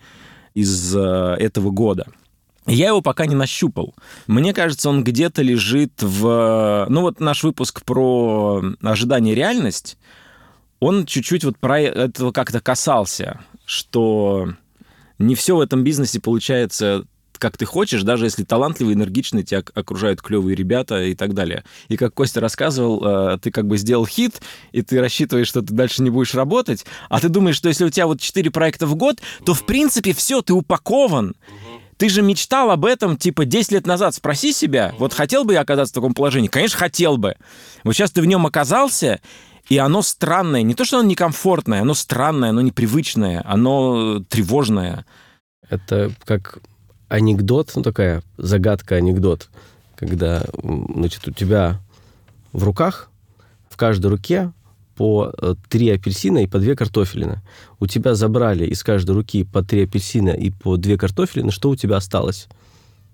из 0.53 0.93
э, 0.93 0.99
этого 1.39 1.71
года? 1.71 2.07
Я 2.65 2.89
его 2.89 3.01
пока 3.01 3.25
не 3.25 3.35
нащупал. 3.35 3.95
Мне 4.27 4.53
кажется, 4.53 4.89
он 4.89 5.01
где-то 5.01 5.43
лежит 5.43 5.93
в... 6.01 6.85
Ну 6.89 6.99
вот 6.99 7.21
наш 7.21 7.43
выпуск 7.43 7.85
про 7.85 8.61
ожидание 8.81 9.33
реальность, 9.33 9.97
он 10.81 11.05
чуть-чуть 11.05 11.45
вот 11.45 11.57
про 11.57 11.79
этого 11.79 12.33
как-то 12.33 12.59
касался, 12.59 13.39
что 13.63 14.49
не 15.19 15.35
все 15.35 15.55
в 15.55 15.61
этом 15.61 15.85
бизнесе 15.85 16.19
получается 16.19 17.05
как 17.43 17.57
ты 17.57 17.65
хочешь, 17.65 18.03
даже 18.03 18.23
если 18.23 18.45
талантливый, 18.45 18.93
энергичный, 18.93 19.43
тебя 19.43 19.63
окружают 19.73 20.21
клевые 20.21 20.55
ребята 20.55 21.03
и 21.03 21.13
так 21.13 21.33
далее. 21.33 21.65
И 21.89 21.97
как 21.97 22.13
Костя 22.13 22.39
рассказывал, 22.39 23.03
э, 23.05 23.37
ты 23.37 23.51
как 23.51 23.67
бы 23.67 23.77
сделал 23.77 24.05
хит, 24.05 24.41
и 24.71 24.81
ты 24.81 25.01
рассчитываешь, 25.01 25.49
что 25.49 25.61
ты 25.61 25.73
дальше 25.73 26.03
не 26.03 26.09
будешь 26.09 26.33
работать, 26.35 26.85
а 27.09 27.19
ты 27.19 27.27
думаешь, 27.27 27.57
что 27.57 27.67
если 27.67 27.83
у 27.83 27.89
тебя 27.89 28.07
вот 28.07 28.21
4 28.21 28.49
проекта 28.49 28.87
в 28.87 28.95
год, 28.95 29.19
то 29.45 29.53
в 29.53 29.65
принципе 29.65 30.13
все, 30.13 30.41
ты 30.41 30.53
упакован. 30.53 31.35
Ты 31.97 32.07
же 32.07 32.21
мечтал 32.21 32.71
об 32.71 32.85
этом, 32.85 33.17
типа, 33.17 33.43
10 33.43 33.73
лет 33.73 33.87
назад. 33.87 34.15
Спроси 34.15 34.53
себя, 34.53 34.95
вот 34.97 35.11
хотел 35.11 35.43
бы 35.43 35.51
я 35.51 35.59
оказаться 35.59 35.91
в 35.91 35.95
таком 35.95 36.13
положении? 36.13 36.47
Конечно, 36.47 36.79
хотел 36.79 37.17
бы. 37.17 37.35
Вот 37.83 37.91
сейчас 37.91 38.11
ты 38.11 38.21
в 38.21 38.25
нем 38.25 38.45
оказался, 38.45 39.19
и 39.67 39.77
оно 39.77 40.01
странное. 40.01 40.61
Не 40.61 40.75
то, 40.75 40.85
что 40.85 40.99
оно 40.99 41.09
некомфортное, 41.09 41.81
оно 41.81 41.93
странное, 41.93 42.51
оно 42.51 42.61
непривычное, 42.61 43.43
оно 43.45 44.21
тревожное. 44.29 45.05
Это 45.69 46.09
как 46.23 46.59
анекдот, 47.07 47.71
ну 47.75 47.81
такая 47.81 48.23
загадка-анекдот, 48.37 49.49
когда, 49.95 50.43
значит, 50.61 51.27
у 51.27 51.31
тебя 51.31 51.79
в 52.51 52.63
руках, 52.63 53.09
в 53.69 53.77
каждой 53.77 54.07
руке 54.07 54.51
по 54.95 55.33
э, 55.35 55.55
три 55.69 55.89
апельсина 55.89 56.39
и 56.39 56.47
по 56.47 56.59
две 56.59 56.75
картофелины. 56.75 57.41
У 57.79 57.87
тебя 57.87 58.13
забрали 58.13 58.65
из 58.65 58.83
каждой 58.83 59.11
руки 59.11 59.43
по 59.43 59.63
три 59.63 59.83
апельсина 59.83 60.29
и 60.29 60.51
по 60.51 60.77
две 60.77 60.97
картофелины. 60.97 61.51
Что 61.51 61.69
у 61.69 61.75
тебя 61.75 61.97
осталось? 61.97 62.47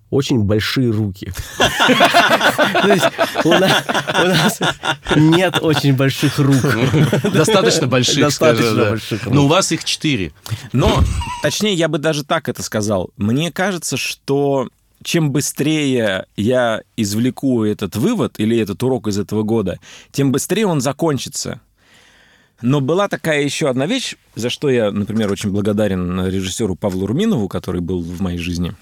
Очень 0.10 0.44
большие 0.44 0.92
руки. 0.92 1.32
То 1.58 2.88
есть 2.88 3.06
у 3.44 3.50
нас 3.50 4.60
нет 5.16 5.60
очень 5.62 5.96
больших 5.96 6.40
рук. 6.40 6.56
Достаточно 7.34 7.86
больших. 7.86 8.20
Достаточно 8.20 8.90
больших. 8.90 9.26
Но 9.28 9.46
у 9.46 9.48
вас 9.48 9.72
их 9.72 9.84
четыре. 9.84 10.32
Но, 10.74 11.04
точнее, 11.44 11.74
я 11.76 11.88
бы 11.88 12.00
даже 12.00 12.24
так 12.24 12.50
это 12.50 12.64
сказал. 12.64 13.12
Мне 13.18 13.52
кажется, 13.52 13.98
что 13.98 14.70
чем 15.04 15.32
быстрее 15.32 16.26
я 16.36 16.82
извлеку 16.98 17.64
этот 17.64 17.96
вывод 17.96 18.40
или 18.40 18.58
этот 18.58 18.82
урок 18.84 19.08
из 19.08 19.20
этого 19.20 19.44
года, 19.44 19.80
тем 20.12 20.32
быстрее 20.32 20.66
он 20.66 20.82
закончится. 20.82 21.62
Но 22.62 22.82
была 22.82 23.08
такая 23.08 23.42
еще 23.44 23.70
одна 23.70 23.86
вещь, 23.86 24.16
за 24.36 24.50
что 24.50 24.70
я, 24.70 24.92
например, 24.92 25.32
очень 25.32 25.52
благодарен 25.52 26.26
режиссеру 26.26 26.76
Павлу 26.76 27.06
Руминову, 27.06 27.48
который 27.48 27.80
был 27.80 28.02
в 28.02 28.22
моей 28.22 28.38
жизни. 28.38 28.76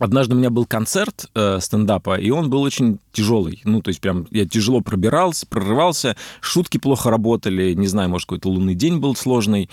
Однажды 0.00 0.34
у 0.34 0.38
меня 0.38 0.48
был 0.48 0.64
концерт 0.64 1.26
э, 1.34 1.58
стендапа, 1.60 2.18
и 2.18 2.30
он 2.30 2.48
был 2.48 2.62
очень 2.62 3.00
тяжелый. 3.12 3.60
Ну, 3.64 3.82
то 3.82 3.90
есть 3.90 4.00
прям 4.00 4.26
я 4.30 4.48
тяжело 4.48 4.80
пробирался, 4.80 5.46
прорывался, 5.46 6.16
шутки 6.40 6.78
плохо 6.78 7.10
работали, 7.10 7.74
не 7.74 7.86
знаю, 7.86 8.08
может, 8.08 8.26
какой-то 8.26 8.48
лунный 8.48 8.74
день 8.74 8.98
был 8.98 9.14
сложный. 9.14 9.68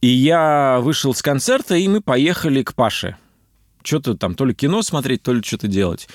И 0.00 0.06
я 0.06 0.78
вышел 0.80 1.12
с 1.12 1.20
концерта, 1.20 1.76
и 1.76 1.86
мы 1.88 2.00
поехали 2.00 2.62
к 2.62 2.72
Паше. 2.74 3.18
Что-то 3.82 4.16
там, 4.16 4.34
то 4.34 4.46
ли 4.46 4.54
кино 4.54 4.80
смотреть, 4.80 5.22
то 5.22 5.34
ли 5.34 5.42
что-то 5.42 5.68
делать. 5.68 6.08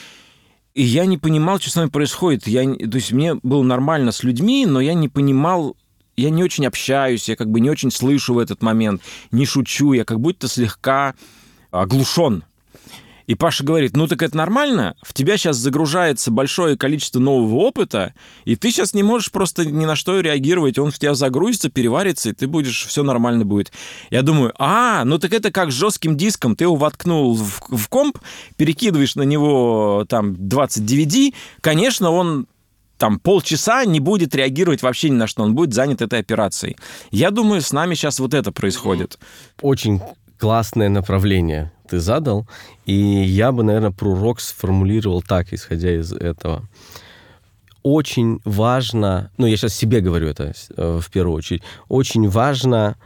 И 0.73 0.81
я 0.81 1.05
не 1.05 1.19
понимал, 1.19 1.59
что 1.59 1.69
с 1.69 1.75
нами 1.75 1.89
происходит. 1.89 2.47
Я, 2.47 2.63
то 2.63 2.95
есть 2.95 3.11
мне 3.11 3.35
было 3.35 3.61
нормально 3.61 4.11
с 4.11 4.23
людьми, 4.23 4.65
но 4.65 4.81
я 4.81 4.95
не 4.95 5.07
понимал, 5.07 5.77
я 6.17 6.31
не 6.31 6.43
очень 6.43 6.65
общаюсь, 6.65 7.29
я 7.29 7.35
как 7.35 7.51
бы 7.51 7.59
не 7.59 7.69
очень 7.69 7.91
слышу 7.91 8.33
в 8.33 8.39
этот 8.39 8.63
момент, 8.63 9.03
не 9.29 9.45
шучу, 9.45 9.93
я 9.93 10.03
как 10.03 10.19
будто 10.19 10.47
слегка 10.47 11.13
оглушен. 11.69 12.43
И 13.27 13.35
Паша 13.35 13.63
говорит, 13.63 13.95
ну 13.95 14.07
так 14.07 14.21
это 14.21 14.35
нормально, 14.35 14.95
в 15.01 15.13
тебя 15.13 15.37
сейчас 15.37 15.57
загружается 15.57 16.31
большое 16.31 16.77
количество 16.77 17.19
нового 17.19 17.55
опыта, 17.55 18.13
и 18.45 18.55
ты 18.55 18.71
сейчас 18.71 18.93
не 18.93 19.03
можешь 19.03 19.31
просто 19.31 19.65
ни 19.65 19.85
на 19.85 19.95
что 19.95 20.19
реагировать, 20.19 20.77
он 20.77 20.91
в 20.91 20.99
тебя 20.99 21.13
загрузится, 21.13 21.69
переварится, 21.69 22.29
и 22.29 22.33
ты 22.33 22.47
будешь, 22.47 22.85
все 22.85 23.03
нормально 23.03 23.45
будет. 23.45 23.71
Я 24.09 24.21
думаю, 24.21 24.53
а, 24.57 25.03
ну 25.05 25.19
так 25.19 25.33
это 25.33 25.51
как 25.51 25.71
с 25.71 25.75
жестким 25.75 26.17
диском, 26.17 26.55
ты 26.55 26.65
его 26.65 26.75
воткнул 26.75 27.35
в, 27.35 27.61
в 27.69 27.87
комп, 27.89 28.17
перекидываешь 28.57 29.15
на 29.15 29.23
него 29.23 30.05
там 30.09 30.35
20 30.47 30.83
DVD, 30.83 31.33
конечно, 31.61 32.11
он 32.11 32.47
там 32.97 33.19
полчаса 33.19 33.83
не 33.85 33.99
будет 33.99 34.35
реагировать 34.35 34.81
вообще 34.81 35.09
ни 35.09 35.15
на 35.15 35.27
что, 35.27 35.43
он 35.43 35.55
будет 35.55 35.73
занят 35.73 36.01
этой 36.01 36.19
операцией. 36.19 36.77
Я 37.11 37.31
думаю, 37.31 37.61
с 37.61 37.73
нами 37.73 37.95
сейчас 37.95 38.19
вот 38.19 38.33
это 38.33 38.51
происходит. 38.51 39.19
Очень 39.61 39.99
классное 40.43 40.89
направление 40.89 41.71
ты 41.87 42.01
задал, 42.01 42.45
и 42.85 42.93
я 42.93 43.53
бы, 43.53 43.63
наверное, 43.63 43.91
про 43.91 44.09
урок 44.09 44.41
сформулировал 44.41 45.21
так, 45.21 45.53
исходя 45.53 45.95
из 45.95 46.11
этого. 46.11 46.67
Очень 47.81 48.41
важно, 48.43 49.31
ну, 49.37 49.45
я 49.45 49.55
сейчас 49.55 49.73
себе 49.73 50.01
говорю 50.01 50.27
это 50.27 50.51
э, 50.75 50.99
в 51.01 51.09
первую 51.11 51.37
очередь, 51.37 51.63
очень 51.87 52.27
важно 52.27 52.97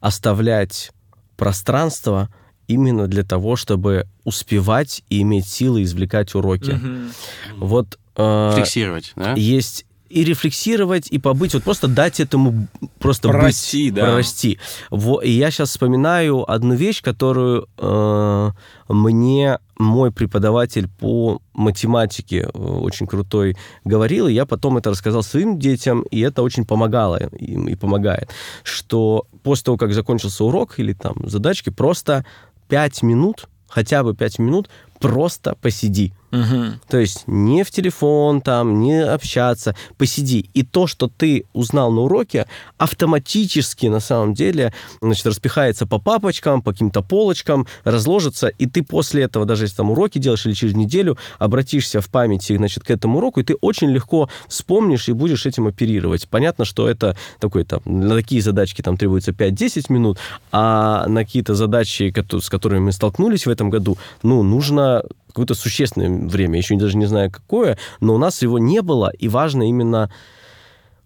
оставлять 0.00 0.90
пространство 1.36 2.28
именно 2.66 3.06
для 3.06 3.22
того, 3.22 3.54
чтобы 3.54 4.08
успевать 4.24 5.04
и 5.10 5.22
иметь 5.22 5.46
силы 5.46 5.84
извлекать 5.84 6.34
уроки. 6.34 6.70
Mm-hmm. 6.70 7.12
Вот 7.58 8.00
Э, 8.20 8.54
Фиксировать, 8.56 9.12
да? 9.16 9.34
Есть 9.34 9.86
и 10.10 10.24
рефлексировать, 10.24 11.06
и 11.08 11.18
побыть, 11.18 11.54
вот 11.54 11.62
просто 11.62 11.86
дать 11.88 12.20
этому 12.20 12.66
просто 12.98 13.28
прорасти, 13.28 13.86
быть, 13.86 13.94
да. 13.94 14.02
прорасти. 14.02 14.58
Во, 14.90 15.20
и 15.20 15.30
я 15.30 15.50
сейчас 15.50 15.70
вспоминаю 15.70 16.50
одну 16.50 16.74
вещь, 16.74 17.00
которую 17.00 17.68
э, 17.78 18.50
мне 18.88 19.58
мой 19.78 20.10
преподаватель 20.10 20.88
по 20.88 21.40
математике 21.54 22.50
э, 22.52 22.58
очень 22.58 23.06
крутой 23.06 23.56
говорил, 23.84 24.26
и 24.26 24.32
я 24.32 24.46
потом 24.46 24.78
это 24.78 24.90
рассказал 24.90 25.22
своим 25.22 25.58
детям, 25.58 26.02
и 26.10 26.20
это 26.20 26.42
очень 26.42 26.66
помогало 26.66 27.16
им 27.38 27.68
и 27.68 27.76
помогает, 27.76 28.30
что 28.64 29.26
после 29.44 29.64
того, 29.66 29.76
как 29.76 29.92
закончился 29.92 30.44
урок 30.44 30.80
или 30.80 30.92
там 30.92 31.28
задачки, 31.28 31.70
просто 31.70 32.26
пять 32.68 33.02
минут, 33.02 33.48
хотя 33.68 34.02
бы 34.02 34.14
пять 34.14 34.40
минут, 34.40 34.68
просто 34.98 35.54
посиди. 35.60 36.12
Мгм. 36.30 36.80
То 36.88 36.98
есть 36.98 37.24
не 37.26 37.64
в 37.64 37.70
телефон 37.70 38.40
там, 38.40 38.80
не 38.80 39.02
общаться, 39.02 39.74
посиди. 39.98 40.48
И 40.54 40.62
то, 40.62 40.86
что 40.86 41.08
ты 41.08 41.44
узнал 41.52 41.90
на 41.90 42.02
уроке, 42.02 42.46
автоматически 42.78 43.86
на 43.86 44.00
самом 44.00 44.34
деле 44.34 44.72
значит, 45.00 45.26
распихается 45.26 45.86
по 45.86 45.98
папочкам, 45.98 46.62
по 46.62 46.72
каким-то 46.72 47.02
полочкам, 47.02 47.66
разложится, 47.84 48.48
и 48.48 48.66
ты 48.66 48.82
после 48.82 49.24
этого, 49.24 49.44
даже 49.44 49.64
если 49.64 49.76
там 49.76 49.90
уроки 49.90 50.18
делаешь 50.18 50.46
или 50.46 50.52
через 50.52 50.74
неделю, 50.74 51.18
обратишься 51.38 52.00
в 52.00 52.08
памяти 52.08 52.56
значит, 52.56 52.84
к 52.84 52.90
этому 52.90 53.18
уроку, 53.18 53.40
и 53.40 53.44
ты 53.44 53.54
очень 53.54 53.90
легко 53.90 54.28
вспомнишь 54.48 55.08
и 55.08 55.12
будешь 55.12 55.46
этим 55.46 55.66
оперировать. 55.66 56.28
Понятно, 56.28 56.64
что 56.64 56.88
это 56.88 57.16
такой 57.40 57.64
там, 57.64 57.80
на 57.84 58.14
такие 58.14 58.40
задачки 58.40 58.82
там 58.82 58.96
требуется 58.96 59.32
5-10 59.32 59.92
минут, 59.92 60.18
а 60.52 61.06
на 61.08 61.24
какие-то 61.24 61.54
задачи, 61.54 62.12
с 62.40 62.48
которыми 62.48 62.80
мы 62.80 62.92
столкнулись 62.92 63.46
в 63.46 63.50
этом 63.50 63.70
году, 63.70 63.98
ну, 64.22 64.42
нужно 64.42 65.02
какое-то 65.30 65.54
существенное 65.54 66.28
время, 66.28 66.58
еще 66.58 66.76
даже 66.76 66.96
не 66.96 67.06
знаю 67.06 67.30
какое, 67.30 67.78
но 68.00 68.14
у 68.14 68.18
нас 68.18 68.42
его 68.42 68.58
не 68.58 68.82
было, 68.82 69.10
и 69.18 69.28
важно 69.28 69.68
именно 69.68 70.10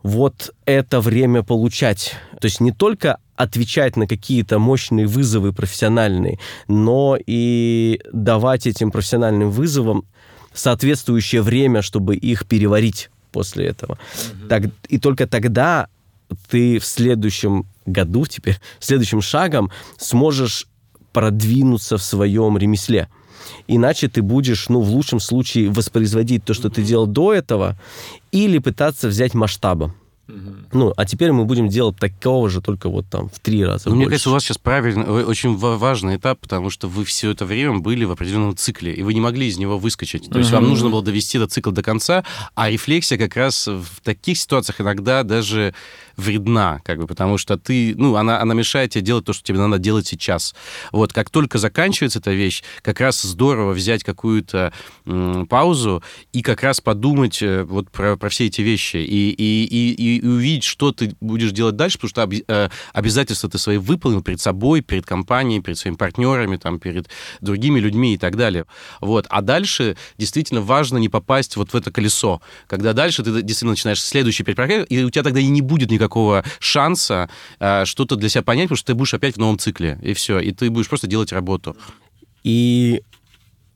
вот 0.02 0.52
это 0.66 1.00
время 1.00 1.42
получать. 1.42 2.14
То 2.40 2.46
есть 2.46 2.60
не 2.60 2.72
только 2.72 3.18
отвечать 3.36 3.96
на 3.96 4.06
какие-то 4.06 4.58
мощные 4.58 5.06
вызовы 5.06 5.52
профессиональные, 5.52 6.38
но 6.68 7.16
и 7.26 8.00
давать 8.12 8.66
этим 8.66 8.90
профессиональным 8.90 9.50
вызовам 9.50 10.04
соответствующее 10.52 11.42
время, 11.42 11.82
чтобы 11.82 12.16
их 12.16 12.46
переварить 12.46 13.10
после 13.32 13.66
этого. 13.66 13.98
Так, 14.48 14.64
и 14.88 14.98
только 14.98 15.26
тогда 15.26 15.88
ты 16.48 16.78
в 16.78 16.84
следующем 16.84 17.66
году 17.86 18.26
теперь, 18.26 18.58
следующим 18.78 19.20
шагом 19.20 19.70
сможешь 19.98 20.68
продвинуться 21.12 21.96
в 21.96 22.02
своем 22.02 22.58
ремесле. 22.58 23.08
Иначе 23.68 24.09
ты 24.09 24.22
будешь, 24.22 24.68
ну, 24.68 24.80
в 24.80 24.91
лучшем 24.91 25.20
случае, 25.20 25.70
воспроизводить 25.70 26.45
то, 26.45 26.55
что 26.55 26.68
ты 26.70 26.82
делал 26.82 27.07
до 27.07 27.32
этого, 27.32 27.76
или 28.32 28.59
пытаться 28.59 29.09
взять 29.09 29.35
масштабом. 29.35 29.95
Ну, 30.72 30.91
а 30.97 31.05
теперь 31.05 31.32
мы 31.32 31.45
будем 31.45 31.68
делать 31.68 31.99
такого 31.99 32.49
же, 32.49 32.62
только 32.62 32.89
вот 32.89 33.05
там 33.11 33.28
в 33.28 33.39
три 33.41 33.62
раза 33.62 33.91
Ну, 33.91 33.95
мне 33.95 34.05
больше. 34.07 34.12
кажется, 34.12 34.30
у 34.30 34.32
вас 34.32 34.43
сейчас 34.43 34.57
правильно, 34.57 35.05
о- 35.05 35.26
очень 35.26 35.55
ва- 35.55 35.76
важный 35.76 36.16
этап, 36.16 36.41
потому 36.41 36.70
что 36.70 36.89
вы 36.89 37.05
все 37.05 37.30
это 37.32 37.45
время 37.45 37.80
были 37.80 38.05
в 38.07 38.11
определенном 38.11 38.57
цикле, 38.57 38.95
и 38.95 39.03
вы 39.03 39.12
не 39.12 39.20
могли 39.20 39.49
из 39.49 39.59
него 39.59 39.76
выскочить. 39.78 40.30
То 40.30 40.39
есть 40.39 40.51
вам 40.51 40.64
нужно 40.66 40.89
было 40.89 41.03
довести 41.03 41.37
этот 41.37 41.53
цикл 41.53 41.70
до 41.72 41.82
конца, 41.82 42.24
а 42.55 42.70
рефлексия 42.70 43.18
как 43.18 43.37
раз 43.37 43.66
в 43.66 44.01
таких 44.03 44.39
ситуациях 44.39 44.80
иногда 44.80 45.24
даже 45.24 45.74
вредна, 46.16 46.80
как 46.84 46.98
бы, 46.98 47.06
потому 47.06 47.38
что 47.38 47.56
ты, 47.56 47.94
ну, 47.96 48.16
она, 48.16 48.40
она 48.40 48.54
мешает 48.54 48.92
тебе 48.92 49.02
делать 49.02 49.24
то, 49.24 49.32
что 49.32 49.42
тебе 49.42 49.58
надо 49.58 49.78
делать 49.78 50.06
сейчас. 50.06 50.54
Вот, 50.92 51.12
как 51.12 51.30
только 51.30 51.58
заканчивается 51.58 52.18
эта 52.18 52.32
вещь, 52.32 52.62
как 52.82 53.00
раз 53.00 53.22
здорово 53.22 53.72
взять 53.72 54.04
какую-то 54.04 54.72
паузу 55.48 56.02
и 56.32 56.42
как 56.42 56.62
раз 56.62 56.80
подумать 56.80 57.42
э, 57.42 57.64
вот 57.64 57.90
про, 57.90 58.16
про 58.16 58.28
все 58.28 58.46
эти 58.46 58.60
вещи 58.62 58.96
и, 58.96 59.30
и, 59.30 59.64
и, 59.64 60.18
и- 60.18 60.26
увидеть, 60.26 60.64
что 60.64 60.92
ты 60.92 61.14
будешь 61.20 61.52
делать 61.52 61.76
дальше, 61.76 61.98
потому 61.98 62.10
что 62.10 62.22
оби- 62.22 62.44
э, 62.48 62.68
обязательства 62.92 63.50
ты 63.50 63.58
свои 63.58 63.76
выполнил 63.76 64.22
перед 64.22 64.40
собой, 64.40 64.80
перед 64.80 65.04
компанией, 65.06 65.60
перед 65.60 65.78
своими 65.78 65.96
партнерами, 65.96 66.56
там, 66.56 66.78
перед 66.78 67.08
другими 67.40 67.80
людьми 67.80 68.14
и 68.14 68.18
так 68.18 68.36
далее. 68.36 68.64
Вот. 69.00 69.26
А 69.28 69.42
дальше 69.42 69.96
действительно 70.18 70.60
важно 70.60 70.98
не 70.98 71.08
попасть 71.08 71.56
вот 71.56 71.72
в 71.72 71.76
это 71.76 71.90
колесо, 71.90 72.40
когда 72.66 72.92
дальше 72.92 73.22
ты 73.22 73.30
действительно 73.42 73.72
начинаешь 73.72 74.02
следующий 74.02 74.42
перепроект, 74.44 74.90
и 74.90 75.04
у 75.04 75.10
тебя 75.10 75.22
тогда 75.22 75.40
и 75.40 75.46
не 75.46 75.60
будет 75.60 75.90
никакого 75.90 76.03
шанса 76.59 77.28
э, 77.59 77.84
что-то 77.84 78.16
для 78.16 78.28
себя 78.28 78.42
понять, 78.42 78.64
потому 78.64 78.76
что 78.76 78.86
ты 78.88 78.94
будешь 78.94 79.14
опять 79.14 79.34
в 79.34 79.38
новом 79.38 79.59
цикле, 79.59 79.98
и 80.02 80.14
все, 80.14 80.38
и 80.38 80.52
ты 80.52 80.70
будешь 80.70 80.88
просто 80.88 81.07
делать 81.07 81.32
работу. 81.32 81.76
И 82.42 83.02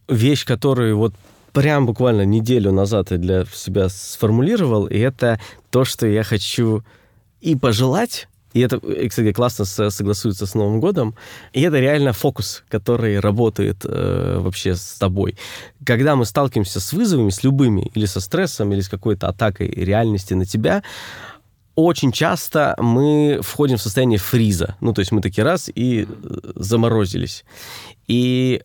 вещь, 0.08 0.44
которую 0.44 0.98
вот 0.98 1.14
прям 1.52 1.86
буквально 1.86 2.22
неделю 2.22 2.72
назад 2.72 3.10
я 3.10 3.16
для 3.16 3.44
себя 3.46 3.88
сформулировал, 3.88 4.86
и 4.86 4.98
это 4.98 5.40
то, 5.70 5.84
что 5.84 6.06
я 6.06 6.22
хочу 6.22 6.84
и 7.40 7.56
пожелать, 7.56 8.28
и 8.54 8.60
это, 8.60 8.76
и, 8.76 9.08
кстати, 9.08 9.32
классно 9.32 9.64
со- 9.64 9.90
согласуется 9.90 10.46
с 10.46 10.54
Новым 10.54 10.80
годом, 10.80 11.14
и 11.52 11.60
это 11.60 11.78
реально 11.78 12.12
фокус, 12.12 12.64
который 12.68 13.20
работает 13.20 13.84
э, 13.84 14.38
вообще 14.40 14.74
с 14.74 14.94
тобой. 14.98 15.36
Когда 15.84 16.16
мы 16.16 16.24
сталкиваемся 16.24 16.80
с 16.80 16.92
вызовами, 16.92 17.30
с 17.30 17.44
любыми, 17.44 17.90
или 17.94 18.06
со 18.06 18.20
стрессом, 18.20 18.72
или 18.72 18.80
с 18.80 18.88
какой-то 18.88 19.28
атакой 19.28 19.68
реальности 19.68 20.34
на 20.34 20.46
тебя, 20.46 20.82
очень 21.78 22.10
часто 22.10 22.74
мы 22.78 23.38
входим 23.40 23.76
в 23.76 23.82
состояние 23.82 24.18
фриза. 24.18 24.74
Ну, 24.80 24.92
то 24.92 24.98
есть 24.98 25.12
мы 25.12 25.20
такие 25.20 25.44
раз 25.44 25.70
и 25.72 26.08
э, 26.08 26.38
заморозились. 26.56 27.44
И 28.08 28.62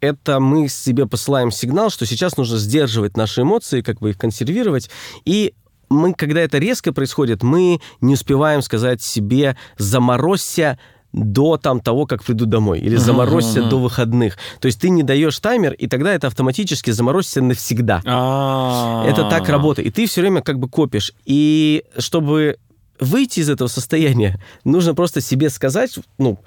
это 0.00 0.40
мы 0.40 0.68
себе 0.68 1.06
посылаем 1.06 1.50
сигнал, 1.50 1.90
что 1.90 2.06
сейчас 2.06 2.38
нужно 2.38 2.56
сдерживать 2.56 3.18
наши 3.18 3.42
эмоции, 3.42 3.82
как 3.82 4.00
бы 4.00 4.10
их 4.10 4.18
консервировать. 4.18 4.88
И 5.26 5.52
мы, 5.90 6.14
когда 6.14 6.40
это 6.40 6.56
резко 6.56 6.94
происходит, 6.94 7.42
мы 7.42 7.80
не 8.00 8.14
успеваем 8.14 8.62
сказать 8.62 9.02
себе 9.02 9.58
«заморозься», 9.76 10.78
до 11.14 11.56
там 11.56 11.80
того, 11.80 12.06
как 12.06 12.24
приду 12.24 12.44
домой, 12.44 12.80
или 12.80 12.96
заморозься 12.96 13.62
до 13.62 13.78
выходных. 13.78 14.36
То 14.60 14.66
есть 14.66 14.80
ты 14.80 14.90
не 14.90 15.02
даешь 15.02 15.38
таймер, 15.38 15.72
и 15.72 15.86
тогда 15.86 16.12
это 16.12 16.26
автоматически 16.26 16.90
заморозится 16.90 17.40
навсегда. 17.40 18.02
А. 18.04 19.04
Это 19.06 19.28
так 19.30 19.48
работает. 19.48 19.88
И 19.88 19.90
ты 19.90 20.06
все 20.06 20.20
время 20.20 20.42
как 20.42 20.58
бы 20.58 20.68
копишь. 20.68 21.12
И 21.24 21.84
чтобы 21.98 22.58
выйти 22.98 23.40
из 23.40 23.48
этого 23.48 23.68
состояния, 23.68 24.40
нужно 24.64 24.94
просто 24.94 25.20
себе 25.20 25.50
сказать, 25.50 25.98
ну, 26.18 26.38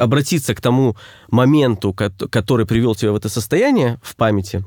обратиться 0.00 0.54
к 0.54 0.60
тому 0.60 0.96
моменту, 1.30 1.92
ко- 1.94 2.10
который 2.10 2.66
привел 2.66 2.94
тебя 2.94 3.12
в 3.12 3.16
это 3.16 3.28
состояние 3.28 3.98
в 4.02 4.16
памяти, 4.16 4.64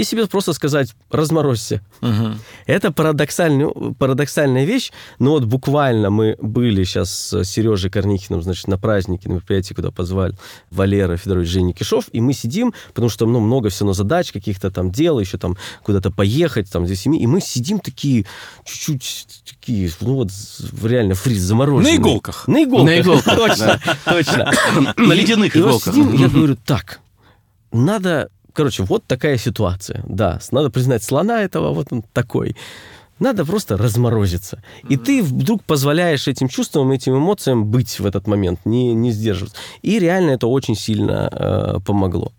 и 0.00 0.04
себе 0.04 0.26
просто 0.26 0.54
сказать 0.54 0.94
«разморозься». 1.10 1.82
Мгм. 2.00 2.38
Это 2.66 2.90
парадоксальный, 2.90 3.94
парадоксальная 3.98 4.64
вещь, 4.64 4.92
но 5.18 5.32
вот 5.32 5.44
буквально 5.44 6.08
мы 6.08 6.36
были 6.40 6.84
сейчас 6.84 7.10
с 7.10 7.44
Сережей 7.44 7.90
Корнихиным, 7.90 8.42
значит, 8.42 8.66
на 8.66 8.78
празднике, 8.78 9.28
на 9.28 9.34
мероприятии, 9.34 9.74
куда 9.74 9.90
позвали 9.90 10.34
Валера 10.70 11.18
Федорович 11.18 11.48
Женя 11.48 11.74
Кишов, 11.74 12.06
и 12.12 12.20
мы 12.22 12.32
сидим, 12.32 12.72
потому 12.88 13.10
что 13.10 13.26
ну, 13.26 13.40
много 13.40 13.68
все 13.68 13.84
равно 13.84 13.92
задач, 13.92 14.32
каких-то 14.32 14.70
там 14.70 14.90
дел, 14.90 15.20
еще 15.20 15.36
там 15.36 15.58
куда-то 15.82 16.10
поехать, 16.10 16.70
там, 16.70 16.86
здесь 16.86 17.02
семьи, 17.02 17.20
и 17.20 17.26
мы 17.26 17.42
сидим 17.42 17.78
такие, 17.78 18.24
чуть-чуть 18.64 19.42
такие, 19.44 19.90
ну 20.00 20.14
вот, 20.14 20.30
реально 20.82 21.14
фриз 21.14 21.42
замороженный. 21.42 21.92
На 21.92 21.96
иголках. 21.96 22.48
На 22.48 22.64
иголках. 22.64 22.86
На 22.86 23.00
иголках, 23.00 23.36
Точно, 23.36 23.80
точно. 24.06 24.52
На 24.96 25.12
ледяных 25.12 25.54
иголках. 25.54 25.94
я 25.94 26.28
говорю, 26.28 26.56
так, 26.56 27.00
надо, 27.72 28.30
короче, 28.52 28.82
вот 28.82 29.04
такая 29.06 29.36
ситуация, 29.38 30.02
да, 30.08 30.40
надо 30.52 30.70
признать 30.70 31.02
слона 31.04 31.42
этого, 31.42 31.72
вот 31.72 31.92
он 31.92 32.02
такой. 32.12 32.56
Надо 33.18 33.44
просто 33.44 33.76
разморозиться. 33.76 34.62
И 34.88 34.96
ты 34.96 35.22
вдруг 35.22 35.62
позволяешь 35.64 36.26
этим 36.26 36.48
чувствам, 36.48 36.90
этим 36.90 37.16
эмоциям 37.16 37.66
быть 37.66 38.00
в 38.00 38.06
этот 38.06 38.26
момент, 38.26 38.60
не, 38.64 38.94
не 38.94 39.12
сдерживаться. 39.12 39.56
И 39.82 39.98
реально 39.98 40.30
это 40.30 40.46
очень 40.46 40.74
сильно 40.74 41.28
э, 41.30 41.80
помогло. 41.84 42.32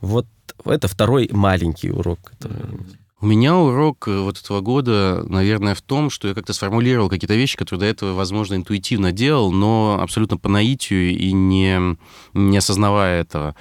Вот 0.00 0.26
это 0.64 0.86
второй 0.86 1.28
маленький 1.32 1.90
урок. 1.90 2.20
который- 2.22 2.78
У 3.20 3.26
меня 3.26 3.56
урок 3.56 4.06
э, 4.06 4.18
вот 4.20 4.38
этого 4.38 4.60
года, 4.60 5.24
наверное, 5.28 5.74
в 5.74 5.82
том, 5.82 6.10
что 6.10 6.28
я 6.28 6.34
как-то 6.34 6.52
сформулировал 6.52 7.08
какие-то 7.08 7.34
вещи, 7.34 7.56
которые 7.58 7.80
до 7.80 7.86
этого, 7.86 8.14
возможно, 8.14 8.54
интуитивно 8.54 9.10
делал, 9.10 9.50
но 9.50 9.98
абсолютно 10.00 10.36
по 10.36 10.48
наитию 10.48 11.10
и 11.10 11.32
не, 11.32 11.96
не 12.34 12.56
осознавая 12.56 13.20
этого. 13.22 13.56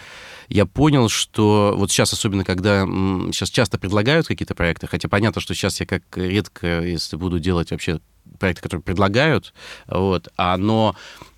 Я 0.49 0.65
понял, 0.65 1.09
что 1.09 1.73
вот 1.77 1.91
сейчас, 1.91 2.11
особенно 2.11 2.43
когда 2.43 2.85
сейчас 3.31 3.49
часто 3.49 3.77
предлагают 3.77 4.27
какие-то 4.27 4.55
проекты, 4.55 4.87
хотя 4.87 5.07
понятно, 5.07 5.41
что 5.41 5.53
сейчас 5.53 5.79
я 5.79 5.85
как 5.85 6.03
редко, 6.15 6.81
если 6.81 7.15
буду 7.15 7.39
делать 7.39 7.71
вообще 7.71 7.99
проекты, 8.39 8.63
которые 8.63 8.83
предлагают, 8.83 9.53
вот, 9.87 10.27
а, 10.37 10.57
но 10.57 10.95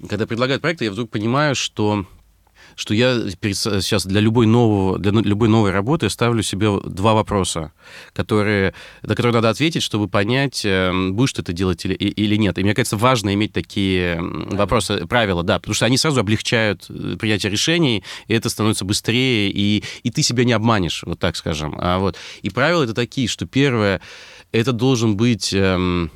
когда 0.09 0.25
предлагают 0.25 0.61
проекты, 0.61 0.85
я 0.85 0.91
вдруг 0.91 1.09
понимаю, 1.09 1.55
что 1.55 2.05
что 2.75 2.93
я 2.93 3.19
перед- 3.39 3.57
сейчас 3.57 4.05
для 4.05 4.21
любой, 4.21 4.45
нового, 4.45 4.97
для 4.99 5.11
любой 5.11 5.49
новой 5.49 5.71
работы 5.71 6.09
ставлю 6.09 6.43
себе 6.43 6.79
два 6.85 7.13
вопроса, 7.13 7.71
которые, 8.13 8.73
на 9.01 9.15
которые 9.15 9.33
надо 9.33 9.49
ответить, 9.49 9.83
чтобы 9.83 10.07
понять, 10.07 10.63
э, 10.65 10.91
будешь 11.11 11.33
ты 11.33 11.41
это 11.41 11.53
делать 11.53 11.85
или, 11.85 11.93
или 11.93 12.35
нет. 12.35 12.57
И 12.57 12.63
мне 12.63 12.73
кажется, 12.73 12.97
важно 12.97 13.33
иметь 13.33 13.53
такие 13.53 14.15
м, 14.15 14.49
вопросы, 14.51 15.05
правила, 15.07 15.43
да, 15.43 15.59
потому 15.59 15.73
что 15.75 15.85
они 15.85 15.97
сразу 15.97 16.19
облегчают 16.19 16.85
э, 16.89 17.17
принятие 17.19 17.51
решений, 17.51 18.03
и 18.27 18.33
это 18.33 18.49
становится 18.49 18.85
быстрее, 18.85 19.49
и, 19.51 19.83
и 20.03 20.11
ты 20.11 20.21
себя 20.23 20.43
не 20.43 20.53
обманешь, 20.53 21.03
вот 21.05 21.19
так 21.19 21.35
скажем. 21.35 21.75
А 21.79 21.99
вот. 21.99 22.15
И 22.41 22.49
правила 22.49 22.83
это 22.83 22.93
такие, 22.93 23.27
что 23.27 23.45
первое, 23.45 24.01
это 24.51 24.71
должен 24.71 25.15
быть 25.17 25.53
эм, 25.53 26.11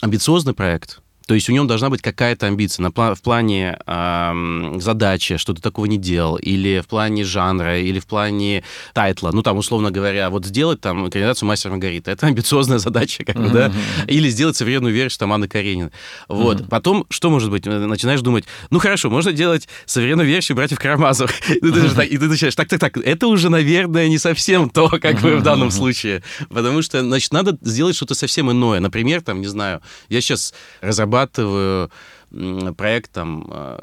амбициозный 0.00 0.54
проект, 0.54 1.00
то 1.32 1.34
есть 1.34 1.48
у 1.48 1.52
него 1.52 1.64
должна 1.64 1.88
быть 1.88 2.02
какая-то 2.02 2.44
амбиция 2.44 2.82
на, 2.82 3.14
в 3.14 3.22
плане 3.22 3.78
э, 3.86 4.74
задачи, 4.80 5.38
что 5.38 5.54
ты 5.54 5.62
такого 5.62 5.86
не 5.86 5.96
делал, 5.96 6.36
или 6.36 6.80
в 6.80 6.86
плане 6.86 7.24
жанра, 7.24 7.80
или 7.80 8.00
в 8.00 8.06
плане 8.06 8.64
тайтла. 8.92 9.30
Ну, 9.32 9.42
там, 9.42 9.56
условно 9.56 9.90
говоря, 9.90 10.28
вот 10.28 10.44
сделать 10.44 10.82
там 10.82 11.08
экранизацию 11.08 11.48
«Мастер 11.48 11.70
Маргарита». 11.70 12.10
Это 12.10 12.26
амбициозная 12.26 12.76
задача, 12.76 13.24
как 13.24 13.36
бы, 13.36 13.44
mm-hmm. 13.44 13.50
да? 13.50 13.72
Или 14.08 14.28
сделать 14.28 14.58
современную 14.58 14.92
версию 14.92 15.20
там 15.20 15.32
Анны 15.32 15.48
Каренина. 15.48 15.90
Вот. 16.28 16.60
Mm-hmm. 16.60 16.68
Потом, 16.68 17.06
что 17.08 17.30
может 17.30 17.50
быть? 17.50 17.64
Начинаешь 17.64 18.20
думать, 18.20 18.44
ну, 18.68 18.78
хорошо, 18.78 19.08
можно 19.08 19.32
делать 19.32 19.68
современную 19.86 20.28
версию 20.28 20.56
«Братьев 20.56 20.78
Карамазовых». 20.78 21.32
И 21.50 21.60
ты 21.60 22.28
начинаешь, 22.28 22.54
так, 22.54 22.68
так, 22.68 22.78
так, 22.78 22.98
это 22.98 23.26
уже, 23.26 23.48
наверное, 23.48 24.06
не 24.08 24.18
совсем 24.18 24.68
то, 24.68 24.90
как 25.00 25.22
бы 25.22 25.36
в 25.36 25.42
данном 25.42 25.70
случае. 25.70 26.22
Потому 26.50 26.82
что, 26.82 27.00
значит, 27.00 27.32
надо 27.32 27.56
сделать 27.62 27.96
что-то 27.96 28.14
совсем 28.14 28.52
иное. 28.52 28.80
Например, 28.80 29.22
там, 29.22 29.40
не 29.40 29.46
знаю, 29.46 29.80
я 30.10 30.20
сейчас 30.20 30.52
разрабатываю 30.82 31.21
проект 32.76 33.12
там 33.12 33.46
э, 33.50 33.78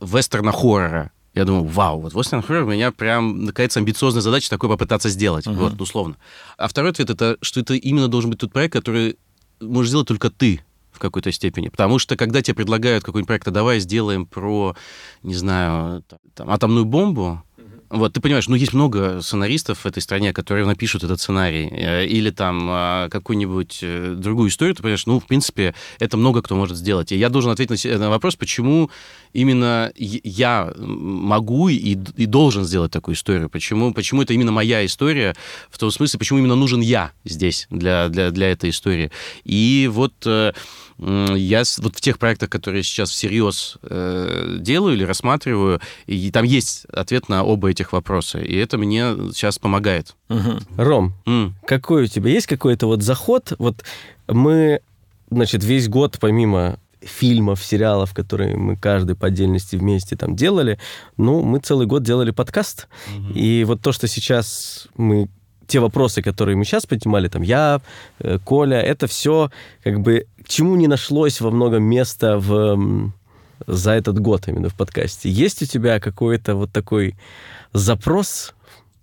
вестерна-хоррора. 0.00 1.12
Я 1.34 1.44
думаю, 1.44 1.64
вау, 1.64 2.00
вот 2.00 2.12
Western 2.12 2.44
Horror 2.44 2.62
у 2.62 2.70
меня 2.70 2.90
прям, 2.90 3.44
наконец, 3.44 3.76
амбициозная 3.76 4.20
задача 4.20 4.50
такое 4.50 4.68
попытаться 4.68 5.08
сделать. 5.08 5.46
Uh-huh. 5.46 5.54
Вот, 5.54 5.80
условно. 5.80 6.16
А 6.58 6.66
второй 6.66 6.90
ответ 6.90 7.08
это, 7.08 7.36
что 7.40 7.60
это 7.60 7.74
именно 7.74 8.08
должен 8.08 8.30
быть 8.30 8.40
тот 8.40 8.52
проект, 8.52 8.72
который 8.72 9.16
можешь 9.60 9.90
сделать 9.90 10.08
только 10.08 10.30
ты 10.30 10.60
в 10.90 10.98
какой-то 10.98 11.30
степени. 11.30 11.68
Потому 11.68 12.00
что, 12.00 12.16
когда 12.16 12.42
тебе 12.42 12.56
предлагают 12.56 13.04
какой-нибудь 13.04 13.28
проект, 13.28 13.46
а 13.46 13.52
давай 13.52 13.78
сделаем 13.78 14.26
про, 14.26 14.74
не 15.22 15.34
знаю, 15.34 16.02
там, 16.34 16.50
атомную 16.50 16.84
бомбу, 16.84 17.42
вот, 17.90 18.12
ты 18.12 18.20
понимаешь, 18.20 18.46
ну, 18.46 18.54
есть 18.54 18.72
много 18.72 19.20
сценаристов 19.20 19.80
в 19.80 19.86
этой 19.86 20.00
стране, 20.00 20.32
которые 20.32 20.64
напишут 20.64 21.02
этот 21.02 21.20
сценарий, 21.20 21.68
э, 21.72 22.06
или 22.06 22.30
там 22.30 22.68
а, 22.70 23.08
какую-нибудь 23.08 23.80
э, 23.82 24.14
другую 24.16 24.48
историю, 24.48 24.76
ты 24.76 24.82
понимаешь, 24.82 25.06
ну, 25.06 25.18
в 25.18 25.26
принципе, 25.26 25.74
это 25.98 26.16
много 26.16 26.40
кто 26.40 26.54
может 26.54 26.76
сделать. 26.76 27.10
И 27.10 27.16
я 27.16 27.28
должен 27.28 27.50
ответить 27.50 27.84
на 27.84 28.08
вопрос, 28.08 28.36
почему 28.36 28.90
именно 29.32 29.92
я 29.96 30.72
могу 30.76 31.68
и, 31.68 31.96
и 32.16 32.26
должен 32.26 32.64
сделать 32.64 32.92
такую 32.92 33.16
историю, 33.16 33.50
почему, 33.50 33.92
почему 33.92 34.22
это 34.22 34.34
именно 34.34 34.52
моя 34.52 34.86
история, 34.86 35.34
в 35.68 35.78
том 35.78 35.90
смысле, 35.90 36.18
почему 36.20 36.38
именно 36.38 36.54
нужен 36.54 36.80
я 36.80 37.10
здесь 37.24 37.66
для, 37.70 38.08
для, 38.08 38.30
для 38.30 38.52
этой 38.52 38.70
истории. 38.70 39.10
И 39.44 39.90
вот 39.92 40.14
э, 40.26 40.52
я 41.00 41.62
вот 41.78 41.96
в 41.96 42.00
тех 42.00 42.18
проектах, 42.18 42.50
которые 42.50 42.82
сейчас 42.82 43.10
всерьез 43.10 43.78
э, 43.82 44.56
делаю 44.60 44.94
или 44.94 45.04
рассматриваю, 45.04 45.80
и 46.06 46.30
там 46.30 46.44
есть 46.44 46.84
ответ 46.92 47.28
на 47.28 47.44
оба 47.44 47.70
этих 47.70 47.92
вопроса, 47.92 48.38
и 48.38 48.54
это 48.56 48.76
мне 48.78 49.14
сейчас 49.32 49.58
помогает. 49.58 50.14
Угу. 50.28 50.60
Ром, 50.76 51.14
mm. 51.26 51.52
какой 51.66 52.04
у 52.04 52.06
тебя 52.06 52.30
есть 52.30 52.46
какой-то 52.46 52.86
вот 52.86 53.02
заход? 53.02 53.52
Вот 53.58 53.82
мы, 54.28 54.80
значит, 55.30 55.64
весь 55.64 55.88
год 55.88 56.18
помимо 56.20 56.78
фильмов, 57.00 57.64
сериалов, 57.64 58.12
которые 58.12 58.56
мы 58.56 58.76
каждый 58.76 59.16
по 59.16 59.28
отдельности 59.28 59.76
вместе 59.76 60.16
там 60.16 60.36
делали, 60.36 60.78
ну, 61.16 61.42
мы 61.42 61.60
целый 61.60 61.86
год 61.86 62.02
делали 62.02 62.30
подкаст. 62.30 62.88
Угу. 63.16 63.32
И 63.34 63.64
вот 63.64 63.80
то, 63.80 63.92
что 63.92 64.06
сейчас 64.06 64.88
мы 64.96 65.28
те 65.70 65.80
вопросы, 65.80 66.20
которые 66.20 66.56
мы 66.56 66.64
сейчас 66.64 66.84
поднимали, 66.84 67.28
там 67.28 67.42
я, 67.42 67.80
э, 68.18 68.38
Коля, 68.44 68.80
это 68.80 69.06
все 69.06 69.50
как 69.84 70.00
бы 70.00 70.26
к 70.44 70.48
чему 70.48 70.76
не 70.76 70.88
нашлось 70.88 71.40
во 71.40 71.50
многом 71.50 71.84
места 71.84 72.38
в, 72.38 73.12
за 73.66 73.92
этот 73.92 74.18
год 74.18 74.48
именно 74.48 74.68
в 74.68 74.74
подкасте. 74.74 75.30
Есть 75.30 75.62
у 75.62 75.66
тебя 75.66 76.00
какой-то 76.00 76.56
вот 76.56 76.72
такой 76.72 77.14
запрос, 77.72 78.54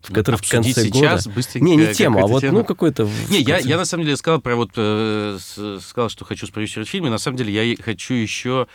в 0.02 0.14
который 0.14 0.36
в 0.36 0.50
конце 0.50 0.74
сейчас, 0.74 1.26
года... 1.26 1.36
Быстренько, 1.36 1.66
не, 1.66 1.76
не 1.78 1.94
тема, 1.94 2.22
а 2.22 2.28
вот 2.28 2.42
тема. 2.42 2.60
ну 2.60 2.66
какой-то... 2.66 3.10
Не, 3.30 3.40
я, 3.40 3.58
я 3.60 3.78
на 3.78 3.86
самом 3.86 4.04
деле 4.04 4.18
сказал 4.18 4.42
про 4.42 4.56
вот... 4.56 4.72
Э, 4.76 5.38
сказал, 5.82 6.10
что 6.10 6.26
хочу 6.26 6.48
спродюсировать 6.48 6.90
фильм, 6.90 7.08
и 7.08 7.10
на 7.10 7.18
самом 7.18 7.38
деле 7.38 7.54
я 7.54 7.76
хочу 7.82 8.14
еще 8.14 8.68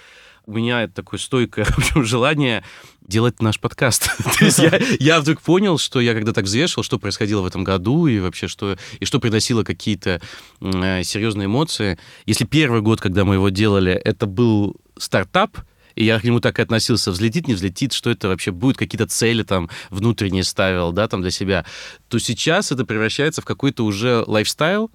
у 0.47 0.53
меня 0.53 0.89
такое 0.89 1.19
стойкое 1.19 1.65
в 1.69 1.79
общем, 1.79 2.05
желание 2.05 2.65
делать 3.01 3.43
наш 3.43 3.59
подкаст. 3.61 4.11
То 4.39 4.45
есть 4.45 4.59
я, 4.59 4.81
я 4.99 5.21
вдруг 5.21 5.41
понял, 5.41 5.79
что 5.79 6.01
я 6.01 6.15
когда 6.15 6.33
так 6.33 6.45
взвешивал, 6.45 6.83
что 6.83 6.99
происходило 6.99 7.43
в 7.43 7.47
этом 7.47 7.65
году 7.65 8.07
и 8.07 8.21
вообще 8.21 8.49
что, 8.49 8.77
и 9.01 9.05
что 9.05 9.21
приносило 9.21 9.65
какие-то 9.65 10.21
э, 10.61 11.03
серьезные 11.03 11.47
эмоции. 11.47 11.99
Если 12.27 12.45
первый 12.45 12.81
год, 12.81 13.01
когда 13.01 13.25
мы 13.25 13.35
его 13.35 13.49
делали, 13.49 13.93
это 13.93 14.27
был 14.27 14.77
стартап, 14.99 15.59
и 15.95 16.05
я 16.05 16.19
к 16.19 16.25
нему 16.25 16.41
так 16.41 16.59
и 16.59 16.63
относился, 16.63 17.11
взлетит, 17.11 17.49
не 17.49 17.55
взлетит, 17.55 17.93
что 17.93 18.11
это 18.11 18.29
вообще 18.29 18.51
будет, 18.51 18.77
какие-то 18.77 19.07
цели 19.07 19.43
там 19.43 19.69
внутренние 19.91 20.45
ставил, 20.45 20.93
да, 20.93 21.09
там 21.09 21.23
для 21.23 21.31
себя, 21.31 21.67
то 22.09 22.19
сейчас 22.19 22.73
это 22.73 22.85
превращается 22.87 23.43
в 23.43 23.45
какой-то 23.45 23.85
уже 23.85 24.25
lifestyle, 24.27 24.91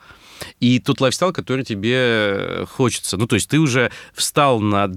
и 0.59 0.79
тот 0.79 1.01
lifestyle, 1.01 1.34
который 1.33 1.63
тебе 1.63 2.65
хочется. 2.71 3.17
Ну, 3.17 3.27
то 3.27 3.35
есть 3.35 3.49
ты 3.49 3.59
уже 3.59 3.91
встал 4.13 4.59
на... 4.59 4.88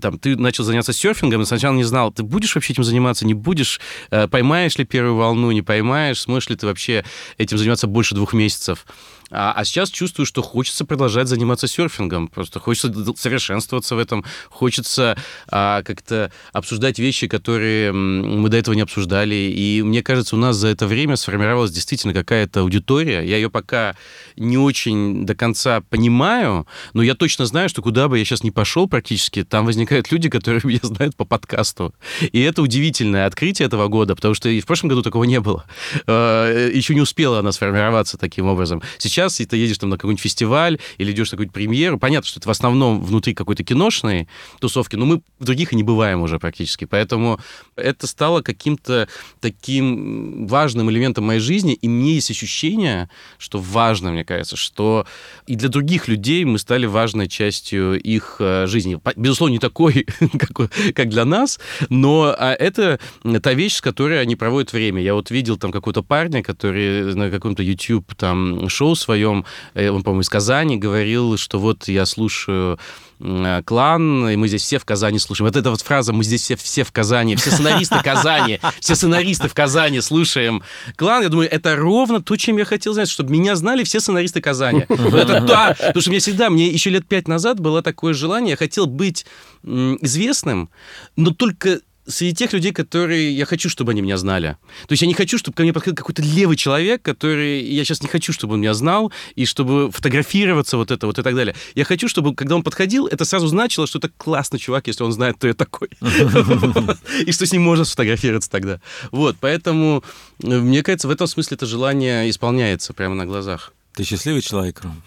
Там, 0.00 0.18
ты 0.18 0.36
начал 0.36 0.64
заняться 0.64 0.92
серфингом, 0.92 1.42
и 1.42 1.46
сначала 1.46 1.74
не 1.74 1.84
знал, 1.84 2.12
ты 2.12 2.22
будешь 2.22 2.54
вообще 2.54 2.72
этим 2.72 2.84
заниматься, 2.84 3.26
не 3.26 3.34
будешь, 3.34 3.80
э, 4.10 4.28
поймаешь 4.28 4.76
ли 4.78 4.84
первую 4.84 5.16
волну, 5.16 5.50
не 5.50 5.62
поймаешь, 5.62 6.20
сможешь 6.20 6.50
ли 6.50 6.56
ты 6.56 6.66
вообще 6.66 7.04
этим 7.38 7.58
заниматься 7.58 7.86
больше 7.86 8.14
двух 8.14 8.32
месяцев. 8.32 8.86
А, 9.30 9.52
а 9.56 9.64
сейчас 9.64 9.90
чувствую, 9.90 10.26
что 10.26 10.42
хочется 10.42 10.84
продолжать 10.84 11.28
заниматься 11.28 11.66
серфингом. 11.66 12.28
Просто 12.28 12.60
хочется 12.60 12.92
совершенствоваться 13.16 13.96
в 13.96 13.98
этом, 13.98 14.24
хочется 14.50 15.16
а, 15.48 15.82
как-то 15.82 16.30
обсуждать 16.52 16.98
вещи, 16.98 17.26
которые 17.26 17.92
мы 17.92 18.48
до 18.48 18.56
этого 18.56 18.74
не 18.74 18.82
обсуждали. 18.82 19.34
И 19.34 19.82
мне 19.82 20.02
кажется, 20.02 20.36
у 20.36 20.38
нас 20.38 20.56
за 20.56 20.68
это 20.68 20.86
время 20.86 21.16
сформировалась 21.16 21.72
действительно 21.72 22.14
какая-то 22.14 22.60
аудитория. 22.60 23.22
Я 23.22 23.36
ее 23.36 23.50
пока 23.50 23.96
не 24.36 24.58
очень 24.58 25.26
до 25.26 25.34
конца 25.34 25.80
понимаю, 25.80 26.66
но 26.92 27.02
я 27.02 27.14
точно 27.14 27.46
знаю, 27.46 27.68
что 27.68 27.82
куда 27.82 28.08
бы 28.08 28.18
я 28.18 28.24
сейчас 28.24 28.44
не 28.44 28.50
пошел 28.50 28.88
практически, 28.88 29.42
там 29.42 29.66
возникают 29.66 30.12
люди, 30.12 30.28
которые 30.28 30.60
меня 30.64 30.80
знают 30.82 31.16
по 31.16 31.24
подкасту. 31.24 31.94
И 32.20 32.40
это 32.40 32.62
удивительное 32.62 33.26
открытие 33.26 33.66
этого 33.66 33.88
года, 33.88 34.14
потому 34.14 34.34
что 34.34 34.48
и 34.48 34.60
в 34.60 34.66
прошлом 34.66 34.90
году 34.90 35.02
такого 35.02 35.24
не 35.24 35.40
было. 35.40 35.64
А, 36.06 36.68
Еще 36.70 36.94
не 36.94 37.00
успела 37.00 37.40
она 37.40 37.50
сформироваться 37.50 38.18
таким 38.18 38.46
образом. 38.46 38.82
Сейчас 38.98 39.15
сейчас, 39.16 39.40
и 39.40 39.46
ты 39.46 39.56
едешь 39.56 39.78
там 39.78 39.90
на 39.90 39.96
какой-нибудь 39.96 40.22
фестиваль 40.22 40.78
или 40.98 41.12
идешь 41.12 41.30
на 41.30 41.36
какую-нибудь 41.36 41.54
премьеру, 41.54 41.98
понятно, 41.98 42.28
что 42.28 42.38
это 42.38 42.48
в 42.48 42.52
основном 42.52 43.02
внутри 43.02 43.34
какой-то 43.34 43.64
киношной 43.64 44.28
тусовки, 44.60 44.96
но 44.96 45.06
мы 45.06 45.22
в 45.38 45.44
других 45.44 45.72
и 45.72 45.76
не 45.76 45.82
бываем 45.82 46.20
уже 46.20 46.38
практически. 46.38 46.84
Поэтому 46.84 47.40
это 47.76 48.06
стало 48.06 48.42
каким-то 48.42 49.08
таким 49.40 50.46
важным 50.46 50.90
элементом 50.90 51.24
моей 51.24 51.40
жизни, 51.40 51.72
и 51.72 51.88
мне 51.88 52.14
есть 52.14 52.30
ощущение, 52.30 53.08
что 53.38 53.58
важно, 53.58 54.12
мне 54.12 54.24
кажется, 54.24 54.56
что 54.56 55.06
и 55.46 55.56
для 55.56 55.68
других 55.68 56.08
людей 56.08 56.44
мы 56.44 56.58
стали 56.58 56.86
важной 56.86 57.28
частью 57.28 57.98
их 58.00 58.36
э, 58.40 58.66
жизни. 58.66 59.00
Безусловно, 59.16 59.54
не 59.54 59.58
такой, 59.58 60.06
как, 60.38 60.70
как 60.94 61.08
для 61.08 61.24
нас, 61.24 61.58
но 61.88 62.34
а, 62.38 62.52
это 62.52 62.98
та 63.42 63.54
вещь, 63.54 63.76
с 63.76 63.80
которой 63.80 64.20
они 64.20 64.36
проводят 64.36 64.72
время. 64.72 65.00
Я 65.00 65.14
вот 65.14 65.30
видел 65.30 65.56
там 65.56 65.72
какого-то 65.72 66.02
парня, 66.02 66.42
который 66.42 67.14
на 67.14 67.30
каком-то 67.30 67.62
YouTube 67.62 68.14
там 68.14 68.68
шоу 68.68 68.94
своем, 69.06 69.44
э, 69.74 69.88
он, 69.88 70.02
по-моему, 70.02 70.22
из 70.22 70.28
Казани, 70.28 70.76
говорил, 70.76 71.36
что 71.36 71.58
вот 71.58 71.88
я 71.88 72.06
слушаю 72.06 72.78
э, 73.20 73.62
клан, 73.64 74.28
и 74.28 74.36
мы 74.36 74.48
здесь 74.48 74.62
все 74.62 74.78
в 74.78 74.84
Казани 74.84 75.18
слушаем. 75.18 75.46
Вот 75.46 75.56
эта 75.56 75.70
вот 75.70 75.80
фраза 75.80 76.12
«мы 76.12 76.24
здесь 76.24 76.42
все, 76.42 76.56
все 76.56 76.82
в 76.82 76.92
Казани», 76.92 77.36
все 77.36 77.50
сценаристы 77.50 78.02
Казани, 78.02 78.60
все 78.80 78.94
сценаристы 78.94 79.48
в 79.48 79.54
Казани 79.54 80.00
слушаем 80.00 80.62
клан, 80.96 81.22
я 81.22 81.28
думаю, 81.28 81.50
это 81.50 81.76
ровно 81.76 82.20
то, 82.20 82.36
чем 82.36 82.56
я 82.58 82.64
хотел 82.64 82.92
знать, 82.94 83.08
чтобы 83.08 83.32
меня 83.32 83.56
знали 83.56 83.84
все 83.84 84.00
сценаристы 84.00 84.40
Казани. 84.40 84.84
Это 84.88 85.40
да, 85.40 85.76
потому 85.78 86.00
что 86.00 86.10
мне 86.10 86.18
всегда, 86.18 86.50
мне 86.50 86.68
еще 86.68 86.90
лет 86.90 87.06
пять 87.06 87.28
назад 87.28 87.60
было 87.60 87.82
такое 87.82 88.12
желание, 88.12 88.50
я 88.50 88.56
хотел 88.56 88.86
быть 88.86 89.24
известным, 89.64 90.68
но 91.16 91.30
только 91.30 91.80
среди 92.06 92.34
тех 92.34 92.52
людей, 92.52 92.72
которые 92.72 93.36
я 93.36 93.44
хочу, 93.44 93.68
чтобы 93.68 93.92
они 93.92 94.00
меня 94.00 94.16
знали. 94.16 94.56
То 94.86 94.92
есть 94.92 95.02
я 95.02 95.08
не 95.08 95.14
хочу, 95.14 95.38
чтобы 95.38 95.56
ко 95.56 95.62
мне 95.62 95.72
подходил 95.72 95.96
какой-то 95.96 96.22
левый 96.22 96.56
человек, 96.56 97.02
который 97.02 97.62
я 97.64 97.84
сейчас 97.84 98.02
не 98.02 98.08
хочу, 98.08 98.32
чтобы 98.32 98.54
он 98.54 98.60
меня 98.60 98.74
знал, 98.74 99.12
и 99.34 99.44
чтобы 99.44 99.90
фотографироваться 99.90 100.76
вот 100.76 100.90
это 100.90 101.06
вот 101.06 101.18
и 101.18 101.22
так 101.22 101.34
далее. 101.34 101.54
Я 101.74 101.84
хочу, 101.84 102.08
чтобы, 102.08 102.34
когда 102.34 102.54
он 102.54 102.62
подходил, 102.62 103.06
это 103.06 103.24
сразу 103.24 103.46
значило, 103.46 103.86
что 103.86 103.98
это 103.98 104.10
классный 104.16 104.58
чувак, 104.58 104.86
если 104.86 105.04
он 105.04 105.12
знает, 105.12 105.36
кто 105.36 105.48
я 105.48 105.54
такой. 105.54 105.88
И 107.26 107.32
что 107.32 107.46
с 107.46 107.52
ним 107.52 107.62
можно 107.62 107.84
сфотографироваться 107.84 108.50
тогда. 108.50 108.80
Вот, 109.10 109.36
поэтому, 109.40 110.04
э, 110.42 110.46
мне 110.46 110.82
кажется, 110.82 111.08
в 111.08 111.10
этом 111.10 111.26
смысле 111.26 111.56
это 111.56 111.66
желание 111.66 112.28
исполняется 112.30 112.92
прямо 112.92 113.14
на 113.14 113.26
глазах. 113.26 113.72
Ты 113.94 114.04
счастливый 114.04 114.42
человек, 114.42 114.82
Ром? 114.82 115.02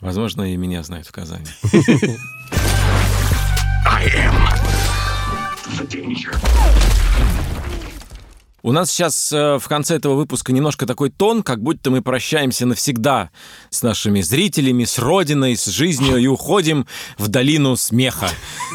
Возможно, 0.00 0.52
и 0.52 0.56
меня 0.56 0.82
знают 0.82 1.06
в 1.06 1.12
Казани. 1.12 1.46
I 3.88 4.06
am 4.08 4.95
у 8.66 8.72
нас 8.72 8.90
сейчас 8.90 9.32
э, 9.32 9.58
в 9.60 9.68
конце 9.68 9.94
этого 9.94 10.14
выпуска 10.14 10.52
немножко 10.52 10.86
такой 10.86 11.10
тон, 11.10 11.44
как 11.44 11.62
будто 11.62 11.92
мы 11.92 12.02
прощаемся 12.02 12.66
навсегда 12.66 13.30
с 13.70 13.84
нашими 13.84 14.22
зрителями, 14.22 14.84
с 14.84 14.98
родиной, 14.98 15.56
с 15.56 15.66
жизнью 15.66 16.16
и 16.16 16.26
уходим 16.26 16.84
в 17.16 17.28
долину 17.28 17.76
смеха. 17.76 18.28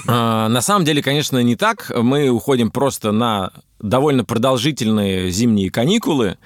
Э, 0.08 0.48
на 0.48 0.62
самом 0.62 0.86
деле, 0.86 1.04
конечно, 1.04 1.44
не 1.44 1.58
так. 1.58 1.92
Мы 1.94 2.30
уходим 2.30 2.72
просто 2.72 3.12
на 3.12 3.52
довольно 3.82 4.24
продолжительные 4.24 5.30
зимние 5.30 5.70
каникулы. 5.70 6.38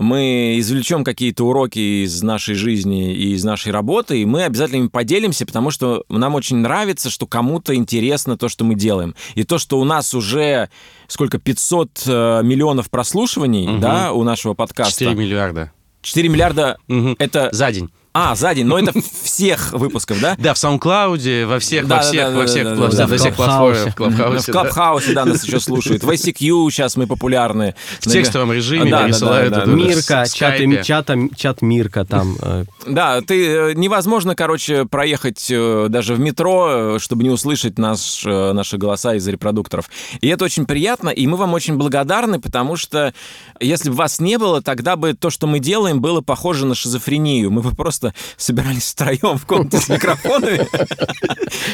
Мы 0.00 0.56
извлечем 0.58 1.04
какие-то 1.04 1.44
уроки 1.44 2.04
из 2.04 2.22
нашей 2.22 2.54
жизни 2.54 3.14
и 3.14 3.32
из 3.32 3.44
нашей 3.44 3.72
работы, 3.72 4.20
и 4.20 4.24
мы 4.24 4.44
обязательно 4.44 4.80
им 4.80 4.88
поделимся, 4.90 5.46
потому 5.46 5.70
что 5.70 6.04
нам 6.08 6.34
очень 6.34 6.56
нравится, 6.56 7.10
что 7.10 7.26
кому-то 7.26 7.74
интересно 7.74 8.36
то, 8.36 8.48
что 8.48 8.64
мы 8.64 8.74
делаем. 8.74 9.14
И 9.34 9.44
то, 9.44 9.58
что 9.58 9.78
у 9.78 9.84
нас 9.84 10.14
уже 10.14 10.70
сколько, 11.08 11.38
500 11.38 12.02
э, 12.06 12.40
миллионов 12.42 12.90
прослушиваний, 12.90 13.68
угу. 13.68 13.78
да, 13.78 14.12
у 14.12 14.22
нашего 14.22 14.54
подкаста. 14.54 15.04
4 15.04 15.14
миллиарда. 15.14 15.72
4 16.02 16.28
миллиарда 16.28 16.78
угу. 16.88 17.16
это... 17.18 17.50
За 17.52 17.70
день. 17.72 17.90
А, 18.12 18.34
за 18.34 18.54
день, 18.54 18.66
но 18.66 18.78
это 18.78 18.92
всех 19.22 19.72
выпусков, 19.72 20.20
да? 20.20 20.34
Да, 20.36 20.54
в 20.54 20.56
SoundCloud, 20.56 21.46
во 21.46 21.60
всех, 21.60 21.86
во 21.86 22.00
всех, 22.00 22.34
во 22.34 22.46
всех, 22.46 22.76
во 22.76 23.16
всех 23.16 23.36
платформах. 23.36 23.94
В 23.94 24.50
Клабхаусе, 24.50 25.12
да, 25.12 25.24
нас 25.24 25.44
еще 25.44 25.60
слушают. 25.60 26.02
В 26.02 26.10
ICQ 26.10 26.70
сейчас 26.70 26.96
мы 26.96 27.06
популярны. 27.06 27.76
В 28.00 28.08
текстовом 28.08 28.52
режиме 28.52 28.96
присылают. 29.04 29.66
Мирка, 29.66 30.24
чат 30.28 31.62
Мирка 31.62 32.04
там. 32.04 32.36
Э. 32.42 32.64
Да, 32.86 33.20
ты 33.20 33.46
э, 33.46 33.72
невозможно, 33.74 34.34
короче, 34.34 34.86
проехать 34.86 35.46
э, 35.50 35.86
даже 35.88 36.14
в 36.14 36.20
метро, 36.20 36.98
чтобы 36.98 37.22
не 37.22 37.30
услышать 37.30 37.78
наш, 37.78 38.24
наши 38.24 38.76
голоса 38.76 39.14
из 39.14 39.26
репродукторов. 39.28 39.88
И 40.20 40.28
это 40.28 40.44
очень 40.44 40.66
приятно, 40.66 41.10
и 41.10 41.26
мы 41.26 41.36
вам 41.36 41.54
очень 41.54 41.76
благодарны, 41.76 42.40
потому 42.40 42.76
что 42.76 43.14
если 43.60 43.90
бы 43.90 43.96
вас 43.96 44.20
не 44.20 44.38
было, 44.38 44.62
тогда 44.62 44.96
бы 44.96 45.14
то, 45.14 45.30
что 45.30 45.46
мы 45.46 45.60
делаем, 45.60 46.00
было 46.00 46.22
похоже 46.22 46.66
на 46.66 46.74
шизофрению. 46.74 47.50
Мы 47.50 47.62
бы 47.62 47.70
просто 47.70 47.99
просто 48.00 48.14
собирались 48.36 48.92
втроем 48.92 49.38
в 49.38 49.46
комнате 49.46 49.78
с 49.78 49.88
микрофонами 49.88 50.66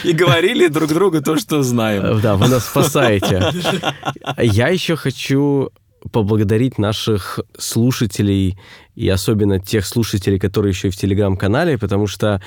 и 0.05 0.12
говорили 0.12 0.68
друг 0.68 0.91
другу 0.91 1.22
то, 1.22 1.37
что 1.37 1.62
знаем. 1.62 2.20
Да, 2.20 2.37
вы 2.37 2.49
нас 2.49 2.66
спасаете. 2.66 3.53
Я 4.39 4.68
еще 4.68 4.97
хочу 4.97 5.70
поблагодарить 6.12 6.79
наших 6.79 7.41
слушателей 7.59 8.59
и 8.95 9.09
особенно 9.09 9.59
тех 9.59 9.87
слушателей, 9.87 10.39
которые 10.39 10.70
еще 10.70 10.89
и 10.89 10.91
в 10.91 10.97
телеграм-канале, 10.97 11.79
потому 11.79 12.07
что 12.07 12.41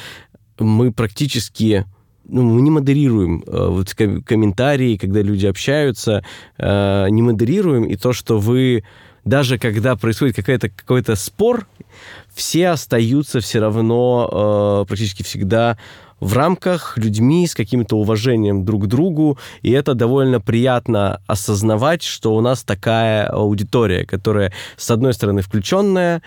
мы 0.59 0.91
практически 0.91 1.85
ну, 2.31 2.43
мы 2.43 2.61
не 2.61 2.69
модерируем 2.69 3.43
э, 3.47 3.67
вот 3.69 3.93
комментарии, 3.95 4.97
когда 4.97 5.21
люди 5.21 5.47
общаются, 5.47 6.23
э, 6.59 7.07
не 7.09 7.23
модерируем, 7.23 7.85
и 7.85 7.95
то, 7.95 8.13
что 8.13 8.37
вы 8.37 8.83
даже 9.29 9.59
когда 9.59 9.95
происходит 9.95 10.35
какой-то 10.35 10.69
какой-то 10.69 11.15
спор, 11.15 11.67
все 12.33 12.69
остаются 12.69 13.39
все 13.39 13.59
равно 13.59 14.81
э, 14.81 14.87
практически 14.87 15.23
всегда 15.23 15.77
в 16.19 16.33
рамках 16.33 16.97
людьми 16.97 17.47
с 17.47 17.55
каким-то 17.55 17.97
уважением 17.97 18.65
друг 18.65 18.85
к 18.85 18.87
другу, 18.87 19.37
и 19.61 19.71
это 19.71 19.93
довольно 19.93 20.41
приятно 20.41 21.21
осознавать, 21.27 22.03
что 22.03 22.35
у 22.35 22.41
нас 22.41 22.63
такая 22.63 23.27
аудитория, 23.27 24.05
которая, 24.05 24.51
с 24.75 24.91
одной 24.91 25.13
стороны, 25.13 25.41
включенная, 25.41 26.21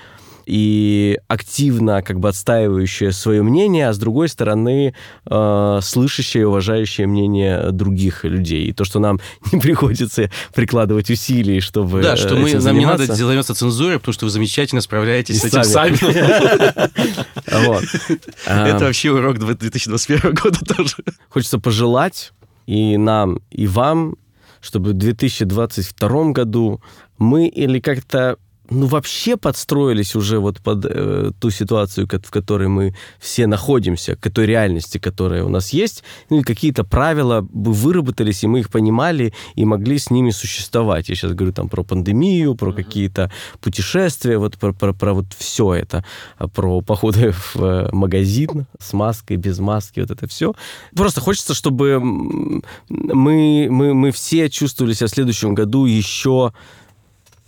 и 0.46 1.18
активно 1.28 2.02
как 2.02 2.20
бы 2.20 2.28
отстаивающая 2.28 3.10
свое 3.10 3.42
мнение, 3.42 3.88
а 3.88 3.92
с 3.92 3.98
другой 3.98 4.28
стороны 4.28 4.94
э, 5.26 5.78
слышащее 5.82 6.42
и 6.42 6.44
уважающее 6.44 7.06
мнение 7.06 7.70
других 7.72 8.24
людей. 8.24 8.66
И 8.66 8.72
то, 8.72 8.84
что 8.84 8.98
нам 8.98 9.20
не 9.52 9.60
приходится 9.60 10.30
прикладывать 10.54 11.10
усилий, 11.10 11.60
чтобы 11.60 12.02
Да, 12.02 12.16
что 12.16 12.36
мы, 12.36 12.52
нам 12.54 12.78
не 12.78 12.86
надо 12.86 13.06
заниматься 13.06 13.54
цензурой, 13.54 13.98
потому 13.98 14.12
что 14.12 14.26
вы 14.26 14.30
замечательно 14.30 14.80
справляетесь 14.80 15.40
с 15.40 15.44
этим 15.44 15.64
сами. 15.64 15.98
Это 18.46 18.84
вообще 18.84 19.10
урок 19.10 19.38
2021 19.38 20.34
года 20.34 20.58
тоже. 20.64 20.96
Хочется 21.28 21.58
пожелать 21.58 22.32
и 22.66 22.96
нам, 22.96 23.40
и 23.50 23.66
вам, 23.66 24.16
чтобы 24.60 24.90
в 24.90 24.94
2022 24.94 26.32
году 26.32 26.80
мы 27.18 27.48
или 27.48 27.80
как-то 27.80 28.36
ну, 28.72 28.86
вообще 28.86 29.36
подстроились 29.36 30.16
уже 30.16 30.38
вот 30.38 30.60
под 30.60 30.84
э, 30.84 31.30
ту 31.40 31.50
ситуацию, 31.50 32.06
в 32.06 32.30
которой 32.30 32.68
мы 32.68 32.94
все 33.20 33.46
находимся, 33.46 34.16
к 34.16 34.30
той 34.30 34.46
реальности, 34.46 34.98
которая 34.98 35.44
у 35.44 35.48
нас 35.48 35.72
есть, 35.72 36.02
ну, 36.30 36.40
и 36.40 36.42
какие-то 36.42 36.84
правила 36.84 37.40
бы 37.40 37.72
выработались, 37.72 38.44
и 38.44 38.46
мы 38.46 38.60
их 38.60 38.70
понимали, 38.70 39.32
и 39.54 39.64
могли 39.64 39.98
с 39.98 40.10
ними 40.10 40.30
существовать. 40.30 41.08
Я 41.08 41.14
сейчас 41.14 41.32
говорю 41.32 41.52
там 41.52 41.68
про 41.68 41.82
пандемию, 41.82 42.54
про 42.54 42.70
uh-huh. 42.70 42.74
какие-то 42.74 43.30
путешествия, 43.60 44.38
вот 44.38 44.58
про, 44.58 44.72
про, 44.72 44.92
про 44.92 45.14
вот 45.14 45.26
все 45.36 45.74
это, 45.74 46.04
а 46.38 46.48
про 46.48 46.80
походы 46.80 47.32
в 47.54 47.56
э, 47.56 47.88
магазин 47.92 48.66
с 48.78 48.92
маской, 48.92 49.36
без 49.36 49.58
маски, 49.58 50.00
вот 50.00 50.10
это 50.10 50.26
все. 50.26 50.54
Просто 50.94 51.20
хочется, 51.20 51.54
чтобы 51.54 52.00
мы, 52.00 53.68
мы, 53.70 53.94
мы 53.94 54.12
все 54.12 54.48
чувствовали 54.48 54.94
себя 54.94 55.06
в 55.06 55.10
следующем 55.10 55.54
году 55.54 55.86
еще 55.86 56.52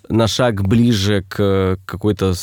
на 0.09 0.29
шаг 0.29 0.67
ближе 0.67 1.25
к 1.29 1.79
какой-то 1.87 2.35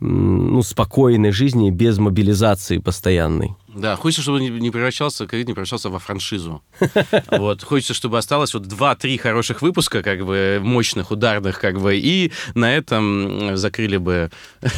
ну, 0.00 0.62
спокойной 0.62 1.32
жизни 1.32 1.70
без 1.70 1.98
мобилизации 1.98 2.78
постоянной. 2.78 3.56
Да, 3.68 3.96
хочется, 3.96 4.22
чтобы 4.22 4.40
не 4.40 4.70
превращался, 4.70 5.26
ковид 5.26 5.46
не 5.46 5.54
превращался 5.54 5.90
во 5.90 5.98
франшизу. 5.98 6.62
Вот, 7.30 7.62
хочется, 7.62 7.94
чтобы 7.94 8.18
осталось 8.18 8.54
вот 8.54 8.64
два-три 8.64 9.16
хороших 9.18 9.62
выпуска, 9.62 10.02
как 10.02 10.24
бы, 10.24 10.60
мощных, 10.62 11.10
ударных, 11.10 11.60
как 11.60 11.80
бы, 11.80 11.96
и 11.96 12.32
на 12.54 12.74
этом 12.74 13.56
закрыли 13.56 13.96
бы... 13.96 14.30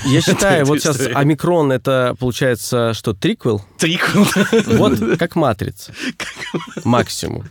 Я 0.07 0.21
считаю, 0.21 0.65
вот 0.67 0.81
сейчас 0.81 1.01
Омикрон, 1.15 1.73
это, 1.73 2.17
получается, 2.19 2.93
что, 2.95 3.15
триквел? 3.15 3.63
Триквел. 3.79 4.27
Вот 4.77 5.19
как 5.19 5.37
Матрица. 5.37 5.95
Максимум. 6.85 7.45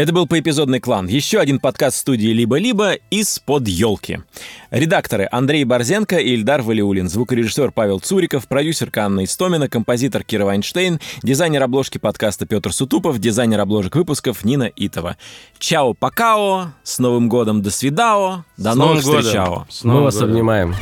Это 0.00 0.14
был 0.14 0.26
поэпизодный 0.26 0.80
клан. 0.80 1.08
Еще 1.08 1.40
один 1.40 1.58
подкаст 1.58 1.98
студии 1.98 2.28
«Либо-либо» 2.28 2.94
из-под 3.10 3.68
елки. 3.68 4.20
Редакторы 4.70 5.28
Андрей 5.30 5.64
Борзенко 5.64 6.16
и 6.16 6.36
Ильдар 6.36 6.62
Валиулин, 6.62 7.06
звукорежиссер 7.06 7.70
Павел 7.72 8.00
Цуриков, 8.00 8.48
продюсер 8.48 8.90
Анна 8.96 9.24
Истомина, 9.24 9.68
композитор 9.68 10.24
Кира 10.24 10.46
Вайнштейн, 10.46 11.00
дизайнер 11.22 11.62
обложки 11.64 11.98
подкаста 11.98 12.46
Петр 12.46 12.72
Сутупов, 12.72 13.18
дизайнер 13.18 13.60
обложек 13.60 13.94
выпусков 13.94 14.42
Нина 14.42 14.70
Итова. 14.74 15.18
Чао, 15.58 15.92
покао, 15.92 16.68
с 16.82 16.98
Новым 16.98 17.28
годом, 17.28 17.60
до 17.60 17.70
свидао, 17.70 18.46
до 18.56 18.72
с 18.72 18.76
новых 18.76 19.00
встреч. 19.00 19.34
Мы 19.82 20.00
вас 20.00 20.16
обнимаем. 20.22 20.74